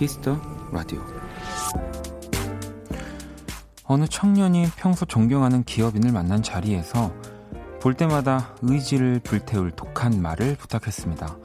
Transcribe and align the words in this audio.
키스 0.00 0.25
더 0.25 0.40
라디오 0.72 1.04
어느 3.84 4.06
청년이 4.06 4.68
평소 4.76 5.04
존경하는 5.04 5.62
기업인을 5.62 6.10
만난 6.10 6.42
자리에서 6.42 7.12
볼 7.82 7.92
때마다 7.92 8.56
의지를 8.62 9.20
불태울 9.20 9.72
독한 9.72 10.22
말을 10.22 10.56
부탁했습니다. 10.56 11.36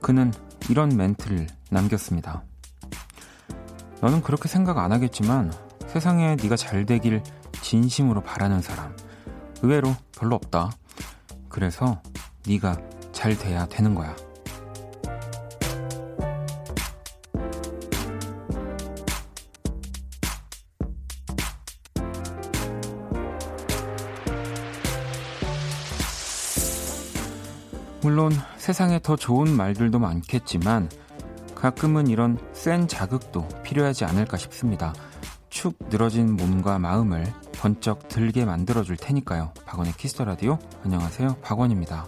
그는 0.00 0.32
이런 0.68 0.96
멘트를 0.96 1.48
남겼습니다. 1.70 2.44
너는 4.00 4.22
그렇게 4.22 4.48
생각 4.48 4.78
안 4.78 4.92
하겠지만 4.92 5.52
세상에 5.88 6.36
네가 6.40 6.54
잘 6.54 6.86
되길 6.86 7.24
진심으로 7.60 8.20
바라는 8.20 8.62
사람 8.62 8.94
의외로 9.62 9.96
별로 10.16 10.36
없다. 10.36 10.70
그래서 11.48 12.00
네가 12.46 12.76
잘 13.10 13.36
돼야 13.36 13.66
되는 13.66 13.96
거야. 13.96 14.14
세상에 28.70 29.00
더 29.02 29.16
좋은 29.16 29.50
말들도 29.50 29.98
많겠지만 29.98 30.88
가끔은 31.56 32.06
이런 32.06 32.38
센 32.52 32.86
자극도 32.86 33.48
필요하지 33.64 34.04
않을까 34.04 34.36
싶습니다. 34.36 34.94
축 35.48 35.76
늘어진 35.90 36.36
몸과 36.36 36.78
마음을 36.78 37.26
번쩍 37.50 38.06
들게 38.06 38.44
만들어줄 38.44 38.96
테니까요. 38.96 39.52
박원의 39.66 39.94
키스 39.94 40.13
더 40.13 40.24
라디오. 40.24 40.56
안녕하세요. 40.84 41.38
박원입니다. 41.42 42.06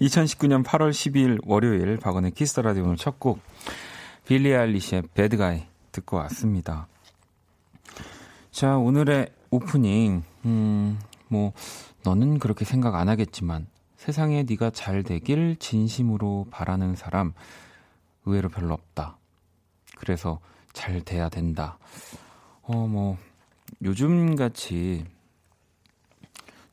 2019년 0.00 0.62
8월 0.64 0.90
12일 0.90 1.40
월요일 1.44 1.96
박원의 1.96 2.30
Kiss 2.30 2.60
the 2.60 2.69
Radio 2.69 2.84
오늘 2.84 2.96
첫 2.96 3.18
곡 3.18 3.40
Billie 4.24 4.54
Eilish의 4.54 5.02
Bad 5.14 5.40
Guy 5.40 5.66
듣고 5.90 6.16
왔습니다. 6.18 6.86
자, 8.52 8.76
오늘의 8.76 9.32
오프닝 9.50 10.22
음, 10.44 11.00
뭐 11.28 11.52
너는 12.04 12.38
그렇게 12.38 12.64
생각 12.64 12.94
안 12.94 13.08
하겠지만 13.08 13.66
세상에 13.96 14.44
네가 14.48 14.70
잘 14.70 15.02
되길 15.02 15.56
진심으로 15.56 16.46
바라는 16.52 16.94
사람 16.94 17.32
의외로 18.24 18.48
별로 18.48 18.74
없다. 18.74 19.18
그래서 19.96 20.38
잘 20.72 21.00
돼야 21.00 21.28
된다. 21.28 21.78
어, 22.62 22.86
뭐 22.86 23.16
요즘 23.82 24.36
같이 24.36 25.04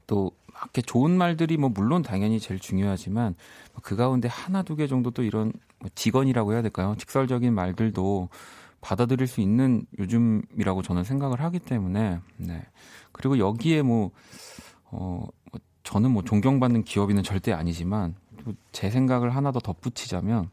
또 0.08 0.32
이렇게 0.62 0.82
좋은 0.82 1.12
말들이 1.12 1.58
뭐 1.58 1.70
물론 1.70 2.02
당연히 2.02 2.40
제일 2.40 2.60
중요하지만 2.60 3.36
그 3.82 3.96
가운데 3.96 4.28
하나 4.28 4.64
두 4.64 4.76
개 4.76 4.88
정도 4.88 5.12
또 5.12 5.24
이런 5.24 5.52
뭐 5.80 5.90
직원이라고 5.96 6.54
해야 6.54 6.62
될까요? 6.62 6.96
직설적인 6.98 7.54
말들도 7.54 8.30
받아들일 8.82 9.28
수 9.28 9.42
있는 9.42 9.86
요즘이라고 9.98 10.82
저는 10.82 11.04
생각을 11.04 11.42
하기 11.42 11.60
때문에 11.60 12.20
네. 12.38 12.66
그리고 13.12 13.38
여기에 13.38 13.82
뭐 13.82 14.12
어, 14.86 15.26
뭐 15.52 15.62
저는 15.84 16.12
뭐 16.12 16.24
존경받는 16.24 16.84
기업인은 16.84 17.24
절대 17.24 17.52
아니지만 17.54 18.16
제 18.72 18.90
생각을 18.90 19.36
하나 19.36 19.52
더 19.52 19.60
덧붙이자면 19.60 20.50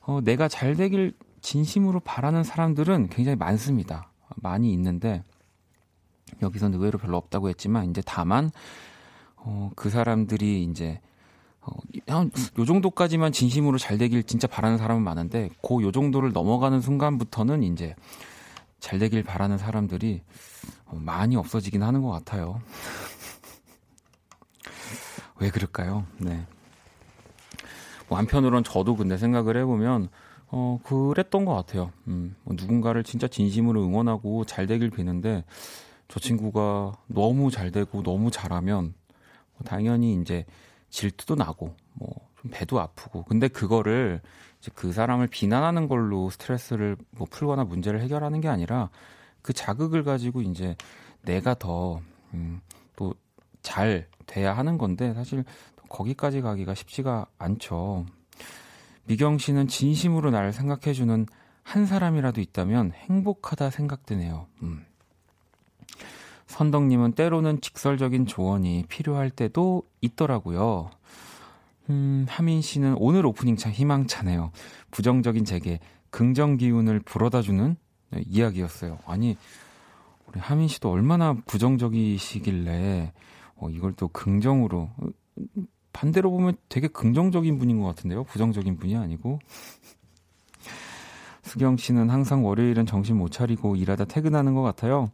어, 0.00 0.20
내가 0.22 0.48
잘 0.48 0.76
되길 0.76 1.14
진심으로 1.40 2.00
바라는 2.00 2.42
사람들은 2.44 3.08
굉장히 3.08 3.36
많습니다. 3.36 4.10
많이 4.36 4.72
있는데 4.72 5.22
여기서는 6.42 6.78
의외로 6.78 6.98
별로 6.98 7.16
없다고 7.16 7.48
했지만 7.48 7.90
이제 7.90 8.02
다만 8.04 8.50
어, 9.36 9.70
그 9.74 9.90
사람들이 9.90 10.64
이제 10.64 11.00
어, 11.62 11.72
한, 12.06 12.30
요 12.58 12.64
정도까지만 12.64 13.32
진심으로 13.32 13.78
잘 13.78 13.98
되길 13.98 14.22
진짜 14.22 14.46
바라는 14.46 14.78
사람은 14.78 15.02
많은데, 15.02 15.50
그요 15.62 15.92
정도를 15.92 16.32
넘어가는 16.32 16.80
순간부터는 16.80 17.62
이제 17.62 17.94
잘 18.78 18.98
되길 18.98 19.22
바라는 19.22 19.58
사람들이 19.58 20.22
어, 20.86 20.96
많이 20.96 21.36
없어지긴 21.36 21.82
하는 21.82 22.02
것 22.02 22.10
같아요. 22.10 22.60
왜 25.38 25.50
그럴까요? 25.50 26.06
네. 26.18 26.46
뭐 28.08 28.18
한편으론 28.18 28.64
저도 28.64 28.96
근데 28.96 29.16
생각을 29.16 29.56
해보면, 29.58 30.08
어, 30.48 30.80
그랬던 30.82 31.44
것 31.44 31.54
같아요. 31.54 31.92
음, 32.08 32.34
뭐 32.42 32.56
누군가를 32.58 33.04
진짜 33.04 33.28
진심으로 33.28 33.84
응원하고 33.84 34.44
잘 34.46 34.66
되길 34.66 34.90
비는데, 34.90 35.44
저 36.10 36.20
친구가 36.20 36.96
너무 37.06 37.50
잘 37.50 37.70
되고 37.70 38.02
너무 38.02 38.30
잘하면 38.30 38.94
뭐 39.54 39.62
당연히 39.64 40.20
이제 40.20 40.44
질투도 40.90 41.36
나고 41.36 41.74
뭐 41.94 42.30
좀 42.40 42.50
배도 42.50 42.80
아프고 42.80 43.24
근데 43.24 43.48
그거를 43.48 44.20
이제 44.60 44.70
그 44.74 44.92
사람을 44.92 45.26
비난하는 45.28 45.88
걸로 45.88 46.30
스트레스를 46.30 46.96
뭐 47.10 47.26
풀거나 47.30 47.64
문제를 47.64 48.00
해결하는 48.00 48.40
게 48.40 48.48
아니라 48.48 48.90
그 49.42 49.52
자극을 49.52 50.04
가지고 50.04 50.42
이제 50.42 50.76
내가 51.22 51.54
더 51.54 52.00
음, 52.34 52.60
또잘 52.96 54.08
돼야 54.26 54.56
하는 54.56 54.78
건데 54.78 55.12
사실 55.14 55.44
거기까지 55.88 56.40
가기가 56.40 56.74
쉽지가 56.74 57.26
않죠. 57.38 58.06
미경 59.04 59.38
씨는 59.38 59.66
진심으로 59.68 60.30
나를 60.30 60.52
생각해주는 60.52 61.26
한 61.62 61.86
사람이라도 61.86 62.40
있다면 62.40 62.92
행복하다 62.92 63.70
생각되네요. 63.70 64.46
음. 64.62 64.84
선덕님은 66.50 67.12
때로는 67.12 67.60
직설적인 67.60 68.26
조언이 68.26 68.84
필요할 68.88 69.30
때도 69.30 69.84
있더라고요. 70.00 70.90
음, 71.88 72.26
하민 72.28 72.60
씨는 72.60 72.96
오늘 72.98 73.24
오프닝 73.24 73.56
참 73.56 73.70
희망차네요. 73.72 74.50
부정적인 74.90 75.44
제게 75.44 75.78
긍정 76.10 76.56
기운을 76.56 77.00
불어다주는 77.00 77.76
네, 78.10 78.24
이야기였어요. 78.26 78.98
아니, 79.06 79.36
우리 80.26 80.40
하민 80.40 80.66
씨도 80.66 80.90
얼마나 80.90 81.34
부정적이시길래 81.46 83.12
어, 83.56 83.70
이걸 83.70 83.92
또 83.92 84.08
긍정으로 84.08 84.90
반대로 85.92 86.32
보면 86.32 86.56
되게 86.68 86.88
긍정적인 86.88 87.58
분인 87.58 87.80
것 87.80 87.86
같은데요. 87.86 88.24
부정적인 88.24 88.76
분이 88.76 88.96
아니고. 88.96 89.38
수경 91.42 91.76
씨는 91.76 92.10
항상 92.10 92.44
월요일은 92.44 92.86
정신 92.86 93.16
못 93.16 93.30
차리고 93.30 93.76
일하다 93.76 94.06
퇴근하는 94.06 94.54
것 94.54 94.62
같아요. 94.62 95.10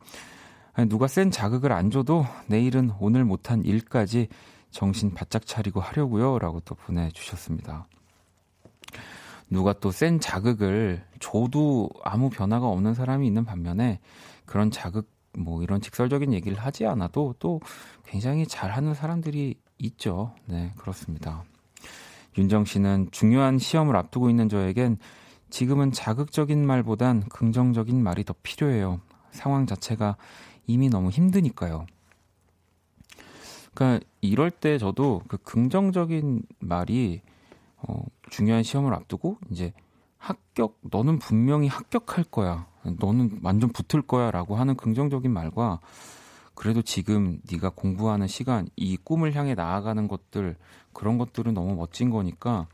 누가 0.84 1.06
센 1.06 1.30
자극을 1.30 1.72
안 1.72 1.90
줘도 1.90 2.26
내일은 2.48 2.92
오늘 3.00 3.24
못한 3.24 3.64
일까지 3.64 4.28
정신 4.70 5.14
바짝 5.14 5.46
차리고 5.46 5.80
하려고요. 5.80 6.38
라고 6.38 6.60
또 6.60 6.74
보내주셨습니다. 6.74 7.88
누가 9.48 9.72
또 9.72 9.90
센 9.90 10.20
자극을 10.20 11.02
줘도 11.18 11.88
아무 12.04 12.28
변화가 12.28 12.66
없는 12.66 12.94
사람이 12.94 13.26
있는 13.26 13.44
반면에 13.44 14.00
그런 14.44 14.70
자극, 14.70 15.08
뭐 15.38 15.62
이런 15.62 15.80
직설적인 15.80 16.32
얘기를 16.34 16.58
하지 16.58 16.84
않아도 16.84 17.34
또 17.38 17.60
굉장히 18.04 18.46
잘하는 18.46 18.92
사람들이 18.94 19.54
있죠. 19.78 20.34
네, 20.44 20.72
그렇습니다. 20.76 21.44
윤정 22.36 22.66
씨는 22.66 23.08
중요한 23.12 23.58
시험을 23.58 23.96
앞두고 23.96 24.28
있는 24.28 24.48
저에겐 24.48 24.98
지금은 25.48 25.92
자극적인 25.92 26.66
말보단 26.66 27.28
긍정적인 27.28 28.02
말이 28.02 28.24
더 28.24 28.34
필요해요. 28.42 29.00
상황 29.30 29.66
자체가 29.66 30.16
이미 30.66 30.88
너무 30.88 31.10
힘드니까요. 31.10 31.86
그러니까 33.74 34.06
이럴 34.20 34.50
때 34.50 34.78
저도 34.78 35.22
그 35.28 35.36
긍정적인 35.38 36.42
말이 36.58 37.20
어, 37.76 38.04
중요한 38.30 38.62
시험을 38.62 38.94
앞두고 38.94 39.38
이제 39.50 39.72
합격, 40.18 40.78
너는 40.80 41.18
분명히 41.18 41.68
합격할 41.68 42.24
거야. 42.24 42.66
너는 42.82 43.40
완전 43.42 43.70
붙을 43.70 44.02
거야라고 44.02 44.56
하는 44.56 44.76
긍정적인 44.76 45.30
말과 45.30 45.80
그래도 46.54 46.80
지금 46.80 47.40
네가 47.50 47.70
공부하는 47.70 48.26
시간, 48.26 48.66
이 48.76 48.96
꿈을 48.96 49.34
향해 49.34 49.54
나아가는 49.54 50.08
것들 50.08 50.56
그런 50.92 51.18
것들은 51.18 51.52
너무 51.52 51.74
멋진 51.74 52.08
거니까 52.08 52.66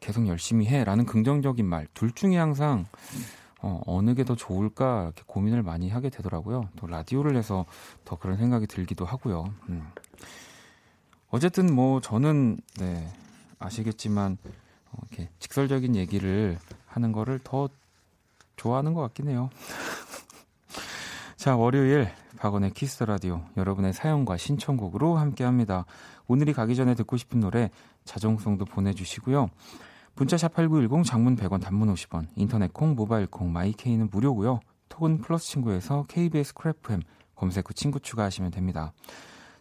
계속 0.00 0.26
열심히 0.26 0.66
해라는 0.66 1.04
긍정적인 1.04 1.66
말 1.66 1.86
둘 1.92 2.12
중에 2.12 2.36
항상 2.36 2.86
어, 3.60 3.80
어느 3.86 4.14
게 4.14 4.24
더 4.24 4.36
좋을까 4.36 5.04
이렇게 5.04 5.22
고민을 5.26 5.62
많이 5.62 5.88
하게 5.88 6.10
되더라고요. 6.10 6.68
또 6.76 6.86
라디오를 6.86 7.36
해서 7.36 7.66
더 8.04 8.16
그런 8.16 8.36
생각이 8.36 8.66
들기도 8.66 9.04
하고요. 9.04 9.52
음. 9.68 9.88
어쨌든 11.30 11.74
뭐 11.74 12.00
저는 12.00 12.58
네, 12.78 13.08
아시겠지만 13.58 14.38
어, 14.92 14.98
이렇게 15.10 15.30
직설적인 15.38 15.96
얘기를 15.96 16.58
하는 16.86 17.12
거를 17.12 17.40
더 17.42 17.68
좋아하는 18.56 18.94
것 18.94 19.00
같긴 19.02 19.28
해요. 19.28 19.50
자, 21.36 21.56
월요일 21.56 22.10
박원의 22.38 22.72
Kiss 22.72 23.02
the 23.04 23.18
Radio 23.18 23.42
여러분의 23.56 23.92
사연과 23.92 24.36
신청곡으로 24.36 25.16
함께 25.16 25.44
합니다. 25.44 25.84
오늘이 26.26 26.52
가기 26.52 26.76
전에 26.76 26.94
듣고 26.94 27.16
싶은 27.16 27.40
노래 27.40 27.70
자정송도 28.04 28.64
보내주시고요. 28.64 29.48
문자 30.18 30.36
샵 30.36 30.52
8910 30.52 31.04
장문 31.04 31.36
100원 31.36 31.60
단문 31.60 31.94
50원 31.94 32.26
인터넷 32.34 32.72
콩 32.72 32.96
모바일 32.96 33.28
콩 33.28 33.52
my 33.52 33.68
K는 33.68 34.08
무료고요. 34.10 34.58
톡은 34.88 35.20
플러스 35.20 35.46
친구에서 35.46 36.06
KBS 36.08 36.54
Cool 36.54 36.86
FM 36.86 37.02
검색 37.36 37.70
후 37.70 37.72
친구 37.72 38.00
추가하시면 38.00 38.50
됩니다. 38.50 38.92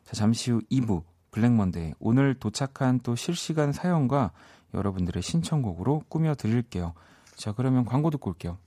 자 0.04 0.13
잠시 0.13 0.50
후 0.50 0.62
2부 0.71 1.04
Black 1.29 1.59
Monday 1.59 1.94
오늘 2.00 2.33
도착한 2.33 3.00
또 3.01 3.15
실시간 3.15 3.71
사연과 3.71 4.31
여러분들의 4.74 5.21
신청곡으로 5.21 6.01
꾸며 6.09 6.33
드릴게요. 6.33 6.95
자 7.36 7.51
그러면 7.51 7.86
광고 7.86 8.09
듣고 8.09 8.31
올게요. 8.31 8.57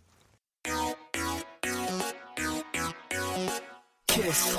키스. 4.07 4.57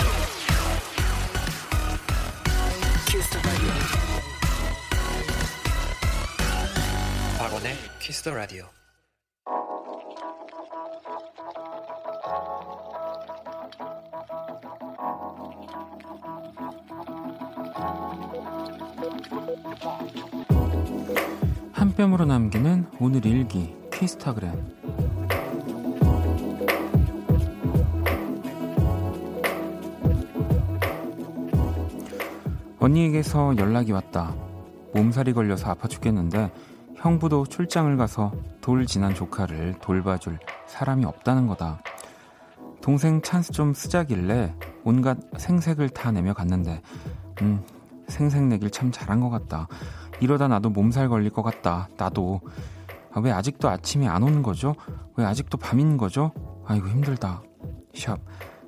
박원의 7.41 7.73
Kiss 7.97 8.21
the 8.21 8.35
Radio. 8.35 8.65
한 21.73 21.95
뼘으로 21.95 22.25
남기는 22.25 22.85
오늘 22.99 23.25
일기 23.25 23.75
키스타그램 23.91 24.53
언니에게서 32.79 33.57
연락이 33.57 33.91
왔다. 33.93 34.35
몸살이 34.93 35.33
걸려서 35.33 35.71
아파 35.71 35.87
죽겠는데 35.87 36.51
형부도 37.01 37.47
출장을 37.47 37.97
가서 37.97 38.31
돌 38.61 38.85
지난 38.85 39.15
조카를 39.15 39.79
돌봐줄 39.81 40.37
사람이 40.67 41.03
없다는 41.05 41.47
거다. 41.47 41.81
동생 42.79 43.21
찬스 43.21 43.53
좀 43.53 43.73
쓰자길래 43.73 44.55
온갖 44.83 45.17
생색을 45.37 45.89
다 45.89 46.11
내며 46.11 46.33
갔는데, 46.33 46.81
음, 47.41 47.63
생색 48.07 48.43
내길 48.43 48.69
참 48.69 48.91
잘한 48.91 49.19
것 49.19 49.29
같다. 49.29 49.67
이러다 50.19 50.47
나도 50.47 50.69
몸살 50.69 51.09
걸릴 51.09 51.31
것 51.31 51.41
같다. 51.41 51.89
나도. 51.97 52.41
아, 53.13 53.19
왜 53.19 53.31
아직도 53.31 53.67
아침이 53.67 54.07
안 54.07 54.21
오는 54.21 54.43
거죠? 54.43 54.75
왜 55.15 55.25
아직도 55.25 55.57
밤인 55.57 55.97
거죠? 55.97 56.31
아이고, 56.65 56.87
힘들다. 56.87 57.41
샵. 57.95 58.19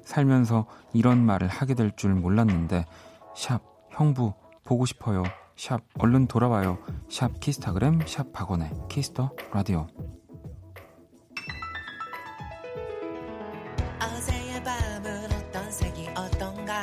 살면서 0.03 0.65
이런 0.93 1.23
말을 1.23 1.47
하게 1.47 1.75
될 1.75 1.91
줄 1.95 2.13
몰랐는데, 2.15 2.85
샵. 3.35 3.61
형부, 3.91 4.33
보고 4.63 4.85
싶어요. 4.87 5.23
샵 5.55 5.81
얼른 5.99 6.27
돌아와요. 6.27 6.77
샵 7.09 7.39
키스타그램 7.39 8.01
샵 8.07 8.31
박원의 8.33 8.71
Kiss 8.89 9.13
the 9.13 9.31
Radio. 9.53 9.87
어제의 13.99 14.63
밤은 14.63 15.31
어떤 15.31 15.71
색이 15.71 16.09
어떤가 16.15 16.81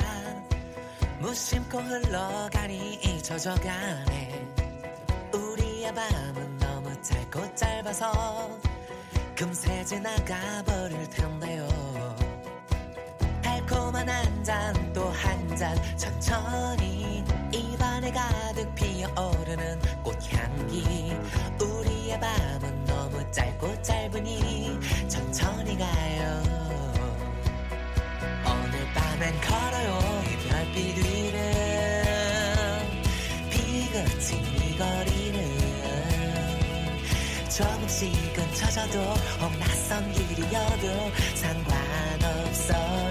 무심코 1.21 1.79
흘러가니 1.79 2.95
잊혀져가네 3.05 4.49
우리의 5.35 5.95
밤은 5.95 6.59
너무 6.59 7.03
짧고 7.03 7.55
짧아서 7.55 8.11
금세 9.37 9.85
지나가 9.85 10.63
버릴 10.65 11.09
텐데요 11.11 11.69
달콤한 13.43 14.09
한 14.09 14.45
잔 14.45 14.93
또 14.95 15.11
한 15.13 15.57
잔 15.57 15.77
천천히 15.99 17.00
가득 18.13 18.75
피어오르는 18.75 19.81
꽃향기. 20.03 21.13
우리의 21.61 22.21
밤은 22.21 22.85
너무 22.85 23.31
짧고 23.31 23.83
짧으니 23.83 24.79
천천히 25.09 25.77
가요. 25.79 26.43
오늘 28.47 28.93
밤엔 28.95 29.41
걸어요 29.41 30.23
이 30.25 30.49
별빛 30.49 30.97
위를 30.99 31.53
비그친 33.51 34.39
이 34.45 34.77
거리를 34.77 35.39
조금씩은 37.49 38.55
쳐져도 38.55 38.99
혹 39.41 39.59
낯선 39.59 40.11
길이어도 40.13 41.11
상관없어 41.35 43.10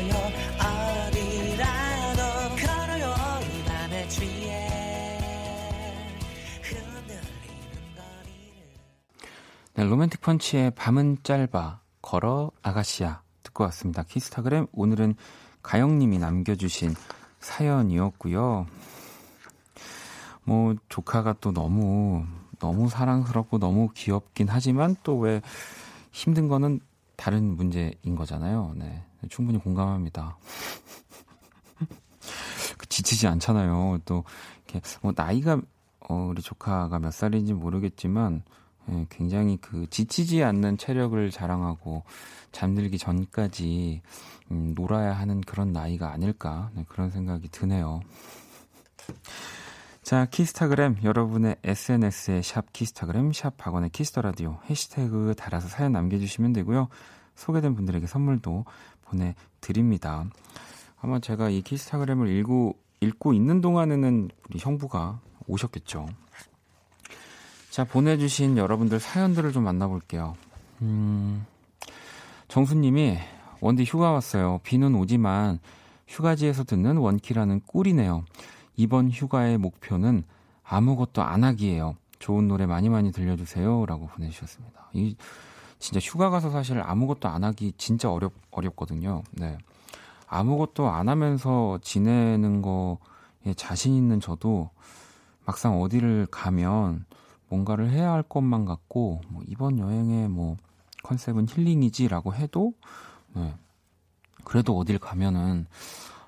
네, 9.79 9.85
로맨틱 9.85 10.19
펀치의 10.19 10.71
밤은 10.71 11.19
짧아 11.23 11.79
걸어 12.01 12.51
아가씨야 12.63 13.21
듣고 13.43 13.63
왔습니다. 13.63 14.03
키스타그램 14.03 14.67
오늘은 14.73 15.15
가영님이 15.63 16.19
남겨주신 16.19 16.93
사연이었고요. 17.39 18.65
뭐 20.43 20.75
조카가 20.89 21.35
또 21.39 21.53
너무 21.53 22.25
너무 22.59 22.89
사랑스럽고 22.89 23.57
너무 23.59 23.87
귀엽긴 23.93 24.49
하지만 24.49 24.97
또 25.01 25.15
왜 25.15 25.41
힘든 26.11 26.49
거는 26.49 26.81
다른 27.15 27.55
문제인 27.55 28.15
거잖아요. 28.17 28.73
네, 28.75 29.05
충분히 29.29 29.59
공감합니다. 29.59 30.37
지치지 32.89 33.27
않잖아요. 33.27 33.99
또 34.03 34.25
이렇게 34.65 34.81
뭐 35.01 35.13
나이가 35.15 35.61
어, 36.01 36.27
우리 36.29 36.41
조카가 36.41 36.99
몇 36.99 37.13
살인지 37.13 37.53
모르겠지만 37.53 38.43
예, 38.91 39.05
굉장히 39.09 39.57
그 39.57 39.87
지치지 39.89 40.43
않는 40.43 40.77
체력을 40.77 41.29
자랑하고 41.31 42.03
잠들기 42.51 42.97
전까지 42.97 44.01
음, 44.51 44.73
놀아야 44.75 45.13
하는 45.13 45.41
그런 45.41 45.71
나이가 45.71 46.11
아닐까 46.11 46.71
네, 46.73 46.85
그런 46.87 47.09
생각이 47.09 47.49
드네요. 47.49 48.01
자, 50.01 50.25
키스타그램 50.25 50.97
여러분의 51.03 51.57
SNS에 51.63 52.41
샵 52.41 52.73
키스타그램 52.73 53.31
샵 53.31 53.57
박원의 53.57 53.91
Kiss 53.91 54.08
the 54.08 54.21
Radio 54.21 54.57
해시태그 54.69 55.35
달아서 55.37 55.67
사연 55.67 55.91
남겨주시면 55.91 56.53
되고요. 56.53 56.87
소개된 57.35 57.75
분들에게 57.75 58.07
선물도 58.07 58.65
보내드립니다. 59.03 60.25
아마 60.99 61.19
제가 61.19 61.49
이 61.49 61.61
키스타그램을 61.61 62.27
읽고, 62.27 62.75
읽고 63.01 63.33
있는 63.33 63.61
동안에는 63.61 64.29
우리 64.49 64.59
형부가 64.59 65.21
오셨겠죠. 65.47 66.07
자, 67.69 67.83
보내주신 67.83 68.57
여러분들 68.57 68.99
사연들을 68.99 69.51
좀 69.51 69.63
만나볼게요. 69.63 70.35
음, 70.81 71.45
정수님이 72.47 73.17
원디 73.61 73.83
휴가 73.83 74.11
왔어요. 74.11 74.59
비는 74.63 74.95
오지만 74.95 75.59
휴가지에서 76.07 76.63
듣는 76.63 76.97
원키라는 76.97 77.61
꿀이네요. 77.67 78.25
이번 78.75 79.11
휴가의 79.11 79.57
목표는 79.57 80.23
아무것도 80.63 81.21
안 81.21 81.43
하기예요. 81.43 81.95
좋은 82.17 82.47
노래 82.47 82.65
많이 82.65 82.89
많이 82.89 83.11
들려주세요. 83.11 83.85
라고 83.85 84.07
보내주셨습니다. 84.07 84.89
이, 84.93 85.15
진짜 85.77 85.99
휴가 85.99 86.29
가서 86.29 86.49
사실 86.49 86.81
아무것도 86.81 87.29
안 87.29 87.43
하기 87.43 87.73
진짜 87.77 88.11
어렵, 88.11 88.33
어렵거든요. 88.51 89.23
네. 89.31 89.57
아무것도 90.27 90.89
안 90.89 91.07
하면서 91.07 91.79
지내는 91.81 92.61
거에 92.61 93.53
자신 93.55 93.93
있는 93.95 94.19
저도 94.19 94.69
막상 95.45 95.81
어디를 95.81 96.27
가면 96.29 97.05
뭔가를 97.49 97.89
해야 97.89 98.11
할 98.11 98.23
것만 98.23 98.65
같고 98.65 99.21
뭐 99.29 99.43
이번 99.47 99.79
여행의 99.79 100.29
뭐 100.29 100.57
컨셉은 101.03 101.47
힐링이지라고 101.49 102.33
해도 102.35 102.73
네. 103.33 103.53
그래도 104.43 104.77
어딜 104.77 104.99
가면은 104.99 105.67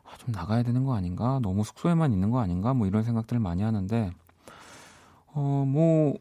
아, 0.03 0.17
좀 0.17 0.31
나가야 0.33 0.63
되는 0.63 0.83
거 0.85 0.95
아닌가? 0.95 1.39
너무 1.41 1.63
숙소에만 1.63 2.11
있는 2.13 2.29
거 2.31 2.39
아닌가? 2.39 2.73
뭐 2.73 2.87
이런 2.87 3.03
생각들을 3.03 3.39
많이 3.39 3.61
하는데 3.63 4.11
어, 5.33 5.63
뭐 5.67 6.15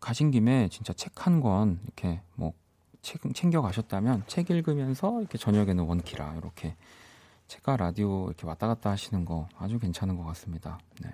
가신 0.00 0.30
김에 0.30 0.68
진짜 0.68 0.92
책 0.92 1.12
한 1.26 1.40
권 1.40 1.80
이렇게 1.84 2.20
뭐 2.34 2.52
책, 3.02 3.20
챙겨 3.34 3.62
가셨다면 3.62 4.24
책 4.26 4.50
읽으면서 4.50 5.20
이렇게 5.20 5.38
저녁에는 5.38 5.84
원키라 5.84 6.34
이렇게 6.36 6.76
책과 7.48 7.76
라디오 7.76 8.26
이렇게 8.26 8.46
왔다 8.46 8.66
갔다 8.66 8.90
하시는 8.90 9.24
거 9.24 9.48
아주 9.56 9.78
괜찮은 9.78 10.16
것 10.16 10.24
같습니다. 10.24 10.78
네. 11.02 11.10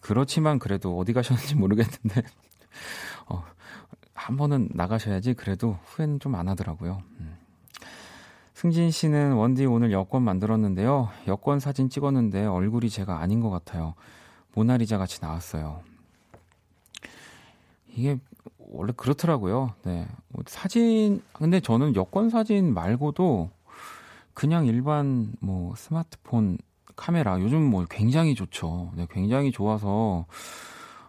그, 0.00 0.12
렇지만 0.12 0.58
그래도 0.58 0.98
어디 0.98 1.12
가셨는지 1.12 1.54
모르겠는데 1.56 2.22
어, 3.26 3.44
한 4.14 4.36
번은 4.36 4.70
나가셔야지 4.72 5.34
그래도 5.34 5.78
후회는 5.84 6.20
좀 6.20 6.34
안 6.34 6.48
하더라고요. 6.48 7.02
음. 7.20 7.36
승진 8.54 8.90
씨는 8.90 9.32
원디 9.32 9.64
오늘 9.64 9.90
여권 9.90 10.22
만들었는데요. 10.22 11.08
여권 11.28 11.60
사진 11.60 11.88
찍었는데 11.88 12.44
얼굴이 12.44 12.90
제가 12.90 13.18
아닌 13.18 13.40
것 13.40 13.48
같아요. 13.48 13.94
모나리자 14.54 14.98
같이 14.98 15.18
나왔어요. 15.22 15.80
이게 17.88 18.18
원래 18.58 18.92
그렇더라고요. 18.96 19.74
네. 19.84 20.06
뭐 20.28 20.44
사진, 20.46 21.22
근데 21.32 21.60
저는 21.60 21.96
여권 21.96 22.28
사진 22.28 22.74
말고도 22.74 23.50
그냥 24.34 24.66
일반 24.66 25.32
뭐 25.40 25.74
스마트폰 25.76 26.58
카메라 26.96 27.40
요즘 27.40 27.62
뭐 27.62 27.84
굉장히 27.88 28.34
좋죠. 28.34 28.92
네, 28.94 29.06
굉장히 29.10 29.52
좋아서 29.52 30.26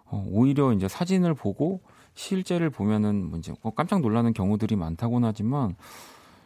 어, 0.06 0.26
오히려 0.30 0.74
이제 0.74 0.88
사진을 0.88 1.34
보고 1.34 1.82
실제를 2.14 2.70
보면은 2.70 3.30
뭐 3.30 3.40
이제 3.40 3.54
뭐 3.62 3.74
깜짝 3.74 4.02
놀라는 4.02 4.34
경우들이 4.34 4.76
많다고는 4.76 5.28
하지만 5.28 5.76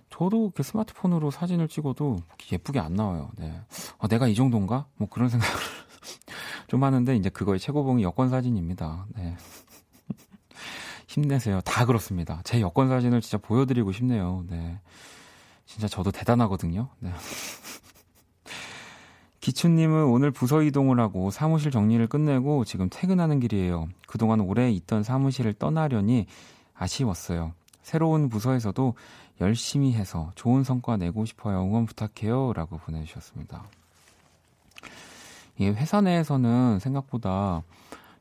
저도 0.10 0.52
그 0.56 0.64
스마트폰으로 0.64 1.32
사진을 1.32 1.68
찍어도 1.68 2.18
예쁘게 2.52 2.80
안 2.80 2.94
나와요. 2.94 3.32
네. 3.38 3.62
아, 4.00 4.08
내가 4.08 4.28
이 4.28 4.36
정도인가? 4.36 4.86
뭐 4.96 5.10
그런 5.10 5.28
생각을 5.30 5.56
좀 6.68 6.84
하는데 6.84 7.16
이제 7.16 7.30
그거의 7.30 7.60
최고봉이 7.60 8.04
여권 8.04 8.30
사진입니다. 8.30 9.08
네. 9.16 9.36
힘내세요. 11.08 11.62
다 11.62 11.86
그렇습니다. 11.86 12.42
제 12.44 12.62
여권 12.62 12.88
사진을 12.88 13.22
진짜 13.22 13.38
보여드리고 13.38 13.92
싶네요. 13.92 14.46
네. 14.48 14.80
진짜 15.66 15.88
저도 15.88 16.12
대단하거든요. 16.12 16.90
네. 17.00 17.12
기춘님은 19.46 20.06
오늘 20.06 20.32
부서 20.32 20.64
이동을 20.64 21.00
하고 21.00 21.30
사무실 21.30 21.70
정리를 21.70 22.08
끝내고 22.08 22.66
지금 22.66 22.90
퇴근하는 22.90 23.40
길이에요. 23.40 23.88
그동안 24.08 24.40
오래 24.40 24.72
있던 24.72 25.04
사무실을 25.04 25.54
떠나려니 25.54 26.26
아쉬웠어요. 26.74 27.54
새로운 27.84 28.28
부서에서도 28.28 28.96
열심히 29.42 29.94
해서 29.94 30.32
좋은 30.34 30.64
성과 30.64 30.98
내고 30.98 31.26
싶어요. 31.26 31.62
응원 31.62 31.86
부탁해요. 31.86 32.54
라고 32.54 32.78
보내주셨습니다. 32.78 33.66
이 35.60 35.68
회사 35.68 36.02
내에서는 36.02 36.80
생각보다 36.80 37.62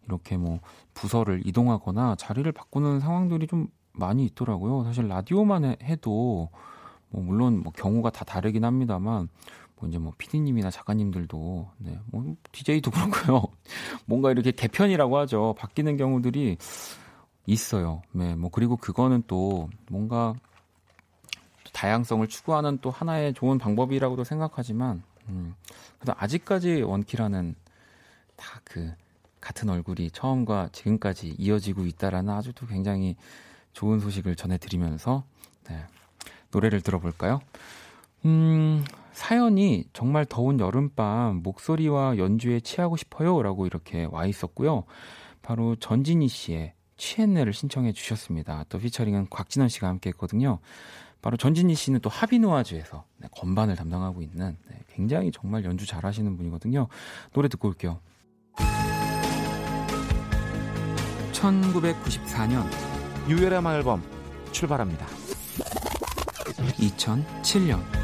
이렇게 0.04 0.36
뭐 0.36 0.60
부서를 0.92 1.40
이동하거나 1.46 2.16
자리를 2.16 2.52
바꾸는 2.52 3.00
상황들이 3.00 3.46
좀 3.46 3.68
많이 3.92 4.26
있더라고요. 4.26 4.84
사실 4.84 5.08
라디오만 5.08 5.76
해도 5.82 6.50
뭐 7.08 7.22
물론 7.22 7.62
뭐 7.62 7.72
경우가 7.72 8.10
다 8.10 8.26
다르긴 8.26 8.66
합니다만 8.66 9.30
뭐 9.76 9.88
이제 9.88 9.98
뭐 9.98 10.12
PD님이나 10.16 10.70
작가님들도 10.70 11.70
네, 11.78 11.98
뭐 12.06 12.36
DJ도 12.52 12.90
그렇고요. 12.90 13.44
뭔가 14.06 14.30
이렇게 14.30 14.50
개편이라고 14.50 15.18
하죠. 15.18 15.54
바뀌는 15.58 15.96
경우들이 15.96 16.56
있어요. 17.46 18.02
네, 18.12 18.34
뭐 18.34 18.50
그리고 18.50 18.76
그거는 18.76 19.22
또 19.26 19.68
뭔가 19.90 20.34
다양성을 21.72 22.26
추구하는 22.28 22.78
또 22.80 22.90
하나의 22.90 23.34
좋은 23.34 23.58
방법이라고도 23.58 24.24
생각하지만 24.24 25.02
음, 25.28 25.54
그래도 25.98 26.14
아직까지 26.18 26.82
원키라는 26.82 27.54
다 28.36 28.60
그 28.64 28.92
같은 29.44 29.68
얼굴이 29.68 30.10
처음과 30.10 30.70
지금까지 30.72 31.36
이어지고 31.38 31.84
있다라는 31.84 32.32
아주 32.32 32.54
또 32.54 32.66
굉장히 32.66 33.14
좋은 33.74 34.00
소식을 34.00 34.36
전해드리면서 34.36 35.22
네, 35.68 35.84
노래를 36.50 36.80
들어볼까요? 36.80 37.42
음, 38.24 38.82
사연이 39.14 39.84
정말 39.92 40.26
더운 40.26 40.58
여름밤 40.58 41.36
목소리와 41.44 42.18
연주에 42.18 42.58
취하고 42.58 42.96
싶어요 42.96 43.42
라고 43.42 43.64
이렇게 43.64 44.08
와 44.10 44.26
있었고요. 44.26 44.84
바로 45.40 45.76
전진희 45.76 46.26
씨의 46.26 46.74
취했네를 46.96 47.52
신청해 47.52 47.92
주셨습니다. 47.92 48.64
또 48.68 48.78
피처링은 48.78 49.28
곽진원 49.30 49.68
씨가 49.68 49.86
함께 49.86 50.10
했거든요. 50.10 50.58
바로 51.22 51.36
전진희 51.36 51.76
씨는 51.76 52.00
또 52.00 52.10
하비누아주에서 52.10 53.04
네, 53.18 53.28
건반을 53.30 53.76
담당하고 53.76 54.20
있는 54.20 54.56
네, 54.68 54.80
굉장히 54.92 55.30
정말 55.30 55.64
연주 55.64 55.86
잘하시는 55.86 56.36
분이거든요. 56.36 56.88
노래 57.32 57.48
듣고 57.48 57.68
올게요. 57.68 58.00
1994년 61.32 62.64
유열의 63.28 63.62
앨범 63.76 64.02
출발합니다. 64.50 65.06
2007년 66.78 68.03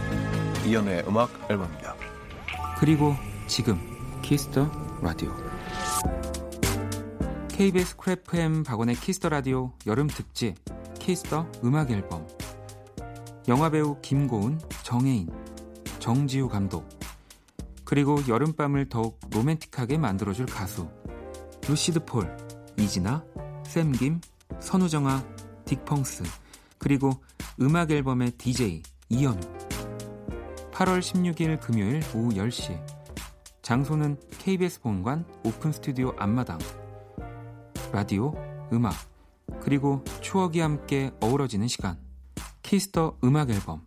이현우의 0.70 1.02
음악 1.08 1.30
앨범입니다. 1.50 1.96
그리고 2.78 3.16
지금 3.48 3.80
Kiss 4.22 4.50
the 4.50 4.70
Radio. 5.02 5.34
KBS 7.48 7.96
Cool 7.96 8.36
FM 8.36 8.62
박원의 8.62 8.94
Kiss 8.94 9.15
the 9.15 9.30
Radio 9.30 9.72
여름 9.88 10.06
특집 10.06 10.54
Kiss 11.00 11.29
the 11.29 11.50
음악 11.64 11.90
앨범. 11.90 12.24
영화 13.48 13.68
배우 13.68 14.00
김고은, 14.00 14.60
정해인, 14.84 15.28
정지우 15.98 16.48
감독. 16.48 16.88
그리고 17.84 18.18
여름밤을 18.28 18.88
더욱 18.88 19.18
로맨틱하게 19.32 19.98
만들어줄 19.98 20.46
가수 20.46 20.88
루시드 21.68 22.04
폴, 22.04 22.36
이진아, 22.78 23.24
샘김, 23.66 24.20
선우정아, 24.60 25.24
딕펑스. 25.64 26.24
그리고 26.78 27.10
음악 27.60 27.90
앨범의 27.90 28.32
DJ 28.32 28.82
이현우 29.08 29.59
8월 30.80 31.00
16일 31.00 31.60
금요일 31.60 32.00
오후 32.14 32.30
10시 32.30 32.82
장소는 33.60 34.16
KBS 34.38 34.80
본관 34.80 35.26
오픈 35.44 35.72
스튜디오 35.72 36.14
앞마당 36.16 36.58
라디오, 37.92 38.32
음악 38.72 38.94
그리고 39.60 40.02
추억이 40.22 40.60
함께 40.60 41.10
어우러지는 41.20 41.68
시간 41.68 41.98
Kiss 42.62 42.94
the 42.94 43.18
음악 43.24 43.50
앨범 43.50 43.86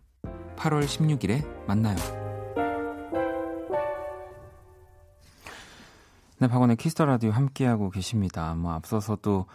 8월 0.54 0.84
16일에 0.84 1.66
만나요. 1.66 1.96
네, 6.38 6.46
박원의 6.46 6.76
Kiss 6.76 6.93
the 6.93 7.06
Radio 7.06 7.32
함께하고 7.32 7.90
계십니다. 7.90 8.54
뭐 8.54 8.70
앞서서 8.72 9.16
또 9.16 9.46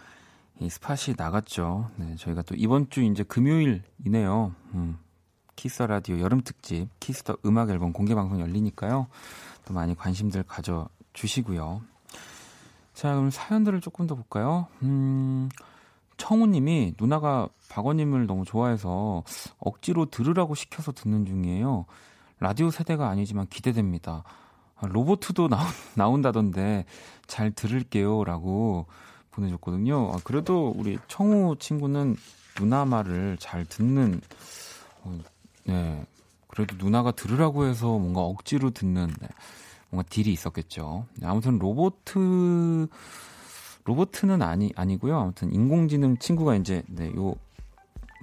이 0.60 0.68
spot이 0.68 1.14
나갔죠. 1.16 1.90
네, 1.96 2.16
저희가 2.16 2.42
또 2.42 2.54
이번 2.54 2.90
주 2.90 3.02
이제 3.02 3.22
금요일이네요. 3.22 4.54
음, 4.74 4.98
Kiss 5.60 5.82
the 5.82 5.96
Radio 5.96 6.20
여름 6.20 6.40
특집 6.40 6.88
Kiss 7.00 7.21
the 7.21 7.36
음악 7.44 7.68
앨범 7.68 7.92
공개 7.92 8.14
방송 8.14 8.40
열리니까요. 8.40 9.08
또 9.66 9.74
많이 9.74 9.94
관심들 9.94 10.42
가져 10.42 10.88
주시고요. 11.12 11.82
자, 12.94 13.10
그럼 13.14 13.28
사연들을 13.28 13.82
조금 13.82 14.06
더 14.06 14.14
볼까요? 14.14 14.68
음, 14.82 15.50
청우님이 16.16 16.94
누나가 16.98 17.46
박원님을 17.68 18.26
너무 18.26 18.46
좋아해서 18.46 19.22
억지로 19.58 20.06
들으라고 20.06 20.54
시켜서 20.54 20.92
듣는 20.92 21.26
중이에요. 21.26 21.84
라디오 22.38 22.70
세대가 22.70 23.10
아니지만 23.10 23.46
기대됩니다. 23.48 24.24
아, 24.76 24.86
로보트도 24.86 25.48
나온, 25.48 25.66
나온다던데 25.94 26.86
잘 27.26 27.50
들을게요 27.50 28.24
라고 28.24 28.86
보내줬거든요. 29.30 30.12
아, 30.14 30.20
그래도 30.24 30.72
우리 30.74 30.98
청우 31.06 31.56
친구는 31.58 32.16
누나 32.56 32.86
말을 32.86 33.36
잘 33.38 33.66
듣는, 33.66 34.22
어, 35.02 35.18
네. 35.64 36.04
그래도 36.48 36.76
누나가 36.76 37.12
들으라고 37.12 37.66
해서 37.66 37.86
뭔가 37.86 38.20
억지로 38.22 38.70
듣는, 38.70 39.06
네. 39.20 39.28
뭔가 39.90 40.08
딜이 40.08 40.32
있었겠죠. 40.32 41.06
네, 41.16 41.26
아무튼 41.26 41.58
로보트, 41.58 42.88
로보트는 43.84 44.42
아니, 44.42 44.72
아니고요. 44.76 45.18
아무튼 45.18 45.52
인공지능 45.52 46.18
친구가 46.18 46.56
이제, 46.56 46.82
네, 46.88 47.12
요, 47.14 47.34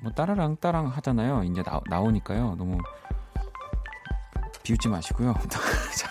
뭐 0.02 0.12
따라랑 0.16 0.58
따랑 0.60 0.88
하잖아요. 0.88 1.44
이제 1.44 1.64
나, 1.64 1.82
나오니까요. 1.90 2.56
너무 2.58 2.78
비웃지 4.64 4.90
마시고요. 4.90 5.34
자, 5.98 6.10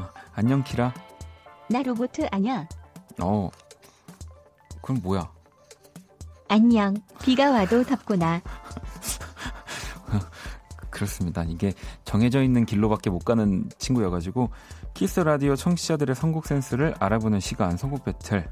어, 0.00 0.08
안녕 0.34 0.62
키라. 0.62 0.92
나 1.70 1.82
로보트 1.82 2.26
아냐? 2.30 2.68
어, 3.20 3.50
그럼 4.82 5.00
뭐야? 5.02 5.30
안녕. 6.48 6.96
비가 7.22 7.50
와도 7.50 7.84
덥구나. 7.84 8.40
그렇습니다. 10.98 11.44
이게 11.44 11.72
정해져 12.04 12.42
있는 12.42 12.66
길로밖에 12.66 13.08
못 13.08 13.20
가는 13.20 13.68
친구여가지고 13.78 14.50
키스 14.94 15.20
라디오 15.20 15.54
청취자들의 15.54 16.16
선곡 16.16 16.46
센스를 16.46 16.94
알아보는 16.98 17.38
시간 17.38 17.76
선곡 17.76 18.04
배틀. 18.04 18.50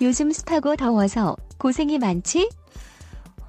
요즘 0.00 0.32
습하고 0.32 0.76
더워서 0.76 1.36
고생이 1.58 1.98
많지? 1.98 2.48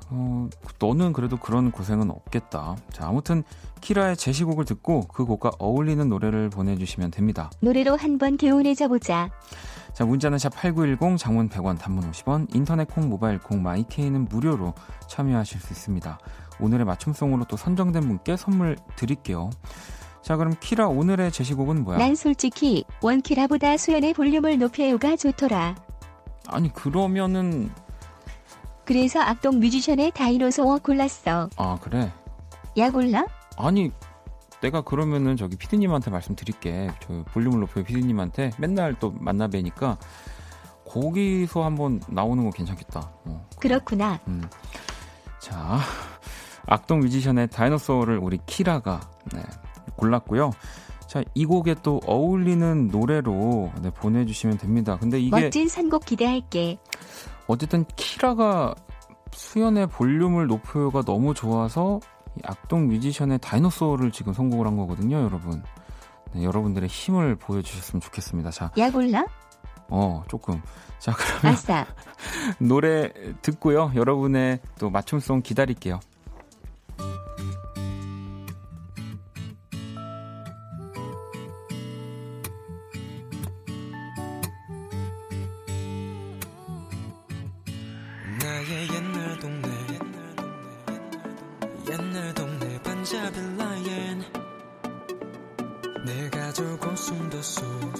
어, 0.09 0.49
너는 0.79 1.13
그래도 1.13 1.37
그런 1.37 1.71
고생은 1.71 2.09
없겠다. 2.09 2.75
자, 2.91 3.07
아무튼 3.07 3.43
키라의 3.79 4.17
제시곡을 4.17 4.65
듣고 4.65 5.01
그 5.07 5.23
곡과 5.23 5.51
어울리는 5.59 6.09
노래를 6.09 6.49
보내주시면 6.49 7.11
됩니다. 7.11 7.49
노래로 7.61 7.95
한번 7.95 8.35
개운해져 8.35 8.87
보자. 8.89 9.29
자, 9.93 10.05
문자는 10.05 10.37
샵8910, 10.37 11.17
장문 11.17 11.47
100원, 11.49 11.77
단문 11.79 12.11
50원, 12.11 12.53
인터넷 12.55 12.85
콩, 12.89 13.07
모바일 13.07 13.39
콩, 13.39 13.61
마이케이는 13.61 14.25
무료로 14.25 14.73
참여하실 15.07 15.61
수 15.61 15.73
있습니다. 15.73 16.19
오늘의 16.59 16.85
맞춤송으로 16.85 17.45
또 17.45 17.57
선정된 17.57 18.07
분께 18.07 18.37
선물 18.37 18.77
드릴게요. 18.95 19.49
자, 20.21 20.35
그럼 20.35 20.55
키라 20.59 20.87
오늘의 20.87 21.31
제시곡은 21.31 21.83
뭐야? 21.83 21.97
난 21.97 22.15
솔직히 22.15 22.83
원키라보다 23.01 23.77
수연의 23.77 24.13
볼륨을 24.13 24.57
높여요가 24.59 25.15
좋더라. 25.15 25.75
아니, 26.47 26.71
그러면은 26.73 27.71
그래서 28.85 29.19
악동 29.21 29.59
뮤지션의 29.59 30.11
다이노소어 30.11 30.79
골랐어. 30.79 31.49
아, 31.57 31.77
그래. 31.81 32.11
야 32.77 32.91
골라? 32.91 33.25
아니, 33.57 33.91
내가 34.61 34.81
그러면은 34.81 35.37
저기 35.37 35.55
피디님한테 35.55 36.11
말씀드릴게. 36.11 36.89
저 37.01 37.23
볼륨을 37.31 37.59
높여 37.61 37.83
피디님한테 37.83 38.51
맨날 38.57 38.97
또 38.99 39.11
만나 39.11 39.47
뵈니까 39.47 39.97
거기서 40.87 41.63
한번 41.63 42.01
나오는 42.07 42.43
거 42.43 42.51
괜찮겠다. 42.51 43.11
어, 43.25 43.47
그렇구나. 43.59 44.19
음. 44.27 44.49
자, 45.39 45.79
악동 46.67 46.99
뮤지션의 46.99 47.49
다이노소어를 47.49 48.17
우리 48.17 48.39
키라가 48.45 49.01
네, 49.33 49.41
골랐고요. 49.95 50.51
자, 51.07 51.23
이 51.33 51.45
곡에 51.45 51.75
또 51.81 51.99
어울리는 52.05 52.87
노래로 52.87 53.71
네, 53.81 53.89
보내주시면 53.89 54.59
됩니다. 54.59 54.97
근데 54.99 55.19
이게 55.19 55.31
멋진 55.31 55.67
선곡 55.67 56.05
기대할게. 56.05 56.77
어쨌든 57.47 57.83
키라가 57.95 58.75
수연의 59.31 59.87
볼륨을 59.87 60.45
높여요가 60.47 61.01
너무 61.01 61.33
좋아서 61.33 61.99
이 62.37 62.41
악동 62.45 62.87
뮤지션의 62.87 63.39
다이노소어를 63.39 64.11
지금 64.11 64.33
선곡을 64.33 64.67
한 64.67 64.77
거거든요, 64.77 65.17
여러분. 65.17 65.63
네, 66.33 66.43
여러분들의 66.43 66.87
힘을 66.87 67.35
보여주셨으면 67.37 68.01
좋겠습니다. 68.01 68.51
자, 68.51 68.71
야 68.77 68.91
골라? 68.91 69.25
어, 69.89 70.23
조금. 70.27 70.61
자, 70.99 71.11
그러면. 71.13 71.57
노래 72.59 73.11
듣고요. 73.41 73.91
여러분의 73.95 74.59
또 74.77 74.89
맞춤송 74.89 75.41
기다릴게요. 75.41 75.99
동네 93.09 93.31
반자빌 93.31 93.57
라인. 93.57 94.23
내 96.05 96.29
가족 96.29 96.85
오순도순 96.85 97.93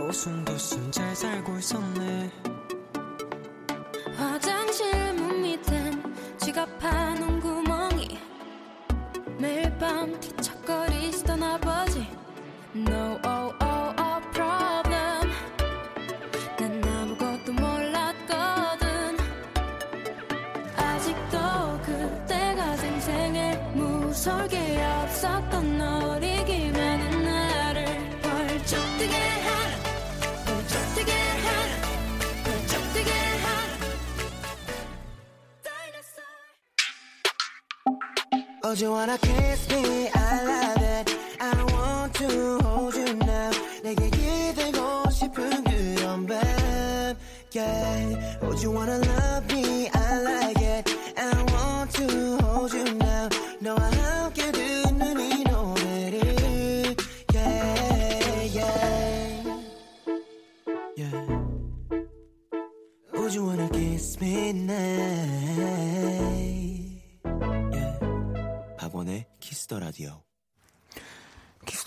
오순도순 0.00 0.92
잘 0.92 1.16
살고 1.16 1.58
있었네 1.58 2.05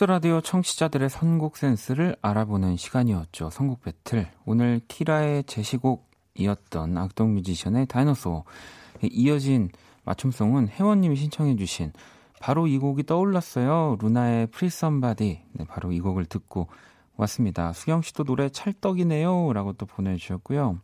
라디오 0.10 0.42
청취자들의 0.42 1.08
선곡 1.08 1.56
센스를 1.56 2.16
알아보는 2.24 2.78
시간이었죠. 2.78 3.52
선곡 3.52 3.84
배틀. 3.84 4.28
오늘 4.44 4.82
키라의 4.88 5.44
제시곡이었던 5.44 6.98
악동 6.98 7.36
뮤지션의 7.36 7.86
Dinosaur. 7.86 8.44
이어진 9.04 9.70
맞춤송은 10.06 10.70
혜원님이 10.70 11.16
신청해주신 11.16 11.94
바로 12.42 12.66
이 12.66 12.80
곡이 12.80 13.04
떠올랐어요. 13.04 13.98
루나의 14.02 14.48
Free 14.48 14.72
Somebody. 14.72 15.42
네, 15.52 15.66
바로 15.66 15.92
이 15.92 16.00
곡을 16.00 16.26
듣고 16.26 16.70
왔습니다. 17.16 17.72
수경 17.74 18.02
씨도 18.02 18.24
노래 18.24 18.50
찰떡이네요. 18.50 19.54
라고 19.54 19.74
또 19.74 19.86
보내주셨고요. 19.86 20.80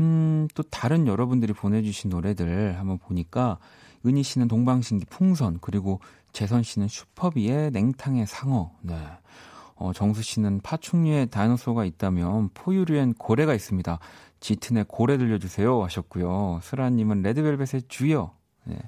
음, 0.00 0.48
또 0.54 0.62
다른 0.64 1.06
여러분들이 1.06 1.54
보내주신 1.54 2.10
노래들 2.10 2.78
한번 2.78 2.98
보니까 2.98 3.56
은희 4.06 4.22
씨는 4.22 4.48
동방신기 4.48 5.06
풍선, 5.06 5.58
그리고 5.60 6.00
재선 6.32 6.62
씨는 6.62 6.88
슈퍼비의 6.88 7.70
냉탕의 7.70 8.26
상어, 8.26 8.72
네. 8.82 8.96
어, 9.76 9.92
정수 9.92 10.22
씨는 10.22 10.60
파충류의 10.60 11.30
다이노소가 11.30 11.84
있다면 11.84 12.50
포유류엔 12.54 13.14
고래가 13.14 13.54
있습니다. 13.54 13.98
짙은의 14.40 14.84
고래 14.88 15.16
들려주세요 15.18 15.82
하셨고요. 15.82 16.60
슬아님은 16.62 17.22
레드벨벳의 17.22 17.82
주여, 17.88 18.32
네. 18.64 18.78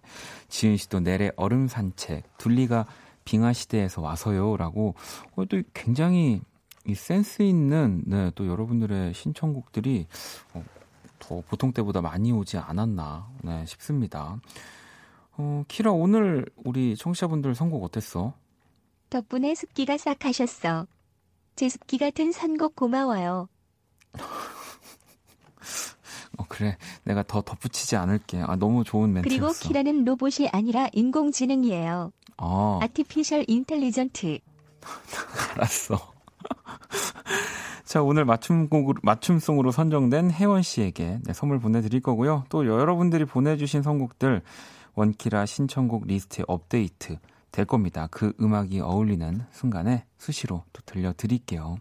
지은 0.49 0.77
씨도 0.77 1.01
내래 1.01 1.31
얼음 1.37 1.69
산책, 1.69 2.25
둘리가 2.39 2.87
빙하 3.25 3.53
시대에서 3.53 4.01
와서요라고 4.01 4.95
어, 5.35 5.45
또 5.47 5.63
굉장히 5.75 6.41
이 6.87 6.95
센스 6.95 7.43
있는 7.43 8.03
네, 8.07 8.31
또 8.35 8.47
여러분들의 8.47 9.13
신청곡들이 9.13 10.07
어, 10.55 10.65
더 11.19 11.43
보통 11.49 11.73
때보다 11.73 12.01
많이 12.01 12.33
오지 12.33 12.59
않았나 12.59 13.29
네, 13.43 13.67
싶습니다. 13.67 14.39
어, 15.39 15.65
키라 15.69 15.93
오늘 15.93 16.47
우리 16.57 16.97
청취자분들 16.97 17.55
선곡 17.55 17.85
어땠어? 17.85 18.35
덕분에 19.11 19.55
습기가 19.55 19.99
싹 19.99 20.19
가셨어. 20.19 20.87
제 21.55 21.69
습기 21.69 21.99
같은 21.99 22.33
선곡 22.33 22.77
고마워요. 22.77 23.49
어, 26.39 26.45
그래. 26.49 26.77
내가 27.05 27.23
더 27.23 27.43
덧붙이지 27.43 27.97
않을게. 27.97 28.43
아, 28.47 28.57
너무 28.57 28.85
좋은 28.85 29.13
멘트였어. 29.13 29.29
그리고 29.29 29.53
키라는 29.59 30.05
로봇이 30.05 30.49
아니라 30.53 30.89
인공지능이에요. 30.93 32.13
아, 32.39 32.79
아티피셜 32.83 33.45
인텔리전트. 33.49 34.39
알았어. 35.55 36.13
자, 37.85 38.03
오늘 38.03 38.25
맞춤곡으로, 38.25 39.01
맞춤송으로 39.03 39.71
선정된 39.71 40.31
혜원 40.31 40.63
씨에게 40.63 41.21
네, 41.23 41.33
선물 41.33 41.59
보내드릴 41.59 42.01
거고요. 42.01 42.45
또 42.49 42.67
여러분들이 42.67 43.25
보내주신 43.25 43.83
선곡들 43.83 44.43
원키라 44.97 45.47
신청곡 45.47 46.07
리스트에 46.07 46.45
업데이트 46.49 47.19
될 47.53 47.65
겁니다. 47.65 48.09
그 48.11 48.33
음악이 48.41 48.81
어울리는 48.81 49.45
순간에 49.53 50.05
수시로 50.19 50.65
또 50.73 50.83
들려드릴게요. 50.85 51.79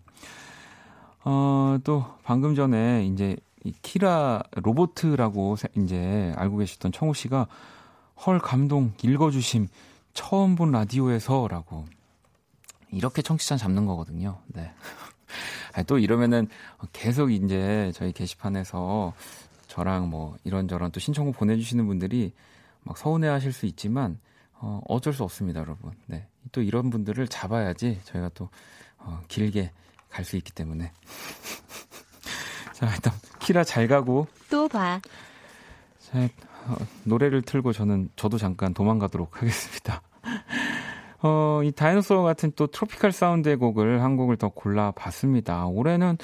어, 1.24 1.78
또 1.84 2.06
방금 2.24 2.54
전에 2.56 3.06
이제 3.06 3.36
이 3.64 3.74
키라 3.82 4.44
로보트라고 4.52 5.56
세- 5.56 5.68
이제 5.76 6.34
알고 6.38 6.58
계셨던 6.58 6.92
청우 6.92 7.14
씨가 7.16 7.48
헐 8.26 8.40
감동 8.40 8.94
읽어주심 9.02 9.68
처음 10.14 10.56
본 10.56 10.72
라디오에서라고 10.72 11.86
이렇게 12.92 13.22
청취자 13.22 13.58
잡는 13.58 13.86
거거든요. 13.88 14.38
네. 14.48 14.72
또 15.88 15.98
이러면은 15.98 16.48
계속 16.94 17.32
이제 17.32 17.92
저희 17.96 18.14
게시판에서 18.14 19.14
저랑 19.68 20.10
뭐 20.10 20.38
이런저런 20.44 20.92
또 20.92 21.00
신청곡 21.00 21.36
보내주시는 21.36 21.86
분들이 21.88 22.32
막 22.86 22.98
서운해 22.98 23.28
하실 23.28 23.52
수 23.52 23.66
있지만 23.66 24.18
어, 24.54 24.80
어쩔 24.88 25.12
수 25.14 25.24
없습니다, 25.24 25.60
여러분. 25.60 25.92
네. 26.08 26.28
또 26.54 26.62
이런 26.62 26.90
분들을 26.90 27.28
잡아야지 27.28 28.00
저희가 28.06 28.30
또 28.34 28.50
어, 28.98 29.20
길게 29.28 29.72
갈 30.10 30.24
수 30.24 30.38
있기 30.38 30.54
때문에. 30.54 30.92
자, 32.74 32.90
일단 32.94 33.14
키라 33.40 33.64
잘 33.64 33.88
가고 33.88 34.28
또 34.50 34.68
봐. 34.70 35.02
네, 36.14 36.30
어, 36.68 36.76
노래를 37.04 37.42
틀고 37.42 37.74
저는 37.74 38.10
저도 38.16 38.38
잠깐 38.38 38.74
도망가도록 38.74 39.42
하겠습니다. 39.42 40.02
어, 41.22 41.62
이 41.64 41.72
다이너소어 41.72 42.24
같은 42.24 42.52
또 42.56 42.68
트로피칼 42.68 43.12
사운드의 43.12 43.56
곡을 43.58 44.02
한 44.04 44.16
곡을 44.16 44.38
더 44.38 44.50
골라봤습니다. 44.50 45.66
올해는 45.68 46.18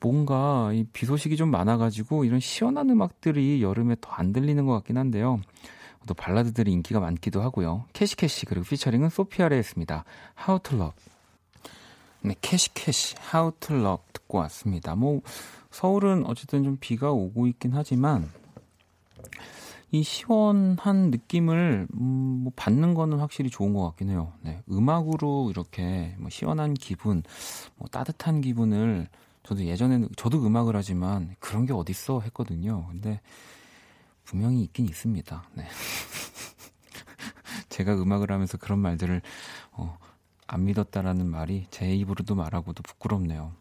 뭔가 0.00 0.70
이 0.72 0.84
비 0.92 1.04
소식이 1.06 1.36
좀 1.36 1.50
많아가지고 1.50 2.24
이런 2.24 2.38
시원한 2.40 2.88
음악들이 2.90 3.62
여름에 3.62 3.96
더 4.00 4.10
안 4.12 4.32
들리는 4.32 4.64
것 4.66 4.72
같긴 4.74 4.96
한데요. 4.98 5.40
또 6.06 6.14
발라드들이 6.14 6.72
인기가 6.72 7.00
많기도 7.00 7.42
하고요. 7.42 7.84
Cash 7.92 8.19
Cash 8.19 8.46
그리고 8.46 8.64
featuring은 8.64 9.10
Sofia 9.10 9.56
Reyes였습니다. 9.56 10.04
How 10.38 10.60
to 10.60 10.78
Love. 10.78 10.96
네, 12.22 12.34
Cash 12.40 12.78
Cash 12.78 13.16
How 13.32 13.52
to 13.60 13.76
Love 13.76 14.04
듣고 14.12 14.38
왔습니다. 14.38 14.94
뭐 14.94 15.20
서울은 15.70 16.24
어쨌든 16.26 16.64
좀 16.64 16.78
비가 16.80 17.12
오고 17.12 17.46
있긴 17.48 17.72
하지만 17.74 18.30
이 19.92 20.02
시원한 20.02 21.10
느낌을 21.10 21.86
음, 21.94 22.40
뭐 22.42 22.52
받는 22.56 22.94
거는 22.94 23.18
확실히 23.18 23.50
좋은 23.50 23.72
것 23.72 23.82
같긴 23.84 24.10
해요. 24.10 24.32
네, 24.42 24.62
음악으로 24.70 25.50
이렇게 25.50 26.14
뭐 26.18 26.28
시원한 26.28 26.74
기분, 26.74 27.22
뭐 27.76 27.88
따뜻한 27.88 28.40
기분을 28.40 29.08
저도 29.44 29.64
예전에는 29.64 30.08
저도 30.16 30.44
음악을 30.44 30.74
하지만 30.74 31.36
그런 31.38 31.66
게 31.66 31.72
어딨어 31.72 32.20
했거든요. 32.20 32.86
근데 32.88 33.20
분명히 34.26 34.62
있긴 34.64 34.86
있습니다. 34.86 35.44
네. 35.54 35.64
제가 37.70 37.94
음악을 37.94 38.30
하면서 38.30 38.58
그런 38.58 38.80
말들을 38.80 39.22
어, 39.72 39.96
안 40.46 40.64
믿었다라는 40.64 41.26
말이 41.26 41.66
제 41.70 41.94
입으로도 41.94 42.34
말하고도 42.34 42.82
부끄럽네요. 42.82 43.52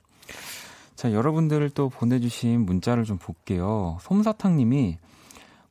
자, 0.96 1.14
여러분들 1.14 1.70
또 1.70 1.90
보내주신 1.90 2.66
문자를 2.66 3.04
좀 3.04 3.18
볼게요. 3.18 3.98
솜사탕님이 4.02 4.98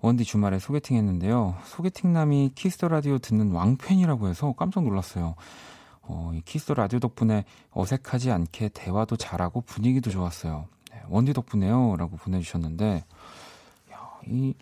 원디 0.00 0.22
주말에 0.22 0.58
소개팅 0.58 0.96
했는데요. 0.96 1.56
소개팅남이 1.64 2.52
Kiss 2.54 2.74
the 2.74 2.88
Radio 2.88 3.18
듣는 3.18 3.52
왕팬이라고 3.52 4.28
해서 4.28 4.52
깜짝 4.52 4.84
놀랐어요. 4.84 5.34
어, 6.02 6.32
이 6.34 6.42
Kiss 6.42 6.61
the 6.61 6.74
Radio 6.74 6.98
덕분에 6.98 7.44
어색하지 7.70 8.30
않게 8.30 8.70
대화도 8.74 9.16
잘하고 9.16 9.62
분위기도 9.62 10.10
좋았어요. 10.10 10.66
네, 10.92 11.02
원디 11.08 11.32
덕분에요. 11.32 11.96
라고 11.96 12.16
보내주셨는데, 12.16 13.06
야, 13.92 14.10
이, 14.26 14.52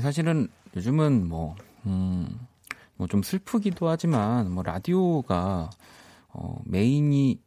사실은 0.00 0.48
요즘은 0.76 1.28
뭐, 1.28 1.54
음, 1.86 2.28
뭐 2.96 3.08
좀 3.08 3.22
슬프기도 3.22 3.88
하지만, 3.88 4.50
뭐 4.52 4.62
라디오가, 4.62 5.70
어, 6.28 6.58
메인이 6.64 7.38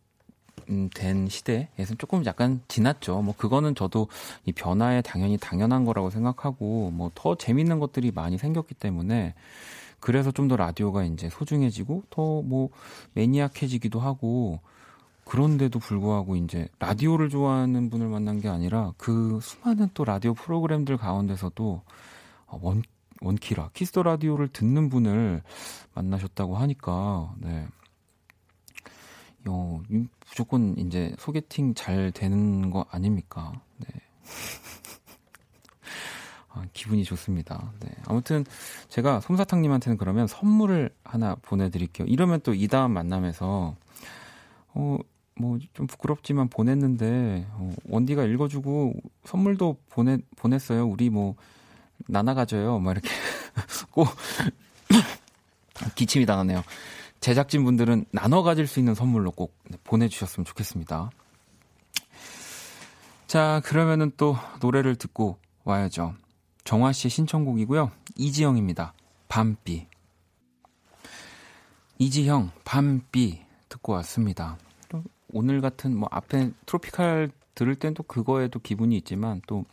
음, 0.70 0.90
된 0.94 1.28
시대에서 1.30 1.96
조금 1.98 2.26
약간 2.26 2.62
지났죠. 2.68 3.22
뭐 3.24 3.34
그거는 3.36 3.74
저도 3.76 4.08
이 4.46 4.52
변화에 4.52 5.02
당연히 5.02 5.38
당연한 5.38 5.84
거라고 5.86 6.10
생각하고 6.12 6.92
뭐 6.92 7.12
더 7.16 7.36
재밌는 7.36 7.80
것들이 7.80 8.12
많이 8.12 8.38
생겼기 8.38 8.76
때문에 8.76 9.34
그래서 10.00 10.32
좀 10.32 10.48
더 10.48 10.56
라디오가 10.58 11.04
이제 11.06 11.30
소중해지고 11.30 12.04
더 12.12 12.42
뭐 12.44 12.70
maniac해지기도 13.14 14.00
하고 14.00 14.60
그런데도 15.26 15.80
불구하고 15.80 16.36
이제 16.36 16.68
라디오를 16.80 17.30
좋아하는 17.30 17.90
분을 17.90 18.08
만난 18.08 18.40
게 18.42 18.50
아니라 18.50 18.94
그 18.98 19.40
수많은 19.42 19.90
또 19.96 20.06
라디오 20.06 20.34
프로그램들 20.36 20.98
가운데서도 20.98 21.66
어, 21.74 21.84
원 22.62 22.84
원키라 23.22 23.72
Kiss 23.74 23.91
the 23.91 24.04
Radio를 24.04 24.48
듣는 24.48 24.90
분을 24.90 25.44
만나셨다고 25.94 26.56
하니까 26.58 27.34
네. 27.40 27.68
어, 29.48 29.82
무조건 30.30 30.78
이제 30.78 31.14
소개팅 31.18 31.74
잘 31.74 32.12
되는 32.12 32.70
거 32.70 32.86
아닙니까? 32.92 33.54
네. 33.78 33.88
아, 36.50 36.66
기분이 36.74 37.04
좋습니다. 37.04 37.72
네. 37.82 37.90
아무튼 38.06 38.44
제가 38.90 39.22
솜사탕님한테는 39.22 39.98
그러면 39.98 40.28
선물을 40.28 40.90
하나 41.04 41.36
보내드릴게요. 41.36 42.08
이러면 42.08 42.42
또 42.42 42.54
이 42.54 42.68
다음 42.68 42.92
만남에서 42.92 43.76
어, 44.74 44.98
뭐 45.40 45.58
좀 45.74 45.88
부끄럽지만 45.88 46.50
보냈는데 46.50 47.48
어, 47.52 47.74
원디가 47.86 48.26
읽어주고 48.26 48.94
선물도 49.26 49.78
보내 49.90 50.18
보냈어요. 50.36 50.86
우리 50.86 51.10
뭐 51.10 51.36
나눠 52.08 52.34
가져요. 52.34 52.80
막 52.80 52.92
이렇게 52.92 53.10
꼭 53.92 54.08
기침이 55.96 56.26
당하네요. 56.26 56.64
제작진 57.20 57.64
분들은 57.64 58.06
나눠 58.12 58.44
가질 58.44 58.68
수 58.68 58.80
있는 58.80 58.96
선물로 58.96 59.32
꼭 59.32 59.58
보내주셨으면 59.84 60.46
좋겠습니다. 60.46 61.12
자, 63.28 63.62
그러면은 63.66 64.12
또 64.18 64.38
노래를 64.62 64.96
듣고 64.96 65.38
와야죠. 65.64 66.16
정화 66.64 66.92
씨 66.94 67.10
신청곡이고요. 67.10 67.92
이지영입니다. 68.16 68.94
밤비. 69.28 69.88
이지형, 72.00 72.52
밤비 72.64 73.42
듣고 73.68 73.94
왔습니다. 73.94 74.58
오늘 75.32 75.62
같은 75.62 75.96
뭐 75.96 76.10
앞에 76.12 76.52
트로피칼 76.66 77.30
들을 77.54 77.76
땐 77.76 77.94
또 77.94 78.04
그거에도 78.04 78.60
기분이 78.60 78.98
있지만 78.98 79.42
또 79.48 79.66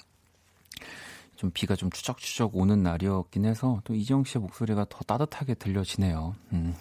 좀 1.37 1.51
비가 1.53 1.77
좀 1.77 1.90
추적추적 1.90 2.57
오는 2.57 2.83
날이었긴 2.83 3.44
해서 3.44 3.81
또 3.85 3.94
이지영 3.94 4.25
씨의 4.25 4.42
목소리가 4.42 4.87
더 4.88 4.99
따뜻하게 5.07 5.55
들려지네요. 5.55 6.35
음. 6.53 6.75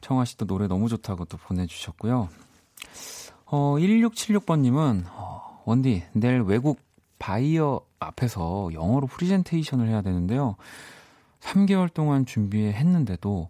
청아 0.00 0.24
씨도 0.24 0.46
노래 0.46 0.66
너무 0.68 0.88
좋다고 0.88 1.24
또 1.26 1.36
보내주셨고요. 1.36 2.28
어, 3.46 3.76
1676번님은, 3.78 5.04
어, 5.08 5.62
원디, 5.64 6.04
내일 6.12 6.42
외국 6.42 6.80
바이어 7.18 7.80
앞에서 7.98 8.70
영어로 8.72 9.06
프리젠테이션을 9.06 9.88
해야 9.88 10.02
되는데요. 10.02 10.56
3개월 11.40 11.92
동안 11.92 12.26
준비했는데도 12.26 13.48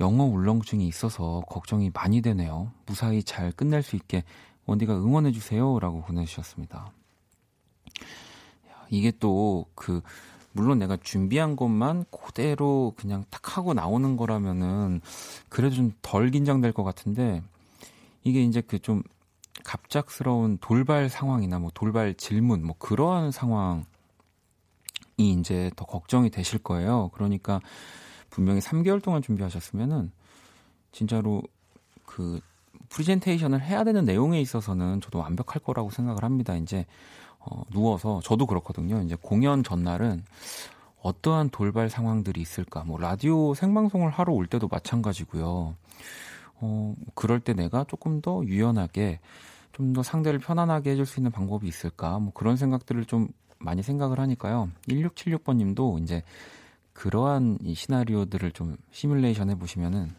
영어 0.00 0.24
울렁증이 0.24 0.86
있어서 0.86 1.42
걱정이 1.48 1.90
많이 1.92 2.22
되네요. 2.22 2.70
무사히 2.86 3.22
잘 3.22 3.50
끝낼 3.52 3.82
수 3.82 3.96
있게 3.96 4.24
원디가 4.66 4.94
응원해주세요. 4.94 5.80
라고 5.80 6.02
보내주셨습니다. 6.02 6.92
이게 8.90 9.12
또 9.20 9.66
그, 9.74 10.00
물론 10.52 10.78
내가 10.78 10.96
준비한 10.96 11.56
것만 11.56 12.04
그대로 12.10 12.94
그냥 12.96 13.24
탁 13.30 13.56
하고 13.56 13.74
나오는 13.74 14.16
거라면은 14.16 15.00
그래도 15.48 15.76
좀 15.76 15.92
덜 16.02 16.30
긴장될 16.30 16.72
것 16.72 16.84
같은데 16.84 17.42
이게 18.24 18.42
이제 18.42 18.60
그 18.60 18.78
좀 18.78 19.02
갑작스러운 19.64 20.58
돌발 20.60 21.08
상황이나 21.08 21.58
뭐 21.58 21.70
돌발 21.74 22.14
질문 22.14 22.64
뭐 22.64 22.74
그러한 22.78 23.30
상황이 23.30 23.84
이제 25.18 25.70
더 25.76 25.84
걱정이 25.84 26.30
되실 26.30 26.58
거예요. 26.58 27.10
그러니까 27.14 27.60
분명히 28.30 28.60
3개월 28.60 29.02
동안 29.02 29.22
준비하셨으면은 29.22 30.10
진짜로 30.92 31.42
그 32.06 32.40
프리젠테이션을 32.88 33.60
해야 33.60 33.84
되는 33.84 34.04
내용에 34.04 34.40
있어서는 34.40 35.00
저도 35.00 35.18
완벽할 35.18 35.62
거라고 35.62 35.90
생각을 35.90 36.24
합니다. 36.24 36.56
이제 36.56 36.86
어, 37.38 37.62
누워서 37.70 38.20
저도 38.24 38.46
그렇거든요. 38.46 39.00
이제 39.02 39.16
공연 39.20 39.62
전날은 39.62 40.24
어떠한 41.02 41.50
돌발 41.50 41.88
상황들이 41.88 42.40
있을까? 42.40 42.84
뭐 42.84 42.98
라디오 42.98 43.54
생방송을 43.54 44.10
하러 44.10 44.32
올 44.32 44.46
때도 44.46 44.68
마찬가지고요. 44.68 45.74
어, 46.60 46.94
그럴 47.14 47.40
때 47.40 47.52
내가 47.54 47.84
조금 47.84 48.20
더 48.20 48.42
유연하게 48.44 49.20
좀 49.78 49.92
더 49.92 50.02
상대를 50.02 50.40
편안하게 50.40 50.90
해줄 50.90 51.06
수 51.06 51.20
있는 51.20 51.30
방법이 51.30 51.66
있을까? 51.68 52.18
뭐 52.18 52.32
그런 52.32 52.56
생각들을 52.56 53.04
좀 53.04 53.28
많이 53.58 53.82
생각을 53.82 54.18
하니까요. 54.18 54.70
1676번 54.88 55.56
님도 55.56 55.98
이제 56.02 56.24
그러한 56.92 57.58
이 57.62 57.74
시나리오들을 57.74 58.50
좀 58.52 58.76
시뮬레이션 58.90 59.50
해보시면은 59.50 60.12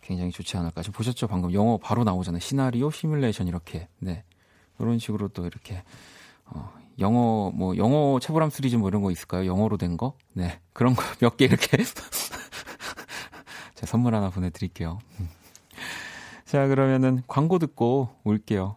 굉장히 0.00 0.30
좋지 0.30 0.56
않을까. 0.56 0.82
지금 0.82 0.96
보셨죠? 0.96 1.26
방금 1.26 1.52
영어 1.52 1.76
바로 1.76 2.04
나오잖아요. 2.04 2.38
시나리오, 2.38 2.90
시뮬레이션 2.90 3.48
이렇게. 3.48 3.88
네. 3.98 4.22
이런 4.78 4.98
식으로 4.98 5.28
또 5.28 5.46
이렇게 5.46 5.82
어, 6.46 6.72
영어 6.98 7.50
뭐 7.54 7.76
영어 7.76 8.18
체불함 8.20 8.50
시리즈 8.50 8.76
뭐 8.76 8.88
이런 8.88 9.02
거 9.02 9.10
있을까요? 9.10 9.46
영어로 9.46 9.76
된 9.76 9.96
거? 9.96 10.16
네 10.32 10.60
그런 10.72 10.94
거 10.94 11.02
몇 11.20 11.36
개 11.36 11.44
이렇게 11.46 11.76
제가 13.74 13.86
선물 13.86 14.14
하나 14.14 14.30
보내드릴게요. 14.30 14.98
자 16.44 16.66
그러면은 16.68 17.22
광고 17.26 17.58
듣고 17.58 18.10
올게요. 18.24 18.76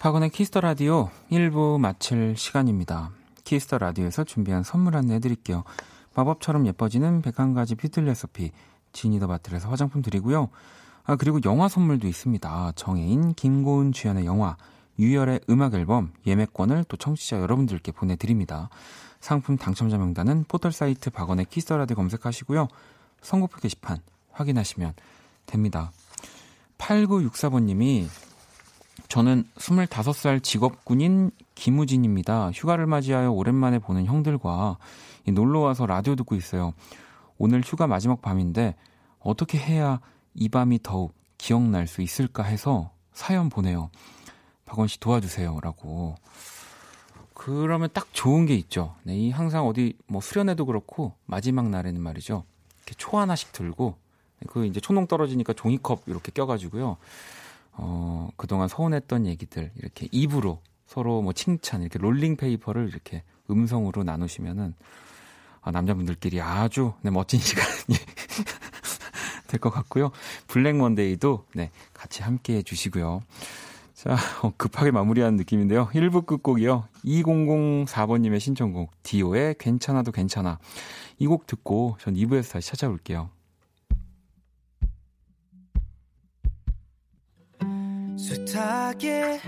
박원의 0.00 0.30
Kiss 0.30 0.48
the 0.48 0.62
Radio 0.62 1.10
1부 1.30 1.78
마칠 1.78 2.34
시간입니다. 2.34 3.10
Kiss 3.44 3.62
the 3.62 3.76
Radio에서 3.76 4.24
준비한 4.24 4.62
선물 4.62 4.96
안내 4.96 5.16
해드릴게요. 5.16 5.62
마법처럼 6.14 6.66
예뻐지는 6.66 7.20
101가지 7.20 7.78
뷰티 7.78 8.00
레시피 8.00 8.50
Genie 8.94 9.14
the 9.14 9.26
Bottle에서 9.26 9.68
화장품 9.68 10.00
드리고요. 10.00 10.48
아, 11.04 11.16
그리고 11.16 11.38
영화 11.44 11.68
선물도 11.68 12.08
있습니다. 12.08 12.72
정해인, 12.76 13.34
김고은 13.34 13.92
주연의 13.92 14.24
영화, 14.24 14.56
유열의 14.98 15.40
음악 15.50 15.74
앨범 15.74 16.14
예매권을 16.26 16.84
또 16.88 16.96
청취자 16.96 17.38
여러분들께 17.38 17.92
보내드립니다. 17.92 18.70
상품 19.20 19.58
당첨자 19.58 19.98
명단은 19.98 20.44
포털사이트 20.48 21.10
박원의 21.10 21.44
Kiss 21.50 21.64
the 21.64 21.74
Radio 21.74 21.92
검색하시고요. 21.92 22.68
선곡표 23.20 23.60
게시판 23.60 23.98
확인하시면 24.32 24.94
됩니다. 25.44 25.92
8964번님이 26.78 28.29
저는 29.08 29.44
25살 29.56 30.42
직업군인 30.42 31.30
김우진입니다. 31.54 32.50
휴가를 32.52 32.86
맞이하여 32.86 33.30
오랜만에 33.30 33.78
보는 33.78 34.06
형들과 34.06 34.78
놀러 35.26 35.60
와서 35.60 35.86
라디오 35.86 36.16
듣고 36.16 36.34
있어요. 36.34 36.72
오늘 37.38 37.62
휴가 37.64 37.86
마지막 37.86 38.22
밤인데 38.22 38.76
어떻게 39.18 39.58
해야 39.58 40.00
이 40.34 40.48
밤이 40.48 40.80
더욱 40.82 41.14
기억날 41.38 41.86
수 41.86 42.02
있을까 42.02 42.42
해서 42.42 42.90
사연 43.12 43.48
보내요. 43.48 43.90
박원 44.66 44.88
씨 44.88 45.00
도와주세요. 45.00 45.58
라고. 45.62 46.14
그러면 47.34 47.88
딱 47.92 48.08
좋은 48.12 48.44
게 48.46 48.54
있죠. 48.56 48.94
네, 49.02 49.16
이 49.16 49.30
항상 49.30 49.66
어디 49.66 49.96
뭐 50.06 50.20
수련회도 50.20 50.66
그렇고 50.66 51.14
마지막 51.24 51.68
날에는 51.70 52.00
말이죠. 52.00 52.44
이렇게 52.76 52.94
초 52.98 53.18
하나씩 53.18 53.52
들고 53.52 53.96
그 54.46 54.66
이제 54.66 54.80
촛농 54.80 55.06
떨어지니까 55.06 55.54
종이컵 55.54 56.02
이렇게 56.06 56.32
껴가지고요. 56.32 56.98
어, 57.82 58.28
그동안 58.36 58.68
서운했던 58.68 59.26
얘기들 59.26 59.72
이렇게 59.76 60.06
입으로 60.12 60.60
서로 60.86 61.22
뭐 61.22 61.32
칭찬 61.32 61.80
이렇게 61.82 61.98
롤링 61.98 62.36
페이퍼를 62.36 62.88
이렇게 62.88 63.22
음성으로 63.50 64.04
나누시면은 64.04 64.74
아, 65.62 65.70
남자분들끼리 65.70 66.40
아주 66.40 66.92
네, 67.02 67.10
멋진 67.10 67.40
시간이 67.40 67.98
될 69.48 69.60
것 69.60 69.70
같고요. 69.70 70.10
Black 70.46 70.76
Monday도 70.76 71.46
네, 71.54 71.70
같이 71.92 72.22
함께 72.22 72.56
해 72.56 72.62
주시고요. 72.62 73.20
자, 73.94 74.16
어, 74.42 74.52
급하게 74.56 74.90
마무리하는 74.90 75.36
느낌인데요. 75.36 75.88
1부 75.88 76.24
끝곡이요. 76.24 76.84
2004번님의 77.04 78.40
신청곡, 78.40 78.90
디오의 79.02 79.56
괜찮아도 79.58 80.12
괜찮아. 80.12 80.58
이 81.18 81.26
곡 81.26 81.46
듣고 81.46 81.96
전 82.00 82.14
2부에서 82.14 82.52
다시 82.52 82.70
찾아올게요. 82.70 83.28
숱하게 88.20 89.40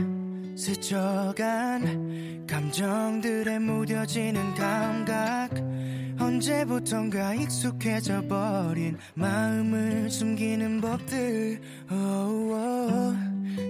스쳐간 0.57 2.47
감정들에 2.47 3.59
무뎌지는 3.59 4.55
감각. 4.55 5.51
언제부턴가 6.19 7.35
익숙해져 7.35 8.23
버린 8.27 8.97
마음을 9.15 10.09
숨기는 10.11 10.81
법들. 10.81 11.61
Oh, 11.91 12.55
oh. 12.55 13.15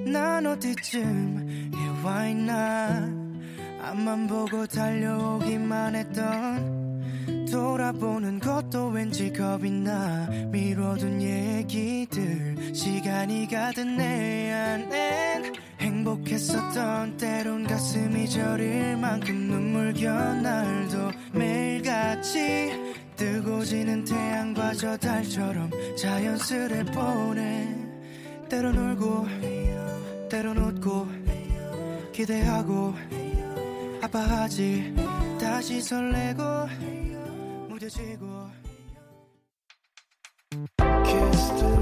난 0.09 0.47
어디쯤 0.47 1.73
와 2.05 2.29
있나. 2.29 3.11
앞만 3.83 4.29
보고 4.29 4.65
달려오기만 4.67 5.97
했던 5.97 6.92
돌아보는 7.53 8.41
것도 8.41 8.89
왠지 8.89 9.31
겁이 9.31 9.71
나. 9.71 10.27
미뤄둔 10.51 11.21
얘기들 11.21 12.75
시간이 12.75 13.47
가든 13.47 13.99
내 13.99 14.51
안엔 14.51 15.53
행복했었던 15.79 17.19
때론 17.19 17.67
가슴이 17.67 18.27
저릴 18.31 18.97
만큼 18.97 19.35
눈물겨 19.35 20.11
날도 20.13 21.11
매일같이 21.35 22.73
뜨고 23.17 23.63
지는 23.65 24.03
태양과 24.03 24.73
저 24.73 24.97
달처럼 24.97 25.71
자연스레 25.99 26.85
보내. 26.85 27.69
때론 28.49 28.79
울고 28.79 29.27
때론 30.31 30.57
웃고 30.57 31.07
기대하고 32.13 32.95
아파하지. 34.01 34.95
다시 35.39 35.83
설레고 35.83 36.43
무뎌지고 37.83 38.51
Kiss 41.05 41.49
the 41.59 41.82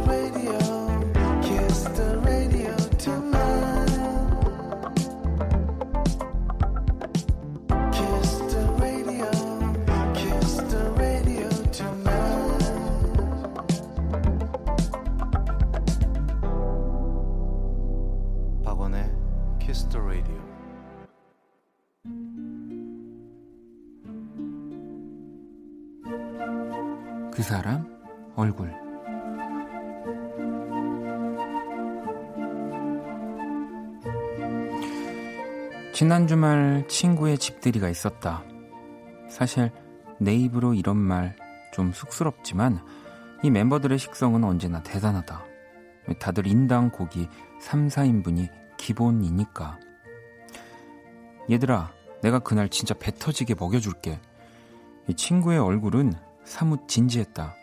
사람 27.51 27.85
얼굴 28.37 28.71
지난 35.93 36.27
주말 36.27 36.87
친구의 36.89 37.37
집들이가 37.37 37.89
있었다. 37.89 38.45
사실 39.29 39.71
내 40.19 40.35
입으로 40.35 40.75
이런 40.75 40.97
말 40.97 41.37
좀 41.73 41.93
쑥스럽지만 41.93 42.81
이 43.43 43.51
멤버들의 43.51 43.99
식성은 43.99 44.45
언제나 44.45 44.83
대단하다. 44.83 45.45
다들 46.19 46.47
인당 46.47 46.91
고기 46.91 47.29
3, 47.61 47.89
4인분이 47.89 48.49
기본이니까. 48.77 49.79
얘들아, 51.51 51.93
내가 52.23 52.39
그날 52.41 52.69
진짜 52.69 52.95
배 52.95 53.13
터지게 53.13 53.55
먹여줄게. 53.59 54.21
이 55.09 55.15
친구의 55.15 55.59
얼굴은 55.59 56.13
사뭇 56.45 56.89
진지했다. 56.89 57.55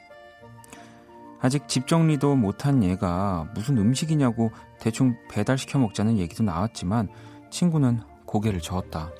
아직 1.39 1.67
집 1.67 1.87
정리도 1.87 2.35
못한 2.35 2.83
얘가 2.83 3.47
무슨 3.53 3.77
음식이냐고 3.77 4.51
대충 4.79 5.15
배달시켜 5.29 5.77
먹자는 5.79 6.17
얘기도 6.17 6.43
나왔지만 6.43 7.09
친구는 7.51 8.01
고개를 8.25 8.59
저었다. 8.59 9.11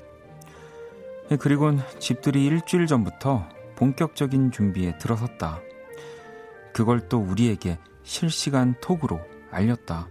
그리곤 1.38 1.80
집들이 1.98 2.46
일주일 2.46 2.86
전부터 2.86 3.46
본격적인 3.76 4.50
준비에 4.50 4.98
들어섰다. 4.98 5.60
그걸 6.72 7.08
또 7.08 7.18
우리에게 7.18 7.78
실시간 8.02 8.74
톡으로 8.80 9.20
알렸다. 9.50 10.08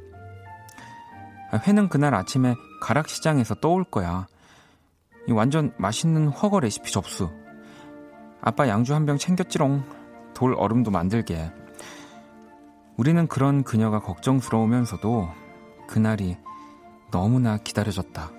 회는 1.65 1.89
그날 1.89 2.13
아침에 2.13 2.55
가락시장에서 2.81 3.55
떠올 3.55 3.83
거야. 3.83 4.27
이 5.27 5.31
완전 5.31 5.73
맛있는 5.77 6.27
허거 6.29 6.59
레시피 6.59 6.91
접수. 6.91 7.29
아빠 8.41 8.67
양주 8.67 8.93
한 8.93 9.05
병 9.05 9.17
챙겼지롱. 9.17 9.83
돌 10.33 10.53
얼음도 10.55 10.91
만들게. 10.91 11.51
우리는 12.95 13.27
그런 13.27 13.63
그녀가 13.63 13.99
걱정스러우면서도 13.99 15.29
그날이 15.87 16.37
너무나 17.11 17.57
기다려졌다. 17.57 18.31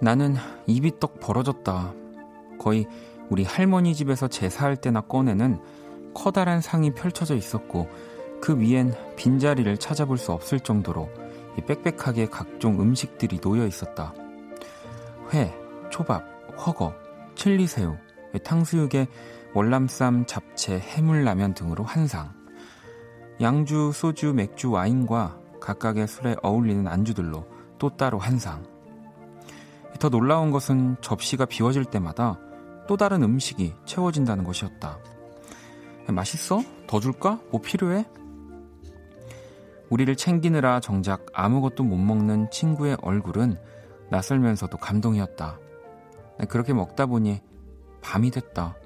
나는 0.00 0.34
입이 0.66 0.98
떡 0.98 1.20
벌어졌다. 1.20 1.92
거의 2.58 2.86
우리 3.28 3.44
할머니 3.44 3.94
집에서 3.94 4.28
제사할 4.28 4.76
때나 4.76 5.02
꺼내는 5.02 5.60
커다란 6.14 6.60
상이 6.60 6.92
펼쳐져 6.92 7.34
있었고 7.34 7.88
그 8.40 8.58
위엔 8.58 8.94
빈자리를 9.16 9.76
찾아볼 9.78 10.18
수 10.18 10.32
없을 10.32 10.60
정도로 10.60 11.10
빽빽하게 11.66 12.26
각종 12.26 12.80
음식들이 12.80 13.38
놓여 13.38 13.66
있었다. 13.66 14.14
회, 15.32 15.54
초밥, 15.90 16.24
허거, 16.56 16.94
칠리새우, 17.34 17.96
탕수육에 18.42 19.08
월남쌈, 19.54 20.26
잡채, 20.26 20.78
해물라면 20.78 21.54
등으로 21.54 21.84
한 21.84 22.06
상. 22.06 22.32
양주, 23.40 23.92
소주, 23.92 24.32
맥주, 24.32 24.70
와인과 24.70 25.38
각각의 25.60 26.06
술에 26.06 26.36
어울리는 26.42 26.86
안주들로 26.86 27.46
또 27.78 27.96
따로 27.96 28.18
한 28.18 28.38
상. 28.38 28.64
더 29.98 30.08
놀라운 30.08 30.50
것은 30.50 30.96
접시가 31.00 31.46
비워질 31.46 31.84
때마다 31.84 32.38
또 32.86 32.96
다른 32.96 33.22
음식이 33.22 33.74
채워진다는 33.84 34.44
것이었다. 34.44 34.98
맛있어? 36.12 36.62
더 36.86 37.00
줄까? 37.00 37.40
뭐 37.50 37.60
필요해? 37.60 38.06
우리를 39.90 40.14
챙기느라 40.16 40.80
정작 40.80 41.26
아무것도 41.32 41.82
못 41.82 41.96
먹는 41.96 42.50
친구의 42.50 42.96
얼굴은 43.02 43.56
낯설면서도 44.10 44.78
감동이었다. 44.78 45.58
그렇게 46.48 46.72
먹다 46.72 47.06
보니 47.06 47.40
밤이 48.00 48.30
됐다. 48.30 48.76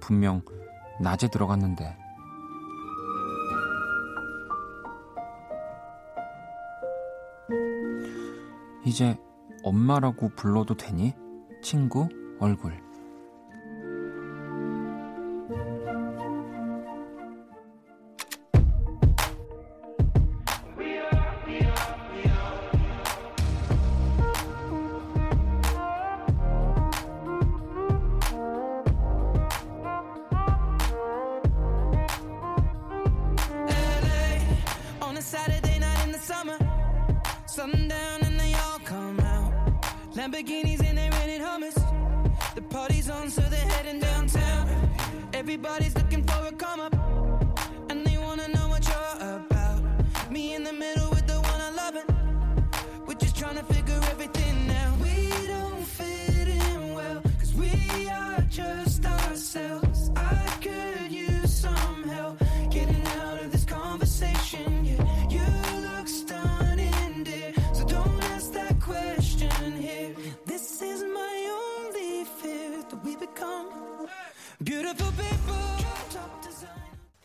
분명 0.00 0.42
낮에 1.00 1.28
들어갔는데. 1.28 1.96
이제 8.84 9.18
엄마라고 9.62 10.30
불러도 10.36 10.76
되니? 10.76 11.14
친구 11.62 12.08
얼굴. 12.38 12.85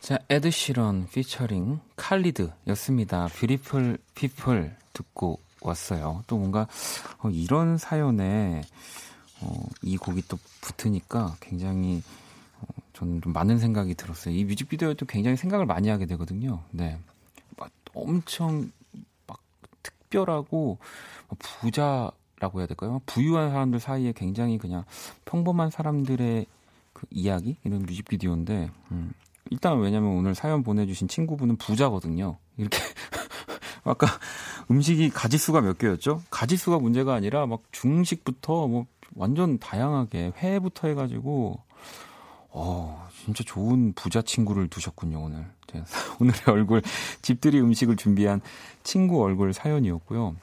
자, 0.00 0.18
에드 0.28 0.50
시런 0.50 1.08
피처링 1.08 1.80
칼리드였습니다. 1.96 3.28
Beautiful 3.28 3.98
People 4.14 4.76
듣고 4.92 5.38
왔어요. 5.62 6.22
또 6.26 6.36
뭔가 6.36 6.66
어, 7.18 7.30
이런 7.30 7.78
사연에 7.78 8.62
어, 9.40 9.66
이 9.80 9.96
곡이 9.96 10.24
또 10.28 10.38
붙으니까 10.60 11.36
굉장히 11.40 12.02
어, 12.60 12.66
저는 12.92 13.22
좀 13.22 13.32
많은 13.32 13.58
생각이 13.58 13.94
들었어요. 13.94 14.34
이 14.34 14.44
뮤직비디오에도 14.44 15.06
굉장히 15.06 15.36
생각을 15.36 15.64
많이 15.64 15.88
하게 15.88 16.04
되거든요. 16.06 16.62
네, 16.70 16.98
막 17.56 17.70
엄청 17.94 18.70
막 19.26 19.40
특별하고 19.82 20.78
뭐 21.28 21.38
부자라고 21.38 22.58
해야 22.58 22.66
될까요? 22.66 23.00
부유한 23.06 23.50
사람들 23.50 23.80
사이에 23.80 24.12
굉장히 24.12 24.58
그냥 24.58 24.84
평범한 25.24 25.70
사람들의 25.70 26.46
그 27.02 27.06
이야기 27.10 27.56
이런 27.64 27.82
뮤직비디오인데 27.82 28.70
음, 28.92 29.12
일단 29.50 29.80
왜냐면 29.80 30.12
오늘 30.12 30.34
사연 30.34 30.62
보내주신 30.62 31.08
친구분은 31.08 31.56
부자거든요. 31.56 32.38
이렇게 32.56 32.78
아까 33.84 34.06
음식이 34.70 35.10
가지수가 35.10 35.60
몇 35.62 35.78
개였죠? 35.78 36.22
가지수가 36.30 36.78
문제가 36.78 37.14
아니라 37.14 37.46
막 37.46 37.60
중식부터 37.72 38.68
뭐 38.68 38.86
완전 39.14 39.58
다양하게 39.58 40.32
회부터 40.36 40.88
해가지고 40.88 41.60
어 42.50 43.08
진짜 43.24 43.42
좋은 43.44 43.92
부자 43.94 44.22
친구를 44.22 44.68
두셨군요 44.68 45.22
오늘. 45.24 45.46
오늘의 46.20 46.40
얼굴 46.48 46.82
집들이 47.22 47.58
음식을 47.58 47.96
준비한 47.96 48.42
친구 48.82 49.22
얼굴 49.22 49.54
사연이었고요. 49.54 50.36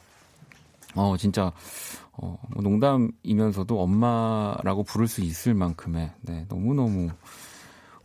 어 0.95 1.17
진짜 1.17 1.54
어, 2.21 2.38
뭐 2.49 2.63
농담이면서도 2.63 3.82
엄마라고 3.82 4.84
부를 4.84 5.08
수 5.08 5.21
있을 5.21 5.53
만큼의 5.53 6.12
네 6.21 6.45
너무 6.49 6.73
너무 6.73 7.10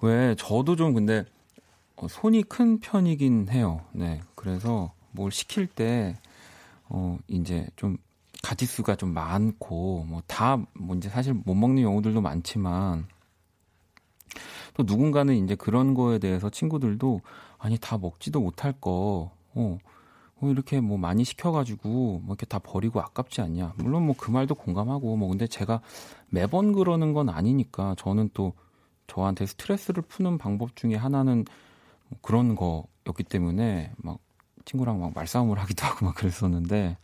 왜 0.00 0.35
저도 0.37 0.77
좀 0.77 0.94
근데 0.94 1.24
어, 1.96 2.09
손이 2.09 2.44
큰 2.44 2.81
편이긴 2.81 3.48
해요. 3.50 3.81
네. 3.92 4.20
그래서 4.35 4.92
뭘 5.12 5.31
시킬 5.31 5.66
때 5.66 6.16
어, 6.88 7.18
이제 7.29 7.66
좀 7.77 7.96
가지수가 8.42 8.96
좀 8.96 9.14
많고 9.14 10.05
뭐다뭐 10.05 10.96
이제 10.96 11.09
사실 11.09 11.33
못 11.33 11.55
먹는 11.55 11.83
경우들도 11.83 12.20
많지만 12.20 13.07
또 14.74 14.83
누군가는 14.83 15.35
이제 15.35 15.55
그런 15.55 15.94
거에 15.94 16.18
대해서 16.18 16.50
친구들도 16.50 17.20
아니 17.59 17.79
다 17.79 17.96
먹지도 17.96 18.40
못할 18.40 18.72
거 18.72 19.31
어, 19.55 19.55
뭐 19.55 19.79
이렇게 20.42 20.81
뭐 20.81 20.99
많이 20.99 21.25
시켜가지고 21.25 21.88
뭐 21.88 22.23
이렇게 22.29 22.44
다 22.47 22.59
버리고 22.59 23.01
아깝지 23.01 23.40
않냐. 23.40 23.75
물론 23.77 24.05
뭐 24.07 24.14
그 24.18 24.31
말도 24.31 24.55
공감하고 24.55 25.16
뭐 25.16 25.29
근데 25.29 25.47
제가 25.47 25.81
매번 26.29 26.73
그러는 26.73 27.12
건 27.12 27.29
아니니까 27.29 27.94
저는 27.99 28.31
또 28.35 28.53
저한테 29.07 29.47
스트레스를 29.47 30.03
푸는 30.03 30.38
방법 30.38 30.77
중에 30.77 30.94
하나는 30.97 31.44
뭐 32.09 32.18
그런 32.23 32.55
거였기 32.57 33.25
때문에 33.25 33.92
막 33.97 34.18
친구랑 34.64 35.01
막 35.01 35.12
말싸움을 35.14 35.59
하기도 35.59 35.85
하고 35.87 36.07
막 36.07 36.14
그랬었는데 36.14 36.97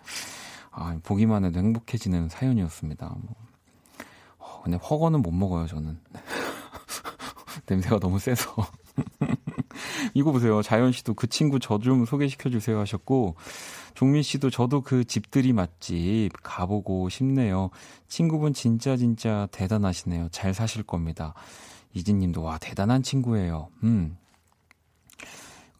아, 0.72 0.98
보기만 1.02 1.44
해도 1.44 1.58
행복해지는 1.58 2.28
사연이었습니다. 2.28 3.06
뭐. 3.22 3.34
어, 4.38 4.60
근데 4.62 4.76
허거는 4.78 5.20
못 5.22 5.30
먹어요 5.32 5.66
저는 5.66 5.98
냄새가 7.68 7.98
너무 7.98 8.18
세서 8.18 8.54
이거 10.20 10.32
보세요 10.32 10.62
자연 10.62 10.92
씨도 10.92 11.14
그 11.14 11.26
친구 11.26 11.58
저 11.58 11.78
좀 11.78 12.04
소개시켜 12.04 12.50
주세요 12.50 12.78
하셨고 12.80 13.36
종민 13.94 14.22
씨도 14.22 14.50
저도 14.50 14.82
그 14.82 15.04
집들이 15.04 15.52
맛집 15.52 16.30
가보고 16.42 17.08
싶네요 17.08 17.70
친구분 18.08 18.52
진짜 18.52 18.96
진짜 18.96 19.48
대단하시네요 19.50 20.28
잘 20.30 20.54
사실 20.54 20.82
겁니다 20.82 21.34
이진 21.92 22.18
님도 22.20 22.42
와 22.42 22.58
대단한 22.58 23.02
친구예요. 23.02 23.68
음. 23.82 24.16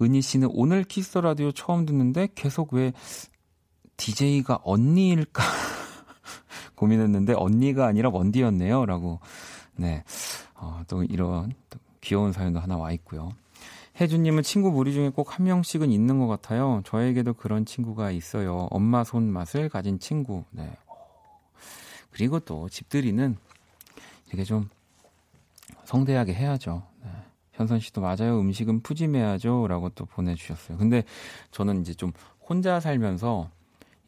은희 0.03 0.23
씨는 0.23 0.49
오늘 0.53 0.83
키스 0.85 1.19
라디오 1.19 1.53
처음 1.53 1.85
듣는데 1.87 2.29
계속 2.35 2.73
왜 2.73 2.93
DJ가 3.97 4.61
언니일까 4.65 5.43
고민했는데 6.75 7.35
언니가 7.35 7.87
아니라 7.87 8.09
원디였네요라고 8.09 9.21
네. 9.77 10.03
어, 10.55 10.83
또 10.89 11.03
이런 11.05 11.53
또 11.69 11.79
귀여운 12.01 12.33
사연도 12.33 12.61
하나 12.61 12.77
와 12.77 12.93
있고요. 12.93 13.31
혜주님은 14.01 14.43
친구 14.43 14.71
무리 14.71 14.93
중에 14.95 15.11
꼭 15.11 15.31
한 15.37 15.45
명씩은 15.47 15.91
있는 15.91 16.19
것 16.19 16.27
같아요. 16.27 16.81
저에게도 16.85 17.35
그런 17.35 17.65
친구가 17.67 18.11
있어요. 18.11 18.67
엄마 18.71 19.05
손맛을 19.05 19.69
가진 19.69 19.99
친구. 19.99 20.45
네. 20.51 20.71
그리고 22.11 22.41
또 22.41 22.69
집들이는 22.69 23.37
되게 24.29 24.43
좀 24.45 24.69
성대하게 25.85 26.35
해야죠. 26.35 26.83
네. 27.05 27.11
현선 27.53 27.79
씨도 27.81 28.01
맞아요. 28.01 28.41
음식은 28.41 28.81
푸짐해야죠. 28.81 29.67
라고 29.69 29.91
또 29.91 30.07
보내주셨어요. 30.07 30.79
근데 30.79 31.05
저는 31.51 31.83
이제 31.83 31.93
좀 31.95 32.13
혼자 32.49 32.81
살면서 32.81 33.51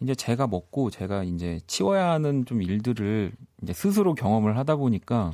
이제 0.00 0.14
제가 0.14 0.46
먹고 0.46 0.90
제가 0.90 1.22
이제 1.22 1.60
치워야 1.66 2.10
하는 2.10 2.44
좀 2.46 2.62
일들을 2.62 3.32
이제 3.62 3.72
스스로 3.72 4.14
경험을 4.14 4.56
하다 4.56 4.76
보니까 4.76 5.32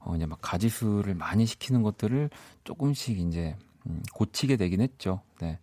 어 0.00 0.14
이제 0.16 0.26
막 0.26 0.38
가지수를 0.42 1.14
많이 1.14 1.46
시키는 1.46 1.82
것들을 1.82 2.28
조금씩 2.64 3.18
이제 3.20 3.56
음, 3.62 3.67
고치게 4.14 4.56
되긴 4.56 4.80
했죠. 4.80 5.20
네. 5.40 5.58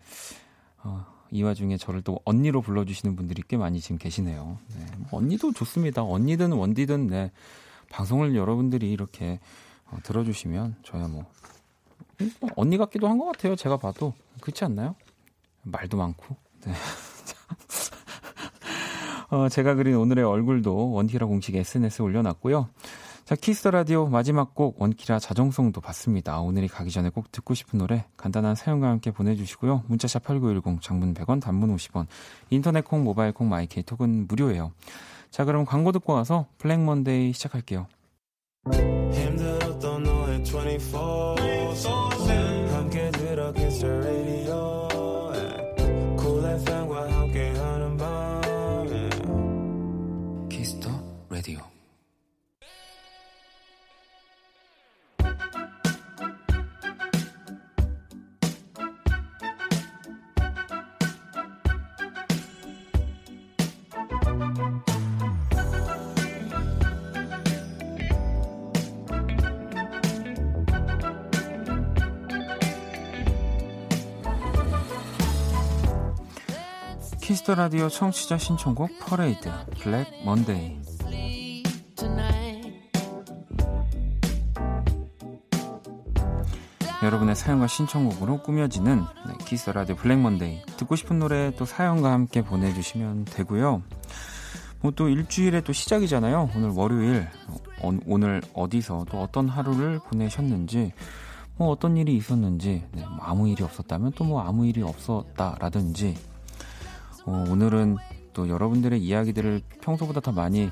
어, 0.84 1.06
이 1.32 1.42
와중에 1.44 1.78
저를 1.78 2.02
또 2.02 2.20
언니로 2.26 2.62
불러주시는 2.62 3.16
분들이 3.16 3.42
꽤 3.48 3.58
많이 3.58 3.80
지금 3.80 3.98
계시네요. 3.98 4.58
네. 4.76 4.86
뭐 4.98 5.20
언니도 5.20 5.54
좋습니다. 5.54 6.04
언니든 6.04 6.52
원디든 6.52 7.08
네. 7.08 7.32
방송을 7.90 8.36
여러분들이 8.36 8.92
이렇게 8.92 9.40
어, 9.88 9.98
들어주시면 10.04 10.78
저야 10.84 11.08
뭐 11.08 11.26
음, 12.22 12.32
뭐 12.40 12.50
언니 12.56 12.78
같기도 12.78 13.08
한 13.08 13.18
것 13.18 13.26
같아요. 13.26 13.56
제가 13.56 13.78
봐도 13.78 14.14
그렇지 14.42 14.64
않나요? 14.66 14.96
말도 15.64 15.98
많고. 15.98 16.36
네. 16.66 16.74
어, 19.32 19.50
제가 19.50 19.76
그린 19.76 19.96
오늘의 19.96 20.24
얼굴도 20.24 20.92
원키라 20.92 21.26
공식 21.28 21.56
SNS에 21.56 22.04
올려놨고요. 22.04 22.70
자, 23.26 23.34
Kiss 23.34 23.68
the 23.68 23.82
Radio 23.82 24.06
마지막 24.06 24.54
곡 24.54 24.80
원키라 24.80 25.18
자정송도 25.18 25.82
받습니다. 25.82 26.40
오늘이 26.42 26.68
가기 26.68 26.92
전에 26.92 27.10
꼭 27.10 27.32
듣고 27.32 27.56
싶은 27.56 27.80
노래 27.80 28.06
간단한 28.18 28.54
사연과 28.54 28.88
함께 28.88 29.10
보내주시고요. 29.10 29.86
문자샵 29.88 30.24
8910 30.26 30.80
장문 30.80 31.16
100원 31.16 31.42
단문 31.42 31.76
50원 31.76 32.06
인터넷 32.52 32.86
콩 32.86 33.04
모바일 33.04 33.32
콩 33.32 33.50
My 33.50 33.71
K 33.71 33.82
톡은 33.82 34.28
무료예요. 34.28 34.74
자 35.32 35.44
그럼 35.44 35.66
광고 35.66 35.92
듣고 35.92 36.14
와서 36.14 36.46
Black 36.60 36.80
Monday 36.82 37.34
시작할게요. 37.34 37.88
힘들었 39.12 39.66
Kiss 77.46 77.55
the 77.55 77.62
Radio 77.62 77.90
청취자 77.90 78.40
신청곡 78.40 78.90
퍼레이드 79.02 79.52
Black 79.80 80.08
Monday 80.26 80.82
여러분의 87.04 87.36
사연과 87.36 87.68
신청곡으로 87.68 88.42
꾸며지는 88.42 89.04
네, 89.28 89.34
Kiss 89.46 89.70
the 89.70 89.80
Radio 89.80 89.96
Black 89.96 90.18
Monday 90.18 90.64
듣고 90.78 90.96
싶은 90.96 91.20
노래 91.20 91.52
또 91.56 91.66
사연과 91.66 92.12
함께 92.12 92.42
보내주시면 92.42 93.26
되고요. 93.26 93.84
뭐 94.82 94.92
또 94.96 95.08
일주일에 95.08 95.62
또 95.62 95.72
시작이잖아요. 95.72 96.50
오늘 96.56 96.70
월요일 96.70 97.28
어, 97.84 97.92
오늘 98.08 98.42
어디서 98.56 99.06
또 99.12 99.22
어떤 99.22 99.50
하루를 99.50 100.00
보내셨는지 100.00 100.94
뭐 101.58 101.70
어떤 101.70 101.96
일이 101.96 102.16
있었는지 102.16 102.88
네, 102.92 103.06
뭐 103.06 103.20
아무 103.22 103.48
일이 103.48 103.64
없었다면 103.64 104.14
또 104.14 104.24
뭐 104.24 104.42
아무 104.42 104.66
일이 104.66 104.82
없었다라든지 104.82 106.35
어, 107.26 107.44
오늘은 107.50 107.98
또 108.34 108.50
여러분들의 108.50 109.02
이야기들을 109.02 109.62
평소보다 109.82 110.22
더 110.22 110.32
많이 110.32 110.70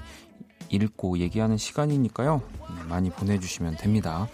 읽고 0.70 1.18
얘기하는 1.20 1.58
시간이니까요. 1.58 2.42
음, 2.70 2.88
많이 2.90 3.10
보내주시면 3.10 3.78
됩니다. 3.78 4.28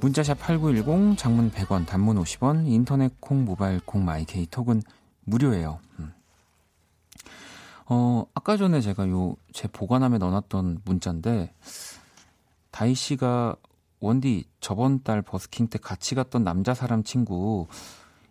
문자샵 0.00 0.38
8910, 0.38 1.18
장문 1.18 1.50
100원, 1.50 1.86
단문 1.86 2.16
50원, 2.22 2.66
인터넷 2.66 3.20
콩, 3.20 3.44
모바일 3.44 3.80
콩, 3.84 4.04
My 4.04 4.24
K 4.24 4.46
톡은 4.46 4.82
무료예요. 5.24 5.80
음. 5.98 6.12
어, 7.86 8.24
아까 8.34 8.56
전에 8.56 8.80
제가 8.80 9.08
요, 9.08 9.34
제 9.52 9.66
보관함에 9.68 10.18
넣어놨던 10.18 10.82
문자인데, 10.84 11.52
다희 12.70 12.94
씨가 12.94 13.56
원디 14.00 14.44
저번 14.60 15.02
달 15.02 15.22
버스킹 15.22 15.68
때 15.68 15.78
같이 15.78 16.14
갔던 16.14 16.44
남자 16.44 16.74
사람 16.74 17.02
친구, 17.02 17.66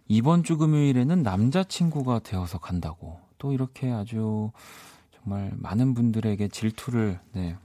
이번 0.08 0.44
주 0.44 0.58
금요일에는 0.58 1.22
남자친구가 1.22 2.20
되어서 2.20 2.60
간다고. 2.60 3.27
또 3.38 3.52
이렇게 3.54 3.92
아주 3.92 4.52
정말 5.12 5.52
많은 5.58 5.94
분들에게 5.94 6.48
질투를, 6.48 7.20
네, 7.34 7.58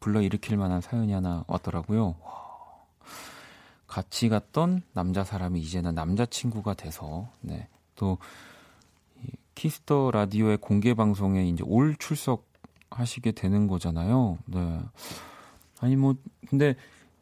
불러일으킬 0.00 0.56
만한 0.56 0.80
사연이 0.80 1.12
하나 1.12 1.44
왔더라고요. 1.46 2.16
같이 3.86 4.28
갔던 4.28 4.82
남자 4.92 5.24
사람이 5.24 5.60
이제는 5.60 5.94
남자친구가 5.94 6.74
돼서 6.74 7.28
네. 7.40 7.68
또 7.96 8.18
Kiss 9.56 9.87
the 9.87 10.10
Radio의 10.12 10.58
공개 10.58 10.94
방송에 10.94 11.46
이제 11.48 11.62
all 11.66 11.96
출석하시게 11.96 13.32
되는 13.32 13.66
거잖아요. 13.66 14.38
네. 14.46 14.80
아니 15.80 15.96
뭐 15.96 16.14
근데 16.48 16.76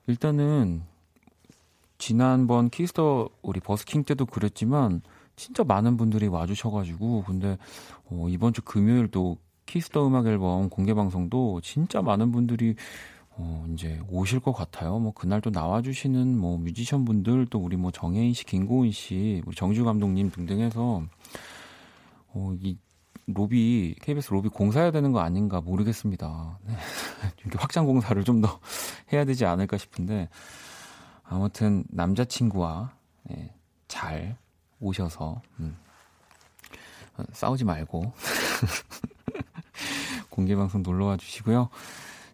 일단은 0.07 0.83
지난번 1.97 2.71
Kiss 2.71 3.04
the 3.04 3.29
우리 3.43 3.61
버스킹 3.61 4.05
때도 4.05 4.27
그랬지만 4.27 5.03
진짜 5.39 5.65
많은 5.65 5.97
분들이 5.97 6.27
와주셔가지고 6.27 7.25
근데 7.25 7.57
어, 8.11 8.27
이번 8.29 8.53
주 8.53 8.61
금요일도 8.63 9.39
Kiss 9.67 9.90
the 9.90 10.07
음악 10.07 10.27
앨범 10.27 10.69
공개 10.69 10.95
방송도 10.95 11.61
진짜 11.63 12.03
많은 12.03 12.33
분들이 12.33 12.75
어, 13.31 13.65
이제 13.73 14.01
오실 14.11 14.41
것 14.41 14.53
같아요. 14.53 14.99
뭐 14.99 15.13
그날 15.13 15.41
또 15.41 15.51
나와주시는 15.51 16.37
뭐 16.37 16.59
뮤지션 16.59 17.05
분들 17.05 17.47
또 17.51 17.61
우리 17.61 17.77
뭐 17.77 17.93
정해인 17.93 18.35
씨, 18.35 18.45
김고은 18.45 18.91
씨, 18.91 19.43
우리 19.47 19.55
정지우 19.55 19.85
감독님 19.85 20.31
등등 20.33 20.59
해서 20.61 21.05
어, 22.35 22.55
이 22.61 22.77
로비 23.27 23.95
KBS 24.01 24.33
로비 24.33 24.49
공사해야 24.49 24.91
되는 24.91 25.13
거 25.13 25.21
아닌가 25.21 25.61
모르겠습니다. 25.61 26.59
네. 26.67 26.75
확장 27.59 27.87
공사를 27.87 28.23
좀 28.25 28.41
더 28.41 28.59
해야 29.13 29.25
되지 29.25 29.45
않을까 29.45 29.77
싶은데 29.79 30.29
아무튼 31.23 31.85
남자친구와 31.91 32.93
네, 33.25 33.55
잘 33.87 34.37
오셔서 34.81 35.41
음, 35.61 35.77
어, 37.17 37.23
싸우지 37.33 37.65
말고 37.65 38.13
공개 40.31 40.55
방송 40.57 40.83
놀러 40.83 41.07
와 41.07 41.17
주시고요. 41.17 41.69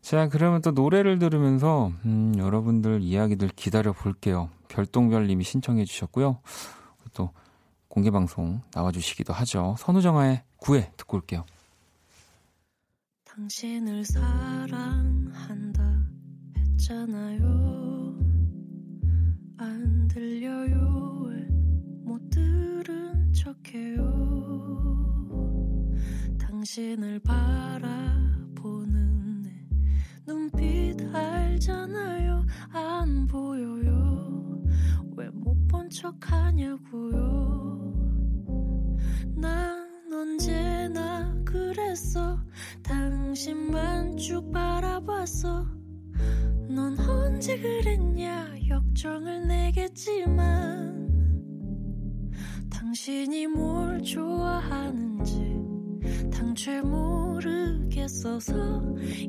자, 0.02 0.28
그러면 0.28 0.60
또 0.60 0.70
노래를 0.70 1.18
들으면서 1.18 1.90
음, 2.04 2.34
여러분들 2.36 3.00
이야기들 3.00 3.48
기다려 3.48 3.92
볼게요. 3.92 4.50
별똥별님이 4.68 5.44
신청해 5.44 5.86
주셨고요. 5.86 6.40
또 7.14 7.30
공개 7.88 8.10
방송 8.10 8.60
나와 8.72 8.92
주시기도 8.92 9.32
하죠. 9.32 9.76
선우정아의 9.78 10.42
구애 10.58 10.92
듣고 10.98 11.16
올게요. 11.16 11.46
당신을 13.24 14.04
사랑한다 14.04 15.82
했잖아요. 16.56 17.44
안 19.56 20.08
들려요. 20.08 21.30
들은 22.34 23.32
척해요. 23.32 24.02
당신을 26.38 27.20
바라보는 27.20 28.94
눈빛 30.26 30.96
알잖아요. 31.14 32.44
안 32.72 33.26
보여요. 33.26 34.62
왜 35.16 35.28
못 35.32 35.54
본 35.68 35.88
척하냐고요. 35.90 37.22
난 39.36 40.12
언제나 40.12 41.34
그랬어. 41.44 42.38
당신만 42.82 44.16
쭉 44.16 44.50
바라봤어. 44.52 45.66
넌 46.68 46.98
언제 46.98 47.58
그랬냐. 47.58 48.54
역정을 48.68 49.46
내겠지만 49.48 51.03
당신이 52.84 53.46
뭘 53.46 54.02
좋아하는지 54.02 55.56
당최 56.30 56.82
모르겠어서 56.82 58.52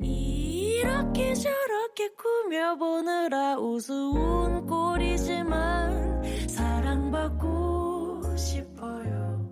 이렇게 0.01 1.33
저렇게 1.33 2.09
꾸며보느라 2.09 3.57
우스운 3.57 4.67
꼴이지만 4.67 6.49
사랑받고 6.49 8.35
싶어요 8.35 9.49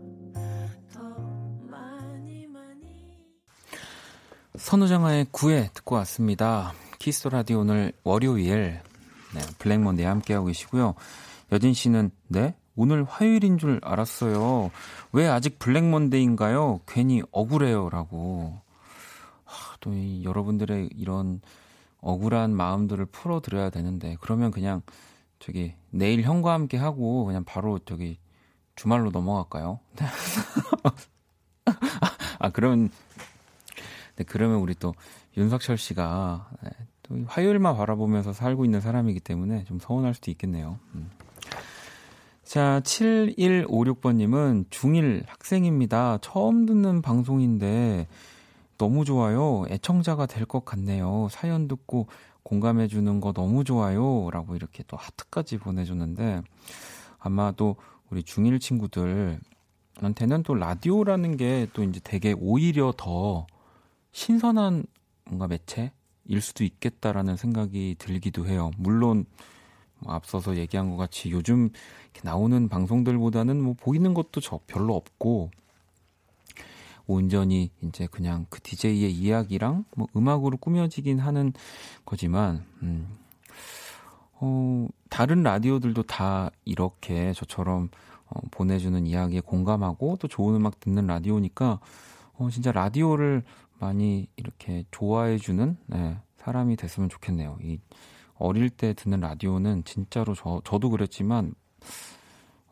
더 0.93 0.99
많이 1.69 2.45
많이 2.47 3.15
선우정아의 4.57 5.27
구애 5.31 5.69
듣고 5.73 5.95
왔습니다. 5.95 6.73
키스 6.99 7.29
라디오 7.29 7.61
오늘 7.61 7.93
월요일 8.03 8.81
네, 9.33 9.39
Black 9.59 9.80
Monday 9.80 10.05
함께하고 10.05 10.47
계시고요. 10.47 10.95
여진 11.53 11.73
씨는 11.73 12.11
네? 12.27 12.53
오늘 12.75 13.03
화요일인 13.03 13.57
줄 13.57 13.79
알았어요. 13.83 14.71
왜 15.11 15.27
아직 15.27 15.59
Black 15.59 15.93
Monday인가요? 15.93 16.81
괜히 16.87 17.21
억울해요. 17.31 17.89
라고. 17.89 18.59
또 19.79 19.93
이, 19.93 20.23
여러분들의 20.23 20.89
이런 20.95 21.41
억울한 21.99 22.55
마음들을 22.55 23.05
풀어드려야 23.07 23.69
되는데, 23.69 24.17
그러면 24.21 24.49
그냥 24.49 24.81
저기 25.39 25.73
내일 25.89 26.21
형과 26.21 26.53
함께 26.53 26.77
하고 26.77 27.25
그냥 27.25 27.43
바로 27.43 27.79
저기 27.79 28.17
주말로 28.75 29.11
넘어갈까요? 29.11 29.79
아, 32.39 32.49
그러면, 32.49 32.89
네, 34.15 34.23
그러면 34.23 34.57
우리 34.57 34.73
또 34.73 34.95
윤석철 35.37 35.77
씨가 35.77 36.49
네, 36.63 36.69
또 37.03 37.17
화요일만 37.27 37.75
바라보면서 37.75 38.33
살고 38.33 38.65
있는 38.65 38.81
사람이기 38.81 39.19
때문에 39.19 39.63
좀 39.65 39.79
서운할 39.79 40.13
수도 40.13 40.31
있겠네요. 40.31 40.79
음. 40.95 41.09
자, 42.53 42.81
7156번님은 42.81 44.69
중1 44.69 45.23
학생입니다. 45.25 46.19
처음 46.21 46.67
듣는 46.67 47.01
방송인데 47.01 48.07
너무 48.77 49.05
좋아요. 49.05 49.65
애청자가 49.71 50.27
될 50.27 50.45
것 50.45 50.63
같네요. 50.63 51.29
사연 51.31 51.67
듣고 51.67 52.05
공감해주는 52.43 53.21
거 53.21 53.33
너무 53.33 53.63
좋아요. 53.63 54.29
라고 54.29 54.55
이렇게 54.55 54.83
또 54.85 54.97
하트까지 54.97 55.57
보내줬는데 55.57 56.43
아마도 57.17 57.75
우리 58.11 58.21
중1 58.21 58.61
친구들한테는 58.61 60.43
또 60.45 60.53
라디오라는 60.53 61.37
게 61.37 61.67
또 61.73 61.81
이제 61.81 61.99
되게 62.03 62.35
오히려 62.37 62.93
더 62.95 63.47
신선한 64.11 64.85
뭔가 65.25 65.47
매체일 65.47 65.89
수도 66.39 66.63
있겠다라는 66.63 67.35
생각이 67.35 67.95
들기도 67.97 68.45
해요. 68.45 68.69
물론 68.77 69.25
뭐 70.03 70.13
앞서서 70.13 70.57
얘기한 70.57 70.89
것 70.89 70.97
같이 70.97 71.31
요즘 71.31 71.69
나오는 72.23 72.69
방송들보다는 72.69 73.61
뭐 73.61 73.73
보이는 73.73 74.13
것도 74.13 74.41
저 74.41 74.59
별로 74.67 74.95
없고 74.95 75.51
온전히 77.05 77.69
이제 77.81 78.07
그냥 78.07 78.45
그 78.49 78.61
DJ의 78.61 79.11
이야기랑 79.11 79.85
뭐 79.95 80.07
음악으로 80.15 80.57
꾸며지긴 80.57 81.19
하는 81.19 81.53
거지만 82.05 82.63
음, 82.81 83.07
어, 84.35 84.87
다른 85.09 85.43
라디오들도 85.43 86.03
다 86.03 86.49
이렇게 86.65 87.33
저처럼 87.33 87.89
어, 88.27 88.39
보내주는 88.51 89.05
이야기에 89.05 89.41
공감하고 89.41 90.17
또 90.17 90.27
좋은 90.27 90.55
음악 90.55 90.79
듣는 90.79 91.07
라디오니까 91.07 91.79
어, 92.35 92.49
진짜 92.49 92.71
라디오를 92.71 93.43
많이 93.79 94.27
이렇게 94.37 94.85
좋아해주는 94.91 95.77
네, 95.87 96.17
사람이 96.37 96.77
됐으면 96.77 97.09
좋겠네요. 97.09 97.57
이 97.61 97.79
어릴 98.43 98.69
때 98.69 98.93
듣는 98.93 99.21
라디오는 99.21 99.83
진짜로 99.85 100.35
저, 100.35 100.61
저도 100.63 100.89
그랬지만, 100.89 101.53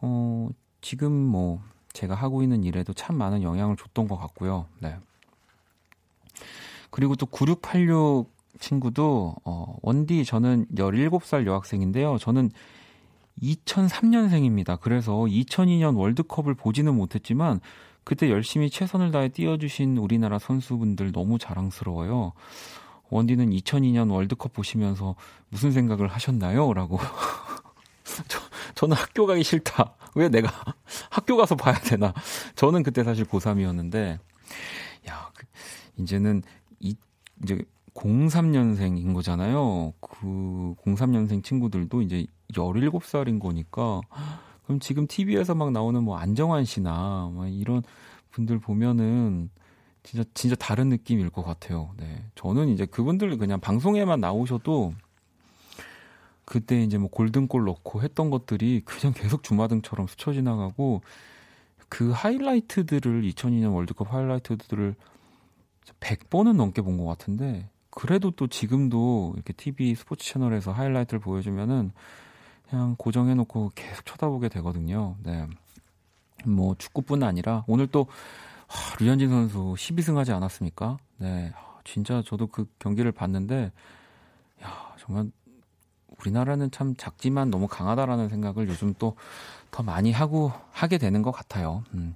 어, 0.02 0.50
지금 0.82 1.12
뭐, 1.12 1.62
제가 1.94 2.16
하고 2.16 2.44
있는 2.44 2.64
일에도 2.64 2.94
참 2.94 3.18
많은 3.18 3.44
영향을 3.44 3.76
줬던 3.76 4.08
것 4.08 4.18
같고요. 4.18 4.68
네. 4.80 4.98
그리고 6.90 7.16
또 7.16 7.26
9686 7.26 8.32
친구도 8.60 9.36
어, 9.44 9.78
원디 9.82 10.24
저는 10.26 10.68
17살 10.76 11.46
여학생인데요. 11.46 12.18
저는 12.18 12.52
2003년생입니다. 13.42 14.80
그래서 14.80 15.14
2002년 15.14 15.98
월드컵을 15.98 16.54
보지는 16.54 16.96
못했지만 16.96 17.60
그때 18.04 18.30
열심히 18.30 18.70
최선을 18.70 19.12
다해 19.12 19.30
뛰어주신 19.30 19.98
우리나라 19.98 20.40
선수분들 20.40 21.12
너무 21.12 21.38
자랑스러워요. 21.38 22.34
원디는 23.12 23.52
2002년 23.52 24.12
월드컵 24.12 24.54
보시면서 24.54 25.16
무슨 25.50 25.72
생각을 25.72 26.08
하셨나요? 26.08 26.74
라고. 26.74 26.98
저, 28.28 28.40
저는 28.74 28.98
학교 28.98 29.28
가기 29.28 29.44
싫다. 29.44 29.96
왜 30.16 30.30
내가 30.30 30.50
학교 31.12 31.38
가서 31.38 31.56
봐야 31.56 31.76
되나? 31.76 32.14
저는 32.56 32.84
그때 32.84 33.04
사실 33.04 33.26
고3이었는데, 33.26 34.18
야, 35.10 35.32
그, 35.36 35.46
이제는 35.98 36.42
이, 36.80 36.96
이제 37.44 37.64
03년생인 37.94 39.14
거잖아요. 39.14 39.94
그 40.00 40.76
03년생 40.86 41.44
친구들도 41.44 42.02
이제 42.02 42.26
17살인 42.54 43.40
거니까 43.40 44.02
그럼 44.64 44.80
지금 44.80 45.08
TV에서 45.08 45.56
막 45.56 45.72
나오는 45.72 46.02
뭐 46.04 46.18
안정환 46.18 46.66
씨나 46.66 47.32
막 47.34 47.48
이런 47.52 47.84
분들 48.32 48.60
보면은 48.60 49.50
진짜 50.04 50.28
진짜 50.34 50.56
다른 50.56 50.90
느낌일 50.90 51.30
것 51.30 51.44
같아요. 51.44 51.92
네. 51.98 52.26
저는 52.36 52.70
이제 52.70 52.86
그분들 52.86 53.38
그냥 53.38 53.60
방송에만 53.60 54.20
나오셔도 54.20 54.94
그때 56.46 56.82
이제 56.84 56.98
뭐 56.98 57.10
골든골 57.10 57.64
넣고 57.66 58.02
했던 58.02 58.30
것들이 58.30 58.82
그냥 58.86 59.14
계속 59.16 59.44
주마등처럼 59.44 60.08
스쳐 60.08 60.34
지나가고 60.34 61.02
그 61.88 62.12
하이라이트들을 62.12 63.22
2002년 63.22 63.74
월드컵 63.74 64.14
하이라이트들을 64.14 64.96
100번은 66.00 66.56
넘게 66.56 66.82
본 66.82 66.98
것 66.98 67.06
같은데 67.06 67.70
그래도 67.90 68.32
또 68.32 68.48
지금도 68.48 69.34
이렇게 69.36 69.54
TV 69.54 69.94
스포츠 69.96 70.26
채널에서 70.26 70.72
하이라이트를 70.72 71.20
보여주면은 71.20 71.92
그냥 72.70 72.96
고정해놓고 72.98 73.72
계속 73.76 74.06
쳐다보게 74.06 74.50
되거든요. 74.50 75.16
네. 75.24 75.46
뭐 76.46 76.76
축구뿐 76.78 77.22
아니라 77.24 77.64
오늘 77.68 77.88
또 77.88 78.08
하, 78.72 78.98
류현진 79.00 79.30
선수 79.30 79.58
12승 79.78 80.16
하지 80.16 80.32
않았습니까? 80.32 80.98
네. 81.18 81.54
진짜 81.84 82.22
저도 82.26 82.48
그 82.48 82.66
경기를 82.80 83.12
봤는데 83.12 83.72
야, 84.64 84.96
정말 85.00 85.32
우리나라는 86.20 86.70
참 86.72 86.96
작지만 86.96 87.50
너무 87.50 87.68
강하다라는 87.68 88.30
생각을 88.30 88.68
요즘 88.70 88.94
또 88.96 89.16
더 89.72 89.84
많이 89.84 90.12
하고 90.12 90.52
하게 90.72 90.98
되는 90.98 91.22
것 91.22 91.32
같아요. 91.32 91.84
음. 91.94 92.14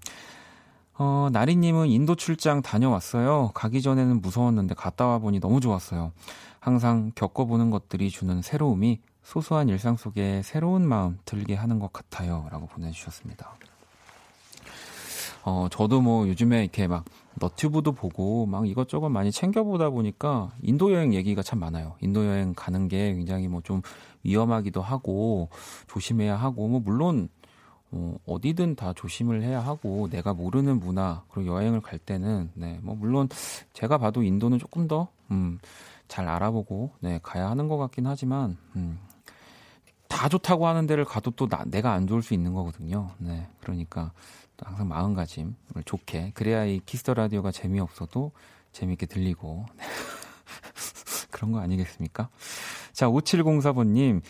어, 0.98 1.30
나리님은 1.32 1.88
인도 1.88 2.16
출장 2.16 2.62
다녀왔어요. 2.62 3.52
가기 3.54 3.82
전에는 3.82 4.22
무서웠는데 4.22 4.76
갔다 4.76 5.08
와 5.08 5.20
보니 5.20 5.40
너무 5.40 5.60
좋았어요. 5.60 6.12
항상 6.60 7.12
겪어보는 7.16 7.70
것들이 7.70 8.10
주는 8.10 8.42
새로움이 8.42 9.02
소소한 9.24 9.70
일상 9.70 9.98
속에 9.98 10.42
새로운 10.44 10.88
마음 10.88 11.18
들게 11.26 11.56
하는 11.56 11.80
것 11.80 11.92
같아요. 11.92 12.48
라고 12.52 12.68
보내주셨습니다. 12.68 13.56
어, 15.46 15.68
저도 15.70 16.02
뭐 16.02 16.28
요즘에 16.28 16.64
이렇게 16.64 16.88
막 16.88 17.06
너튜브도 17.36 17.92
보고 17.92 18.46
막 18.48 18.68
이것저것 18.68 19.10
많이 19.10 19.32
챙겨보다 19.32 19.92
보니까 19.92 20.52
인도 20.62 20.92
여행 20.92 21.14
얘기가 21.14 21.44
참 21.44 21.60
많아요. 21.60 21.96
인도 22.02 22.26
여행 22.26 22.54
가는 22.56 22.88
게 22.88 23.14
굉장히 23.14 23.48
뭐 23.48 23.62
좀 23.64 23.82
위험하기도 24.26 24.82
하고 24.82 25.50
조심해야 25.88 26.36
하고 26.36 26.68
뭐 26.68 26.80
물론 26.80 27.30
어, 27.92 28.16
어디든 28.26 28.76
다 28.76 28.92
조심을 28.94 29.44
해야 29.44 29.62
하고 29.62 30.10
내가 30.10 30.34
모르는 30.34 30.80
문화 30.80 31.24
그리고 31.30 31.56
여행을 31.56 31.82
갈 31.82 32.00
때는 32.00 32.50
네, 32.56 32.80
뭐 32.82 32.96
물론 32.96 33.30
제가 33.74 33.98
봐도 33.98 34.24
인도는 34.24 34.60
조금 34.60 34.88
더 34.88 35.08
음, 35.32 35.60
잘 36.08 36.28
알아보고 36.28 36.92
네, 37.00 37.20
가야 37.24 37.50
하는 37.50 37.68
것 37.68 37.78
같긴 37.78 38.08
하지만 38.08 38.58
음, 38.76 39.00
다 40.08 40.28
좋다고 40.28 40.68
하는 40.68 40.88
데를 40.88 41.06
가도 41.06 41.32
또 41.32 41.48
나, 41.48 41.64
내가 41.66 41.94
안 41.94 42.08
좋을 42.08 42.22
수 42.22 42.34
있는 42.34 42.54
거거든요. 42.54 43.12
네, 43.20 43.48
그러니까 43.62 44.12
항상 44.64 44.88
마음가짐을 44.88 45.56
좋게 45.86 46.32
그래야 46.34 46.66
이 46.66 46.80
키스 46.86 47.03
더 47.03 47.14
라디오가 47.14 47.52
재미없어도 47.52 48.32
재미있게 48.72 49.06
들리고 49.06 49.66
그런 51.32 51.52
거 51.52 51.60
아니겠습니까? 51.60 52.30
자, 52.94 53.08
5704번님 53.08 54.22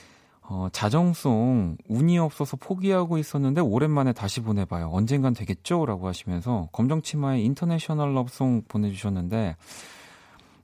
어, 0.47 0.67
자정송 0.71 1.77
운이 1.87 2.19
없어서 2.19 2.55
포기하고 2.57 3.17
있었는데 3.17 3.61
오랜만에 3.61 4.13
다시 4.13 4.41
보내봐요. 4.41 4.89
언젠간 4.91 5.33
되겠죠? 5.33 5.85
라고 5.85 6.07
하시면서 6.07 6.69
검정치마의 6.71 7.43
International 7.45 8.13
Love 8.15 8.39
Song 8.39 8.63
보내주셨는데 8.67 9.55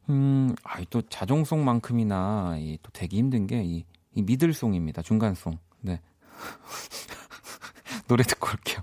음, 0.10 0.56
아, 0.64 0.82
또 0.90 1.02
자정송만큼이나 1.02 2.58
이, 2.60 2.78
또 2.82 2.92
되기 2.92 3.18
힘든 3.18 3.48
게 3.48 3.64
이, 3.64 3.86
이 4.14 4.22
middle 4.22 4.50
song입니다. 4.50 5.02
중간송. 5.02 5.58
네. 5.82 6.00
노래 8.08 8.24
듣고 8.24 8.50
올게요. 8.50 8.82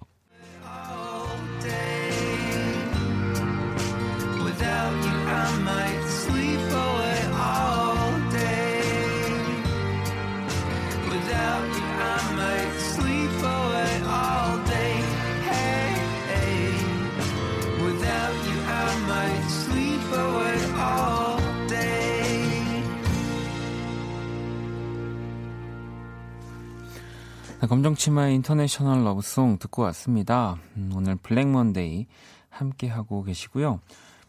검정치마의 27.68 28.34
International 28.36 29.04
Love 29.04 29.31
Song 29.31 29.58
듣고 29.58 29.82
왔습니다. 29.82 30.56
음, 30.76 30.90
오늘 30.96 31.16
Black 31.16 31.46
Monday 31.48 32.06
함께 32.48 32.88
하고 32.88 33.22
계시고요. 33.22 33.80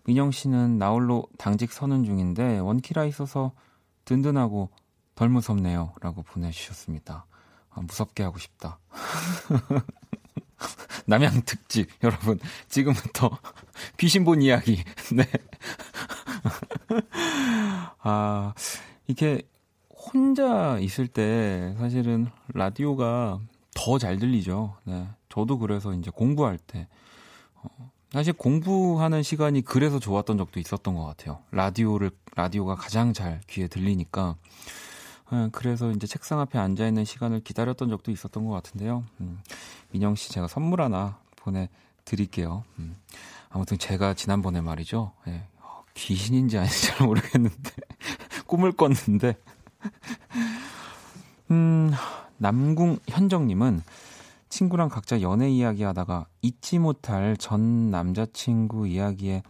민영 0.10 0.32
씨는 0.32 0.80
나홀로 0.80 1.28
당직 1.38 1.72
서는 1.72 2.04
중인데 2.04 2.58
원키라 2.58 3.06
있어서 3.06 3.52
든든하고 4.06 4.72
덜 5.14 5.30
무섭네요. 5.30 5.94
라고 6.02 6.24
보내주셨습니다. 6.24 7.28
아, 7.70 7.82
무섭게 7.82 8.24
하고 8.24 8.40
싶다. 8.40 8.80
납량 11.06 11.44
특집 11.46 11.90
여러분 12.04 12.40
지금부터 12.70 13.30
귀신 13.98 14.26
본 14.26 14.42
이야기 14.42 14.84
네. 15.14 15.26
아 18.00 18.56
이게 19.06 19.44
혼자 19.92 20.80
있을 20.80 21.08
때 21.08 21.76
사실은 21.78 22.32
라디오가 22.56 23.40
더 23.76 24.00
잘 24.00 24.18
들리죠. 24.18 24.76
네. 24.86 25.08
저도 25.30 25.60
그래서 25.60 25.94
이제 25.94 26.10
공부할 26.10 26.58
때 26.58 26.88
어, 27.54 27.92
사실 28.12 28.34
공부하는 28.34 29.22
시간이 29.22 29.62
그래서 29.62 30.00
좋았던 30.00 30.38
적도 30.38 30.60
있었던 30.60 30.96
것 30.96 31.06
같아요. 31.06 31.40
라디오를 31.52 32.12
라디오가 32.36 32.76
가장 32.76 33.14
잘 33.14 33.42
귀에 33.48 33.68
들리니까 33.68 34.36
네, 35.32 35.50
그래서 35.52 35.92
이제 35.92 36.08
책상 36.08 36.40
앞에 36.40 36.58
앉아 36.58 36.88
있는 36.88 37.06
시간을 37.06 37.42
기다렸던 37.42 37.90
적도 37.90 38.12
있었던 38.12 38.46
것 38.46 38.52
같은데요. 38.52 39.04
음, 39.22 39.40
민영 39.92 40.16
씨 40.16 40.32
제가 40.32 40.48
선물 40.48 40.82
하나 40.82 41.20
보내드릴게요. 41.36 42.64
음, 42.80 42.96
아무튼 43.50 43.78
제가 43.78 44.16
지난번에 44.16 44.62
말이죠. 44.62 45.12
예, 45.28 45.44
어, 45.62 45.84
귀신인지 45.94 46.58
아닌지 46.58 46.88
잘 46.88 47.06
모르겠는데 47.06 47.72
꿈을 48.48 48.72
꿨는데 48.72 49.38
음, 51.52 51.92
남궁 52.38 52.98
현정님은 53.08 53.84
친구랑 54.50 54.90
각자 54.90 55.22
연애 55.22 55.50
이야기 55.50 55.84
하다가 55.84 56.28
잊지 56.42 56.80
못할 56.80 57.38
전 57.38 57.92
남자친구 57.92 58.88
이야기에 58.88 59.44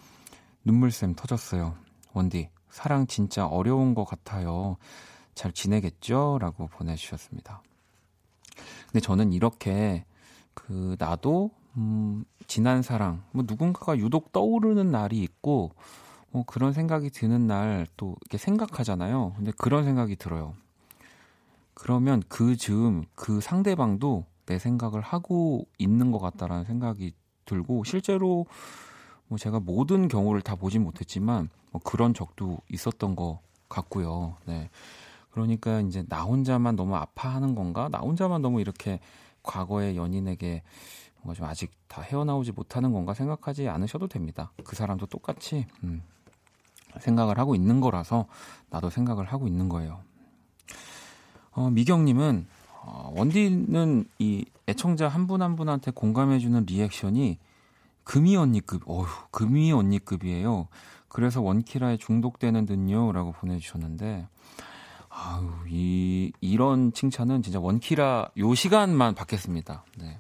눈물샘 0.66 1.16
터졌어요. 1.16 1.76
원디, 2.14 2.50
사랑 2.70 3.08
진짜 3.08 3.48
어려운 3.48 3.96
것 3.96 4.06
같아요. 4.06 4.78
잘 5.36 5.52
지내겠죠? 5.52 6.38
라고 6.42 6.68
보내주셨습니다. 6.68 7.64
근데 8.88 9.00
저는 9.00 9.32
이렇게 9.34 10.04
그 10.54 10.96
나도 11.00 11.52
음, 11.78 12.26
지난 12.48 12.82
사랑 12.82 13.24
뭐 13.32 13.46
누군가가 13.48 13.98
유독 13.98 14.32
떠오르는 14.34 14.92
날이 14.92 15.20
있고 15.20 15.72
뭐 16.32 16.44
그런 16.46 16.74
생각이 16.74 17.10
드는 17.10 17.48
날 17.48 17.88
또 17.96 18.16
이렇게 18.22 18.38
생각하잖아요. 18.38 19.34
근데 19.38 19.52
그런 19.58 19.84
생각이 19.86 20.16
들어요. 20.16 20.54
그러면 21.74 22.22
그 22.28 22.58
즈음 22.58 23.06
그 23.16 23.40
상대방도 23.40 24.26
내 24.50 24.58
생각을 24.58 25.02
하고 25.02 25.68
있는 25.78 26.12
것 26.12 26.18
같다라는 26.18 26.66
생각이 26.66 27.14
들고 27.46 27.84
실제로 27.84 28.48
뭐 29.28 29.38
제가 29.38 29.60
모든 29.60 30.08
경우를 30.08 30.42
다 30.42 30.56
보진 30.56 30.84
못했지만 30.84 31.50
뭐 31.70 31.80
그런 31.84 32.16
적도 32.16 32.58
있었던 32.68 33.16
것 33.16 33.42
같고요. 33.70 34.38
네. 34.46 34.72
그러니까 35.30 35.82
이제 35.82 36.04
나 36.10 36.24
혼자만 36.24 36.76
너무 36.76 36.96
아파하는 36.96 37.54
건가? 37.54 37.90
나 37.92 38.00
혼자만 38.00 38.42
너무 38.42 38.60
이렇게 38.60 39.00
과거의 39.44 39.96
연인에게 39.96 40.64
뭔가 41.22 41.38
좀 41.38 41.46
아직 41.46 41.72
다 41.88 42.02
헤어나오지 42.02 42.54
못하는 42.54 42.92
건가 42.92 43.14
생각하지 43.14 43.70
않으셔도 43.70 44.08
됩니다. 44.08 44.52
그 44.64 44.76
사람도 44.76 45.06
똑같이 45.06 45.68
음, 45.84 46.02
생각을 46.98 47.38
하고 47.38 47.54
있는 47.54 47.82
거라서 47.82 48.26
나도 48.72 48.90
생각을 48.90 49.26
하고 49.26 49.46
있는 49.46 49.70
거예요. 49.70 50.02
어, 51.52 51.70
미경님은 51.70 52.48
어, 52.82 53.12
원디는 53.16 54.06
이 54.20 54.46
애청자 54.68 55.08
한 55.08 55.28
분 55.28 55.42
한 55.42 55.56
분한테 55.56 55.92
공감해주는 55.92 56.66
리액션이 56.66 57.38
금이 58.04 58.36
언니급, 58.38 58.84
어휴, 58.88 59.06
금이 59.32 59.72
언니급이에요. 59.72 60.68
그래서 61.08 61.42
원키라에 61.42 61.98
중독되는 61.98 62.66
듯요. 62.66 63.12
라고 63.12 63.32
보내주셨는데, 63.34 64.28
아유, 65.10 65.50
이, 65.68 66.32
이런 66.42 66.92
칭찬은 66.94 67.42
진짜 67.44 67.60
원키라 67.60 68.30
요 68.38 68.56
시간만 68.56 69.16
받겠습니다. 69.16 69.86
네. 69.98 70.18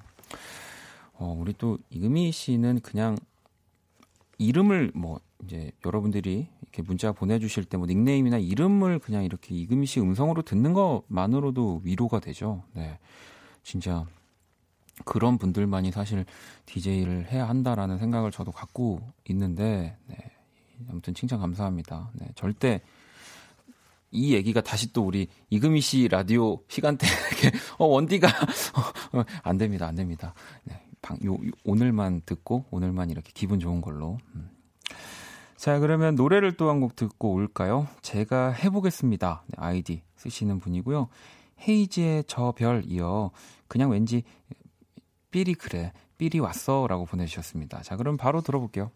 어, 1.13 1.35
우리 1.39 1.53
또 1.53 1.77
이금희 1.89 2.31
씨는 2.31 2.79
그냥 2.81 3.17
이름을 4.37 4.91
뭐 4.95 5.19
이제 5.49 5.71
여러분들이 5.83 6.47
이렇게 6.61 6.81
문자 6.83 7.11
보내주실 7.11 7.65
때 7.65 7.77
뭐 7.77 7.87
닉네임이나 7.87 8.37
이름을 8.37 8.99
그냥 8.99 9.23
이렇게 9.23 9.55
이금희 9.55 9.87
씨 9.87 9.99
음성으로 9.99 10.43
듣는 10.43 10.73
것만으로도 10.73 11.81
위로가 11.83 12.19
되죠. 12.19 12.63
네. 12.73 12.99
진짜 13.63 14.05
그런 15.05 15.37
분들만이 15.37 15.91
사실 15.91 16.25
DJ를 16.65 17.31
해야 17.31 17.47
한다라는 17.47 17.97
생각을 17.97 18.31
저도 18.31 18.51
갖고 18.51 19.01
있는데, 19.29 19.97
네. 20.07 20.15
아무튼 20.89 21.13
칭찬 21.13 21.39
감사합니다. 21.39 22.11
네. 22.13 22.27
절대 22.35 22.81
이 24.11 24.33
얘기가 24.33 24.61
다시 24.61 24.91
또 24.91 25.03
우리 25.05 25.27
이금희 25.49 25.81
씨 25.81 26.07
라디오 26.07 26.59
시간대에 26.67 27.09
어 27.77 27.85
원디가 27.85 28.27
어, 28.27 29.23
안 29.43 29.57
됩니다, 29.57 29.87
안 29.87 29.95
됩니다. 29.95 30.33
네, 30.63 30.81
방, 31.01 31.17
요, 31.23 31.33
요, 31.35 31.51
오늘만 31.63 32.21
듣고 32.25 32.65
오늘만 32.71 33.09
이렇게 33.09 33.31
기분 33.33 33.59
좋은 33.59 33.81
걸로. 33.81 34.17
음. 34.35 34.58
자 35.59 35.79
그러면 35.79 36.15
노래를 36.15 36.53
또 36.55 36.69
한 36.69 36.79
곡 36.79 36.95
듣고 36.95 37.33
올까요? 37.33 37.87
제가 38.01 38.51
해보겠습니다. 38.51 39.43
네, 39.47 39.55
아이디 39.57 40.03
쓰시는 40.15 40.59
분이고요. 40.59 41.09
헤이지의 41.67 42.23
저 42.27 42.53
별 42.53 42.83
이어 42.85 43.31
그냥 43.67 43.91
왠지 43.91 44.23
삘이 45.31 45.55
그래 45.55 45.91
삘이 46.17 46.39
왔어 46.39 46.87
라고 46.87 47.05
보내주셨습니다. 47.05 47.81
자 47.81 47.97
그럼 47.97 48.15
바로 48.15 48.39
들어볼게요. 48.41 48.91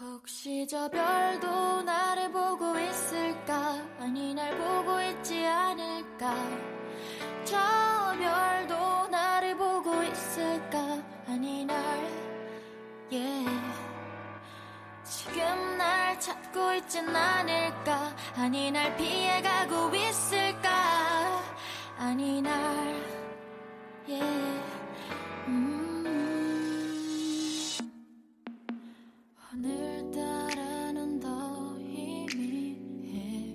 혹시 0.00 0.66
저 0.68 0.90
별도 0.90 1.82
나를 1.82 2.32
보고 2.32 2.76
있을까 2.80 3.74
아니 4.00 4.34
날 4.34 4.58
보고 4.58 5.00
있지 5.00 5.44
않을까 5.46 6.34
저 7.44 7.56
별도 8.18 9.06
나를 9.08 9.56
보고 9.56 10.02
있을까 10.02 11.00
아니 11.28 11.64
날 11.64 11.78
yeah. 13.12 13.91
지금 15.24 15.78
날 15.78 16.18
찾고 16.18 16.74
있진 16.74 17.14
않을까 17.14 18.12
아니 18.34 18.72
날 18.72 18.96
피해가고 18.96 19.94
있을까 19.94 21.40
아니 21.96 22.42
날 22.42 22.52
yeah. 24.08 24.60
음. 25.46 26.04
오늘따라는 29.54 31.20
더 31.20 31.76
희미해 31.78 33.54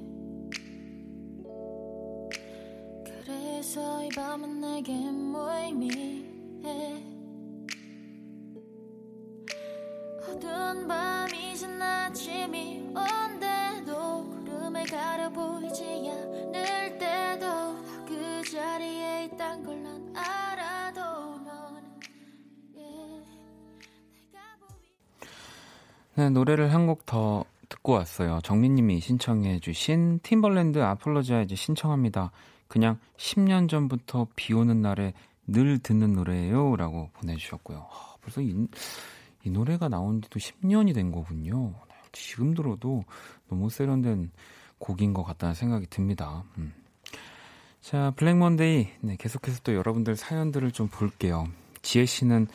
그래서 3.03 4.05
이 4.05 4.09
밤은 4.15 4.61
내게 4.61 4.93
무의미해 4.93 7.06
어두운 10.29 10.87
밤이 10.87 11.55
진 11.55 11.81
아침이 11.81 12.83
온데도 12.89 14.23
구름에 14.29 14.83
가려 14.85 15.29
보이지 15.29 15.83
않을 15.83 16.97
때도 16.97 18.05
그 18.07 18.43
자리에 18.51 19.25
있단 19.25 19.63
걸 19.63 19.77
난 19.83 20.15
알아도 20.15 21.39
보이 22.73 23.23
네, 26.15 26.29
노래를 26.29 26.73
한 26.73 26.87
곡 26.87 27.05
더 27.05 27.45
듣고 27.69 27.93
왔어요. 27.93 28.39
정민님이 28.43 28.99
신청해 29.01 29.59
주신 29.59 30.19
팀벌랜드 30.23 30.79
아폴로자이즈 30.81 31.55
신청합니다. 31.55 32.31
그냥 32.67 32.97
10년 33.17 33.69
전부터 33.69 34.27
비 34.35 34.53
오는 34.53 34.81
날에 34.81 35.13
늘 35.47 35.77
듣는 35.79 36.13
노래예요.라고 36.13 37.09
보내주셨고요. 37.13 37.87
아, 37.89 38.15
벌써 38.21 38.41
이, 38.41 38.53
이 39.47 39.49
노래가 39.49 39.87
나온 39.87 40.21
지도 40.21 40.39
10년이 40.39 40.93
된 40.93 41.09
거군요. 41.09 41.73
지금 42.11 42.53
들어도 42.53 43.05
너무 43.47 43.69
세련된 43.69 44.31
곡인 44.77 45.13
것 45.13 45.23
같다는 45.23 45.55
생각이 45.55 45.87
듭니다. 45.87 46.43
음. 46.57 46.73
자, 47.79 48.11
Black 48.17 48.47
Monday. 48.47 48.89
네, 48.99 49.15
계속해서 49.17 49.61
또 49.63 49.73
여러분들 49.73 50.17
사연들을 50.17 50.71
좀 50.71 50.89
볼게요. 50.89 51.47
지혜 51.81 52.05
씨는 52.05 52.47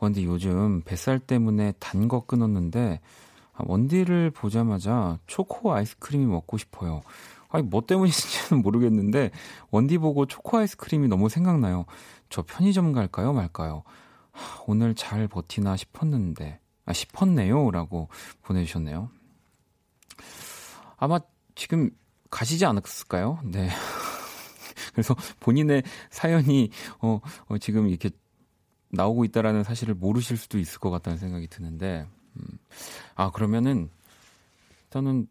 원디 0.00 0.24
요즘 0.24 0.80
뱃살 0.82 1.18
때문에 1.18 1.74
단 1.78 2.08
거 2.08 2.20
끊었는데 2.24 3.00
아, 3.52 3.62
원디를 3.66 4.30
보자마자 4.30 5.18
초코 5.26 5.74
아이스크림이 5.74 6.24
먹고 6.24 6.56
싶어요. 6.56 7.02
아니 7.50 7.62
뭐 7.62 7.82
때문인지는 7.84 8.62
모르겠는데 8.64 9.32
원디 9.70 9.98
보고 9.98 10.24
초코 10.24 10.56
아이스크림이 10.56 11.08
너무 11.08 11.28
생각나요. 11.28 11.84
저 12.30 12.42
편의점 12.42 12.92
갈까요 12.92 13.34
말까요? 13.34 13.82
하, 14.36 14.62
오늘 14.66 14.94
잘 14.94 15.26
버티나 15.28 15.76
싶었는데 15.76 16.60
아 16.84 16.92
싶었네요 16.92 17.70
라고 17.70 18.08
보내주셨네요. 18.42 19.10
아마 20.98 21.18
지금 21.54 21.90
가시지 22.30 22.64
않았을까요? 22.66 23.40
네. 23.44 23.68
그래서 24.92 25.14
본인의 25.40 25.82
사연이 26.10 26.70
어, 27.00 27.20
어 27.48 27.58
지금 27.58 27.88
이렇게 27.88 28.10
나오고 28.90 29.24
있다라는 29.24 29.64
사실을 29.64 29.94
모르실 29.94 30.36
수도 30.36 30.58
있을 30.58 30.78
것 30.80 30.90
같다는 30.90 31.18
생각이 31.18 31.48
드는데, 31.48 32.06
음. 32.36 32.58
아, 33.14 33.30
그러면은, 33.30 33.90
저는 34.90 35.26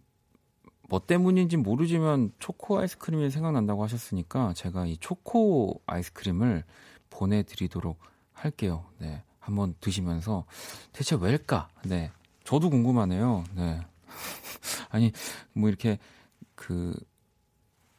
뭐 0.87 0.99
때문인지 0.99 1.57
모르지만 1.57 2.31
초코 2.37 2.79
아이스크림이 2.79 3.31
생각난다고 3.31 3.83
하셨으니까 3.83 4.53
제가 4.53 4.85
이 4.85 4.97
초코 4.97 5.81
아이스크림을 5.87 6.63
보내드리도록 7.09 7.99
할게요. 8.35 8.85
네. 8.99 9.23
한번 9.39 9.75
드시면서 9.79 10.45
대체 10.91 11.15
왜일까? 11.15 11.69
네. 11.85 12.11
저도 12.43 12.69
궁금하네요. 12.69 13.43
네. 13.55 13.81
아니, 14.89 15.11
뭐 15.53 15.69
이렇게 15.69 15.97
그 16.53 16.95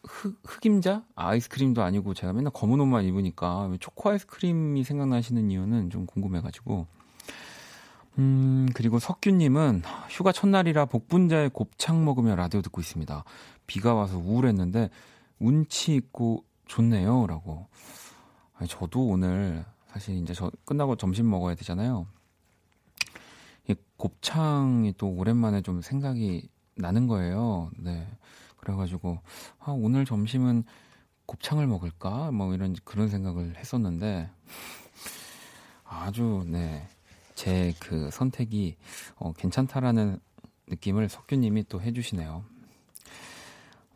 흑, 0.04 0.40
흑임자? 0.44 1.04
아이스크림도 1.14 1.82
아니고 1.82 2.14
제가 2.14 2.32
맨날 2.32 2.52
검은 2.52 2.80
옷만 2.80 3.04
입으니까 3.04 3.66
왜 3.66 3.78
초코 3.78 4.10
아이스크림이 4.10 4.84
생각나시는 4.84 5.50
이유는 5.50 5.90
좀 5.90 6.06
궁금해가지고. 6.06 6.86
음, 8.18 8.66
그리고 8.74 8.98
석규님은 8.98 9.82
휴가 10.08 10.32
첫날이라 10.32 10.86
복분자에 10.86 11.48
곱창 11.48 12.04
먹으며 12.04 12.34
라디오 12.34 12.62
듣고 12.62 12.80
있습니다. 12.80 13.24
비가 13.66 13.94
와서 13.94 14.16
우울했는데 14.16 14.90
운치 15.38 15.94
있고 15.96 16.44
좋네요. 16.66 17.26
라고. 17.26 17.66
아니, 18.54 18.68
저도 18.68 19.06
오늘 19.06 19.66
사실 19.96 20.16
이제 20.16 20.34
저 20.34 20.50
끝나고 20.66 20.96
점심 20.96 21.30
먹어야 21.30 21.54
되잖아요. 21.54 22.06
이 23.66 23.74
곱창이 23.96 24.92
또 24.98 25.08
오랜만에 25.08 25.62
좀 25.62 25.80
생각이 25.80 26.50
나는 26.74 27.06
거예요. 27.06 27.70
네. 27.78 28.06
그래가지고 28.58 29.18
아, 29.58 29.70
오늘 29.72 30.04
점심은 30.04 30.64
곱창을 31.24 31.66
먹을까 31.66 32.30
뭐 32.30 32.52
이런 32.52 32.76
그런 32.84 33.08
생각을 33.08 33.56
했었는데 33.56 34.28
아주 35.84 36.44
네 36.46 36.86
제 37.34 37.72
그 37.80 38.10
선택이 38.10 38.76
어, 39.16 39.32
괜찮다라는 39.32 40.18
느낌을 40.68 41.08
석규님이 41.08 41.64
또 41.70 41.80
해주시네요. 41.80 42.44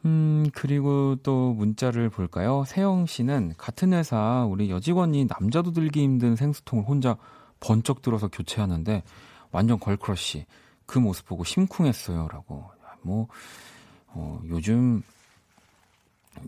음 0.05 0.47
그리고 0.55 1.17
또 1.23 1.53
문자를 1.53 2.09
볼까요? 2.09 2.65
세영 2.67 3.07
씨는 3.07 3.55
같은 3.59 3.93
회사 3.93 4.47
우리 4.49 4.71
여직원이 4.71 5.27
남자도 5.27 5.73
들기 5.73 6.03
힘든 6.03 6.37
생수통을 6.37 6.85
혼자 6.85 7.17
번쩍 7.61 8.01
들어서 8.01 8.29
교체하는데 8.29 9.03
완전 9.53 9.79
girl 9.79 10.09
crush 10.09 10.47
그 10.87 10.99
모습 10.99 11.27
보고 11.27 11.45
심쿵했어요 11.45 12.29
라고 12.29 12.71
뭐 13.03 13.29
어, 14.09 14.41
요즘 14.49 15.03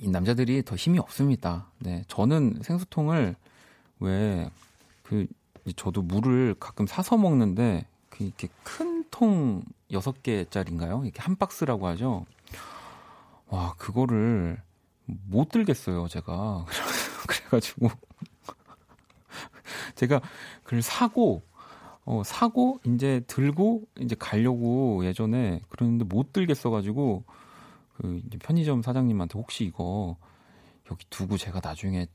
이 0.00 0.08
남자들이 0.08 0.62
더 0.64 0.74
힘이 0.76 0.98
없습니다. 0.98 1.66
네, 1.78 2.04
저는 2.08 2.60
생수통을 2.62 3.36
왜 4.00 4.50
그 5.12 5.26
저도 5.76 6.02
물을 6.02 6.54
가끔 6.58 6.86
사서 6.86 7.18
먹는데 7.18 7.86
그 8.08 8.24
이렇게 8.24 8.48
큰통 8.64 9.62
여섯 9.92 10.22
개짜리인가요? 10.22 11.02
이렇게 11.04 11.20
한 11.20 11.36
박스라고 11.36 11.86
하죠. 11.88 12.24
와, 13.52 13.74
그거를 13.74 14.62
못 15.04 15.50
들겠어요, 15.50 16.08
제가. 16.08 16.64
그래가지고 17.28 17.90
제가 19.94 20.22
그걸 20.64 20.80
사고 20.80 21.42
어, 22.06 22.22
사고 22.24 22.80
이제 22.86 23.20
들고 23.26 23.82
이제 24.00 24.16
가려고 24.18 25.04
예전에 25.04 25.60
그랬는데 25.68 26.06
못 26.06 26.32
들겠어가지고 26.32 27.24
그 27.98 28.22
편의점 28.40 28.80
사장님한테 28.80 29.38
혹시 29.38 29.64
이거 29.64 30.16
여기 30.90 31.04
두고 31.10 31.36
제가 31.36 31.60
나중에 31.62 32.06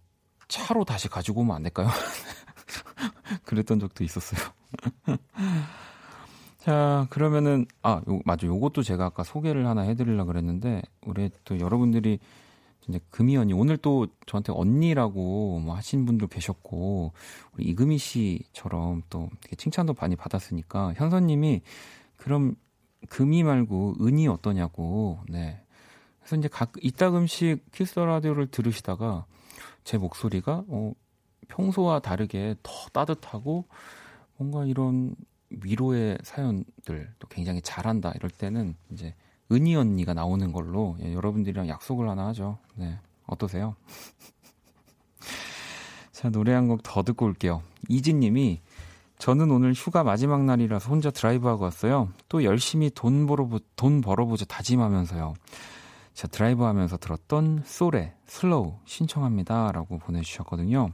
차로 0.47 0.85
다시 0.85 1.07
가지고 1.07 1.41
오면 1.41 1.55
안 1.55 1.61
될까요? 1.61 1.87
그랬던 3.45 3.79
적도 3.79 4.03
있었어요. 4.03 4.41
자, 6.67 7.07
그러면은, 7.11 7.65
아, 7.81 8.01
요, 8.09 8.19
맞아. 8.25 8.45
요것도 8.45 8.83
제가 8.83 9.05
아까 9.05 9.23
소개를 9.23 9.65
하나 9.65 9.83
해 9.83 9.95
드리려고 9.95 10.27
그랬는데, 10.27 10.81
우리 11.05 11.29
또 11.45 11.61
여러분들이 11.61 12.19
이제 12.89 12.99
금이 13.09 13.37
언니, 13.37 13.53
오늘 13.53 13.77
또 13.77 14.07
저한테 14.25 14.51
언니라고 14.51 15.61
뭐 15.63 15.75
하신 15.75 16.05
분도 16.05 16.27
계셨고, 16.27 17.13
우리 17.53 17.63
이금희 17.67 17.97
씨처럼 17.97 19.03
또 19.09 19.29
이렇게 19.43 19.55
칭찬도 19.55 19.95
많이 19.97 20.17
받았으니까, 20.17 20.95
현서님이 20.95 21.61
그럼 22.17 22.55
금이 23.07 23.43
말고 23.43 23.95
은이 24.01 24.27
어떠냐고, 24.27 25.19
네. 25.29 25.61
그래서 26.19 26.35
이제 26.35 26.49
각, 26.49 26.73
이따금씩 26.81 27.71
키스 27.71 27.97
라디오를 27.97 28.47
들으시다가, 28.47 29.25
제 29.85 29.97
목소리가, 29.97 30.65
어, 30.67 30.91
평소와 31.47 32.01
다르게 32.01 32.55
더 32.61 32.71
따뜻하고, 32.91 33.63
뭔가 34.35 34.65
이런 34.65 35.15
위로의 35.49 36.17
사연들 36.23 37.13
또 37.19 37.27
굉장히 37.29 37.61
잘한다 37.61 38.11
이럴 38.15 38.29
때는 38.29 38.75
이제 38.91 39.13
은희 39.51 39.75
언니가 39.75 40.13
나오는 40.13 40.51
걸로 40.51 40.97
예, 41.01 41.13
여러분들이랑 41.13 41.69
약속을 41.69 42.09
하나 42.09 42.27
하죠. 42.27 42.57
네. 42.75 42.99
어떠세요? 43.25 43.75
자, 46.11 46.29
노래 46.29 46.53
한 46.53 46.67
곡 46.67 46.81
더 46.83 47.03
듣고 47.03 47.25
올게요. 47.25 47.61
이진 47.89 48.19
님이 48.19 48.61
저는 49.19 49.51
오늘 49.51 49.73
휴가 49.73 50.03
마지막 50.03 50.43
날이라서 50.43 50.89
혼자 50.89 51.11
드라이브하고 51.11 51.63
왔어요. 51.63 52.09
또 52.29 52.43
열심히 52.43 52.89
돈 52.93 53.25
벌어보, 53.25 53.59
돈 53.75 54.01
벌어보자 54.01 54.45
다짐하면서요. 54.45 55.33
자, 56.13 56.27
드라이브 56.27 56.63
하면서 56.63 56.97
들었던 56.97 57.61
쏠의 57.65 58.15
Slow 58.25 58.79
신청합니다. 58.85 59.71
라고 59.71 59.97
보내주셨거든요. 59.99 60.91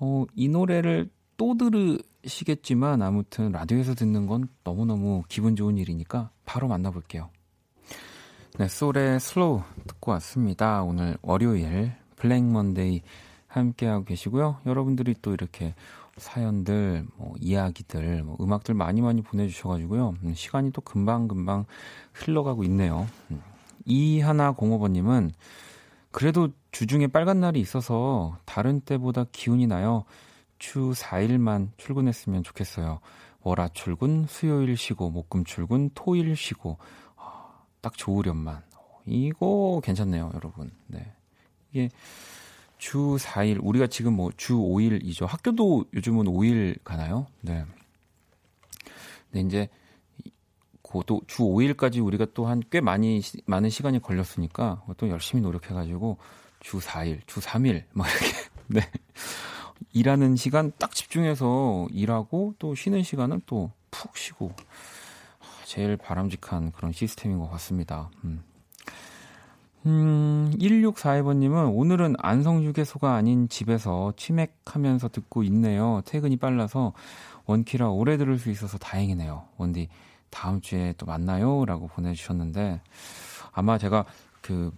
어, 0.00 0.24
이 0.34 0.48
노래를 0.48 1.10
또 1.38 1.56
들으시겠지만 1.56 3.00
아무튼 3.00 3.52
라디오에서 3.52 3.94
듣는 3.94 4.26
건 4.26 4.48
너무너무 4.64 5.22
기분 5.28 5.56
좋은 5.56 5.78
일이니까 5.78 6.30
바로 6.44 6.68
만나볼게요. 6.68 7.30
네, 8.58 8.68
쏠의 8.68 9.20
Slow 9.20 9.62
듣고 9.86 10.10
왔습니다. 10.12 10.82
오늘 10.82 11.16
월요일 11.22 11.92
Black 12.16 12.42
Monday 12.42 13.02
함께하고 13.46 14.04
계시고요. 14.04 14.58
여러분들이 14.66 15.14
또 15.22 15.32
이렇게 15.32 15.74
사연들, 16.16 17.06
뭐 17.16 17.34
이야기들, 17.38 18.24
뭐 18.24 18.36
음악들 18.40 18.74
많이 18.74 19.00
많이 19.00 19.22
보내주셔가지고요. 19.22 20.14
음, 20.24 20.34
시간이 20.34 20.72
또 20.72 20.80
금방금방 20.80 21.66
흘러가고 22.14 22.64
있네요. 22.64 23.06
음, 23.30 23.40
이하나 23.84 24.50
공호번님은 24.50 25.30
그래도 26.10 26.48
주중에 26.72 27.06
빨간 27.06 27.38
날이 27.38 27.60
있어서 27.60 28.36
다른 28.44 28.80
때보다 28.80 29.26
기운이 29.30 29.68
나요. 29.68 30.04
주 30.58 30.92
4일만 30.94 31.70
출근했으면 31.76 32.42
좋겠어요. 32.42 33.00
월화 33.42 33.68
출근, 33.68 34.26
수요일 34.28 34.76
쉬고, 34.76 35.10
목금 35.10 35.44
출근, 35.44 35.90
토일 35.94 36.34
쉬고, 36.36 36.78
아, 37.16 37.62
딱 37.80 37.96
좋으련만. 37.96 38.62
이거 39.06 39.80
괜찮네요, 39.84 40.32
여러분. 40.34 40.70
네. 40.86 41.12
이게 41.72 41.88
주 42.78 43.16
4일, 43.18 43.58
우리가 43.62 43.86
지금 43.86 44.14
뭐 44.14 44.30
주 44.36 44.54
5일이죠. 44.56 45.26
학교도 45.26 45.86
요즘은 45.94 46.26
5일 46.26 46.78
가나요? 46.84 47.26
네. 47.40 47.64
네, 49.30 49.40
이제 49.40 49.68
고도 50.82 51.22
주 51.26 51.42
5일까지 51.42 52.04
우리가 52.04 52.26
또 52.34 52.46
한 52.46 52.62
꽤 52.70 52.80
많이 52.80 53.20
많은 53.46 53.68
시간이 53.70 54.00
걸렸으니까 54.00 54.82
또 54.96 55.08
열심히 55.08 55.42
노력해 55.42 55.74
가지고 55.74 56.18
주 56.60 56.78
4일, 56.78 57.20
주 57.26 57.40
3일 57.40 57.84
막 57.92 58.06
이렇게 58.08 58.26
네 58.68 58.80
일하는 59.92 60.36
시간 60.36 60.72
딱 60.78 60.94
집중해서 60.94 61.88
일하고 61.92 62.54
또 62.58 62.74
쉬는 62.74 63.02
시간은 63.02 63.42
또 63.46 63.70
푹 63.90 64.16
쉬고 64.16 64.52
제일 65.64 65.96
바람직한 65.96 66.72
그런 66.72 66.92
시스템인 66.92 67.38
것 67.38 67.50
같습니다. 67.50 68.10
음. 68.24 68.42
음, 69.86 70.52
1642번님은 70.58 71.72
오늘은 71.74 72.16
안성휴게소가 72.18 73.14
아닌 73.14 73.48
집에서 73.48 74.12
치맥하면서 74.16 75.08
듣고 75.08 75.42
있네요. 75.44 76.02
퇴근이 76.04 76.36
빨라서 76.36 76.92
원키라 77.46 77.90
오래 77.90 78.16
들을 78.16 78.38
수 78.38 78.50
있어서 78.50 78.76
다행이네요. 78.78 79.44
원디 79.56 79.88
다음 80.30 80.60
주에 80.60 80.94
또 80.98 81.06
만나요. 81.06 81.64
라고 81.64 81.86
보내주셨는데 81.86 82.80
아마 83.52 83.78
제가 83.78 84.04
그 84.42 84.72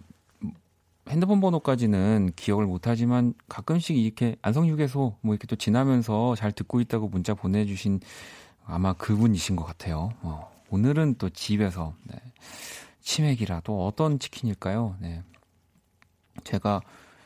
핸드폰 1.11 1.41
번호까지는 1.41 2.31
기억을 2.37 2.65
못하지만 2.65 3.33
가끔씩 3.49 3.97
이렇게 3.97 4.37
안성휴게소 4.41 5.17
뭐 5.19 5.33
이렇게 5.35 5.45
또 5.45 5.57
지나면서 5.57 6.35
잘 6.35 6.53
듣고 6.53 6.79
있다고 6.79 7.09
문자 7.09 7.33
보내주신 7.33 7.99
아마 8.65 8.93
그분이신 8.93 9.57
것 9.57 9.65
같아요. 9.65 10.11
어, 10.21 10.49
오늘은 10.69 11.15
또 11.17 11.29
집에서 11.29 11.95
네. 12.05 12.15
치맥이라 13.01 13.59
도 13.59 13.85
어떤 13.85 14.19
치킨일까요? 14.19 14.95
네. 14.99 15.21
제가 16.45 16.79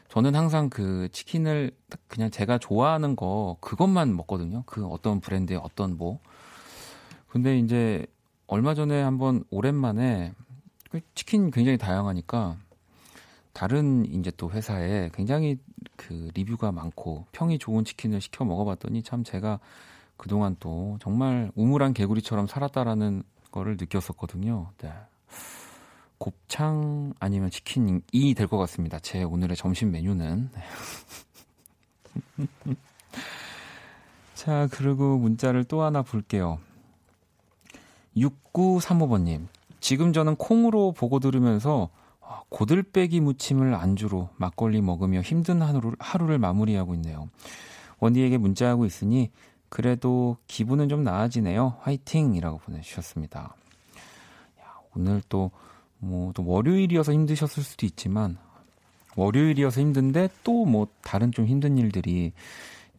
저는 0.07 0.33
항상 0.33 0.71
그 0.71 1.07
치킨을 1.11 1.69
그냥 2.07 2.31
제가 2.31 2.57
좋아하는 2.57 3.15
거 3.15 3.57
그것만 3.61 4.15
먹거든요. 4.15 4.63
그 4.65 4.87
어떤 4.87 5.19
브랜드의 5.19 5.59
어떤 5.61 5.95
뭐. 5.95 6.19
근데 7.27 7.59
이제 7.59 8.07
얼마 8.47 8.73
전에 8.73 8.99
한번 8.99 9.43
오랜만에 9.51 10.33
그 10.89 11.01
치킨 11.13 11.51
굉장히 11.51 11.77
다양하니까 11.77 12.57
다른 13.55 14.05
이제 14.13 14.31
또 14.35 14.51
회사에 14.51 15.09
굉장히 15.13 15.57
그 15.95 16.29
리뷰가 16.33 16.73
많고 16.73 17.25
평이 17.31 17.57
좋은 17.57 17.85
치킨을 17.85 18.19
시켜 18.19 18.43
먹어봤더니 18.43 19.01
참 19.01 19.23
제가 19.23 19.61
그동안 20.17 20.57
또 20.59 20.97
정말 21.01 21.53
우물한 21.55 21.93
개구리처럼 21.93 22.47
살았다라는 22.47 23.23
거를 23.51 23.77
느꼈었거든요. 23.79 24.71
네. 24.79 24.91
곱창 26.17 27.13
아니면 27.17 27.49
치킨이 27.49 28.33
될 28.35 28.47
것 28.47 28.57
같습니다. 28.57 28.99
제 28.99 29.23
오늘의 29.23 29.55
점심 29.55 29.91
메뉴는. 29.91 30.49
자, 34.33 34.67
그리고 34.69 35.17
문자를 35.17 35.63
또 35.63 35.81
하나 35.81 36.01
볼게요. 36.01 36.59
6935번님. 38.17 39.47
지금 39.79 40.11
저는 40.11 40.35
콩으로 40.35 40.91
보고 40.91 41.21
들으면서 41.21 41.89
고들빼기 42.49 43.19
무침을 43.21 43.73
안주로 43.75 44.29
막걸리 44.37 44.81
먹으며 44.81 45.21
힘든 45.21 45.61
하루를, 45.61 45.93
하루를 45.99 46.39
마무리하고 46.39 46.93
있네요. 46.95 47.29
원디에게 47.99 48.37
문자하고 48.37 48.85
있으니 48.85 49.31
그래도 49.69 50.37
기분은 50.47 50.89
좀 50.89 51.03
나아지네요. 51.03 51.77
화이팅! 51.81 52.35
이라고 52.35 52.59
보내주셨습니다. 52.59 53.55
야, 54.61 54.65
오늘 54.95 55.21
또, 55.27 55.51
뭐, 55.97 56.31
또 56.33 56.45
월요일이어서 56.45 57.13
힘드셨을 57.13 57.63
수도 57.63 57.85
있지만, 57.85 58.37
월요일이어서 59.15 59.81
힘든데 59.81 60.29
또 60.43 60.65
뭐 60.65 60.87
다른 61.01 61.31
좀 61.31 61.45
힘든 61.45 61.77
일들이 61.77 62.33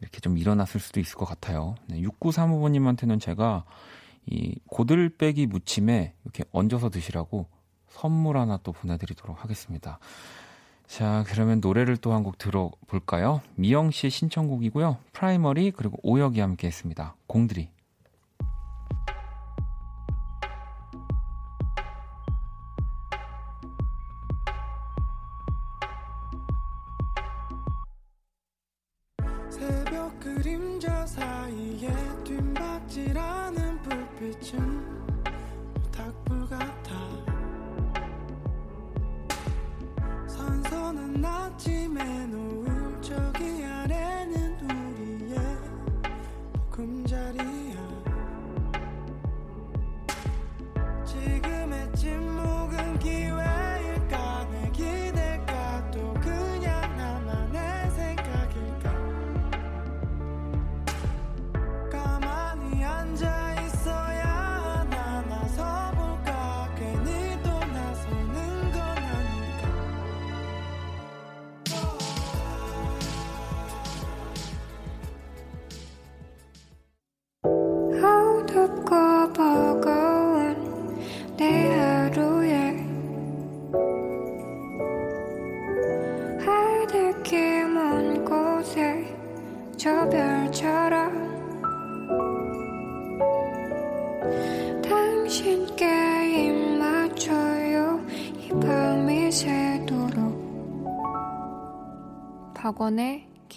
이렇게 0.01 0.19
좀 0.19 0.37
일어났을 0.37 0.79
수도 0.79 0.99
있을 0.99 1.15
것 1.15 1.25
같아요. 1.25 1.75
네, 1.87 2.01
6935번님한테는 2.01 3.19
제가 3.19 3.63
이 4.25 4.55
고들빼기 4.67 5.47
무침에 5.47 6.13
이렇게 6.23 6.43
얹어서 6.51 6.89
드시라고 6.89 7.47
선물 7.97 8.37
하나 8.37 8.57
또 8.63 8.71
보내드리도록 8.71 9.43
하겠습니다. 9.43 9.99
자, 10.87 11.25
그러면 11.27 11.59
노래를 11.59 11.97
또 11.97 12.11
한 12.13 12.23
곡 12.23 12.37
들어볼까요? 12.37 13.41
미영 13.55 13.91
씨의 13.91 14.11
신청곡이고요. 14.11 14.97
프라이머리 15.11 15.71
그리고 15.71 15.97
오혁이 16.03 16.39
함께 16.39 16.67
했습니다. 16.67 17.15
공드리. 17.27 17.69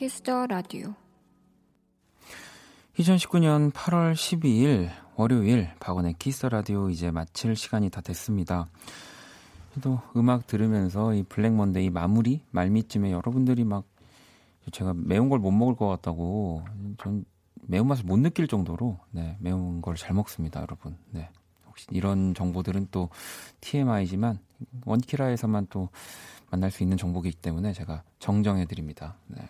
키스더 0.01 0.47
라디오 0.47 0.95
2019년 2.97 3.71
8월 3.71 4.15
12일 4.15 4.89
월요일 5.17 5.69
박원의 5.79 6.15
키스 6.19 6.47
라디오 6.47 6.89
이제 6.89 7.11
마칠 7.11 7.55
시간이 7.55 7.91
다 7.91 8.01
됐습니다. 8.01 8.67
또 9.83 10.01
음악 10.17 10.47
들으면서 10.47 11.13
이 11.13 11.23
Black 11.23 11.53
Monday 11.53 11.91
마무리 11.91 12.41
말미쯤에 12.51 13.13
여러분들이 13.13 13.65
막 13.65 13.85
제가 14.73 14.95
매운 14.97 15.29
걸 15.29 15.39
못 15.39 15.51
먹을 15.51 15.77
것 15.77 15.87
같다고 15.89 16.65
전 16.97 17.27
매운맛을 17.67 18.07
못 18.07 18.17
느낄 18.17 18.49
정도로 18.49 18.99
네, 19.11 19.37
매운 19.39 19.83
걸 19.83 19.97
잘 19.97 20.15
먹습니다, 20.15 20.63
여러분. 20.63 20.97
네. 21.11 21.29
혹시 21.67 21.87
이런 21.91 22.33
정보들은 22.33 22.89
또 22.91 23.11
TMI지만 23.61 24.39
원키라에서만 24.87 25.67
또 25.69 25.91
만날 26.51 26.71
수 26.71 26.83
있는 26.83 26.97
정보이기 26.97 27.37
때문에 27.37 27.75
제가 27.75 28.03
정정해 28.19 28.65
드립니다. 28.65 29.19
네. 29.27 29.43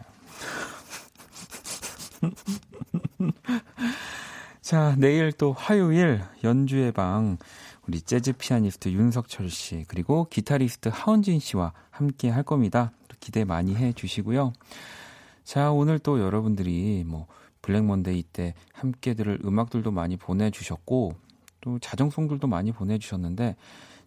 자, 4.61 4.95
내일 4.99 5.32
또 5.32 5.53
화요일 5.53 6.22
연주의 6.45 6.93
방 6.93 7.38
우리 7.86 8.01
재즈 8.01 8.34
피아니스트 8.34 8.91
윤석철 8.91 9.51
씨 9.51 9.84
그리고 9.88 10.26
기타리스트 10.30 10.91
하은진 10.93 11.41
씨와 11.41 11.72
함께 11.91 12.28
할 12.28 12.43
겁니다. 12.43 12.93
기대 13.18 13.45
많이 13.45 13.74
해 13.74 13.93
주시고요. 13.93 14.53
자, 15.45 15.72
오늘 15.72 15.99
또 15.99 16.20
여러분들이 16.20 17.05
뭐 17.07 17.26
블랙 17.62 17.84
먼데이 17.84 18.22
때 18.22 18.55
함께 18.72 19.14
들을 19.14 19.38
음악들도 19.45 19.91
많이 19.91 20.16
보내 20.16 20.51
주셨고 20.51 21.14
또 21.61 21.78
자정송들도 21.78 22.47
많이 22.47 22.72
보내 22.72 22.99
주셨는데 22.99 23.57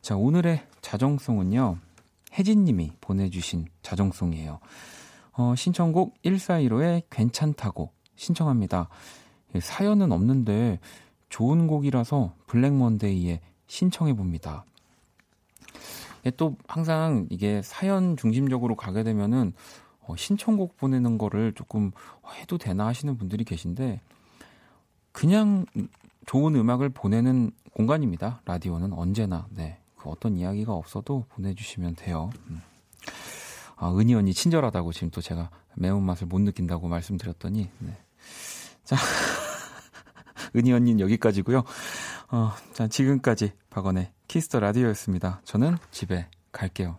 자, 0.02 0.16
오늘의 0.16 0.66
자정송은요. 0.82 1.78
혜진 2.34 2.64
님이 2.64 2.92
보내 3.00 3.30
주신 3.30 3.68
자정송이에요. 3.82 4.60
어, 5.34 5.56
신청곡 5.56 6.22
1415의 6.24 7.04
괜찮다고 7.10 7.92
신청합니다. 8.16 8.90
사연은 9.60 10.12
없는데 10.12 10.80
좋은 11.30 11.68
곡이라서 11.68 12.34
블랙 12.48 12.74
먼데이에 12.74 13.40
신청해 13.68 14.14
봅니다. 14.14 14.66
예, 16.26 16.32
또 16.32 16.56
항상 16.68 17.28
이게 17.30 17.62
사연 17.64 18.16
중심적으로 18.16 18.76
가게 18.76 19.04
되면은 19.04 19.54
어, 20.02 20.16
신청곡 20.16 20.78
보내는 20.78 21.18
거를 21.18 21.54
조금 21.54 21.92
해도 22.40 22.58
되나 22.58 22.88
하시는 22.88 23.18
분들이 23.18 23.44
계신데 23.44 24.02
그냥 25.12 25.66
좋은 26.26 26.56
음악을 26.56 26.90
보내는 26.90 27.52
공간입니다. 27.74 28.42
라디오는 28.46 28.94
언제나 28.94 29.48
네. 29.50 29.80
그 29.96 30.10
어떤 30.10 30.38
이야기가 30.38 30.74
없어도 30.74 31.26
보내주시면 31.30 31.96
돼요. 31.96 32.30
음. 32.50 32.62
아, 33.84 33.94
은희 33.94 34.14
언니 34.16 34.34
친절하다고 34.34 34.94
지금 34.94 35.10
또 35.10 35.20
제가 35.20 35.50
매운맛을 35.76 36.28
못 36.28 36.40
느낀다고 36.40 36.88
말씀드렸더니 36.88 37.70
네. 37.80 37.98
자 38.86 38.96
은희 40.56 40.72
언니는 40.72 41.02
여기까지고요. 41.02 41.64
어, 42.32 42.52
자 42.72 42.88
지금까지 42.88 43.52
박원의 43.70 44.14
키스 44.30 44.50
더 44.50 44.62
라디오였습니다. 44.62 45.42
저는 45.44 45.78
집에 45.92 46.30
갈게요. 46.54 46.98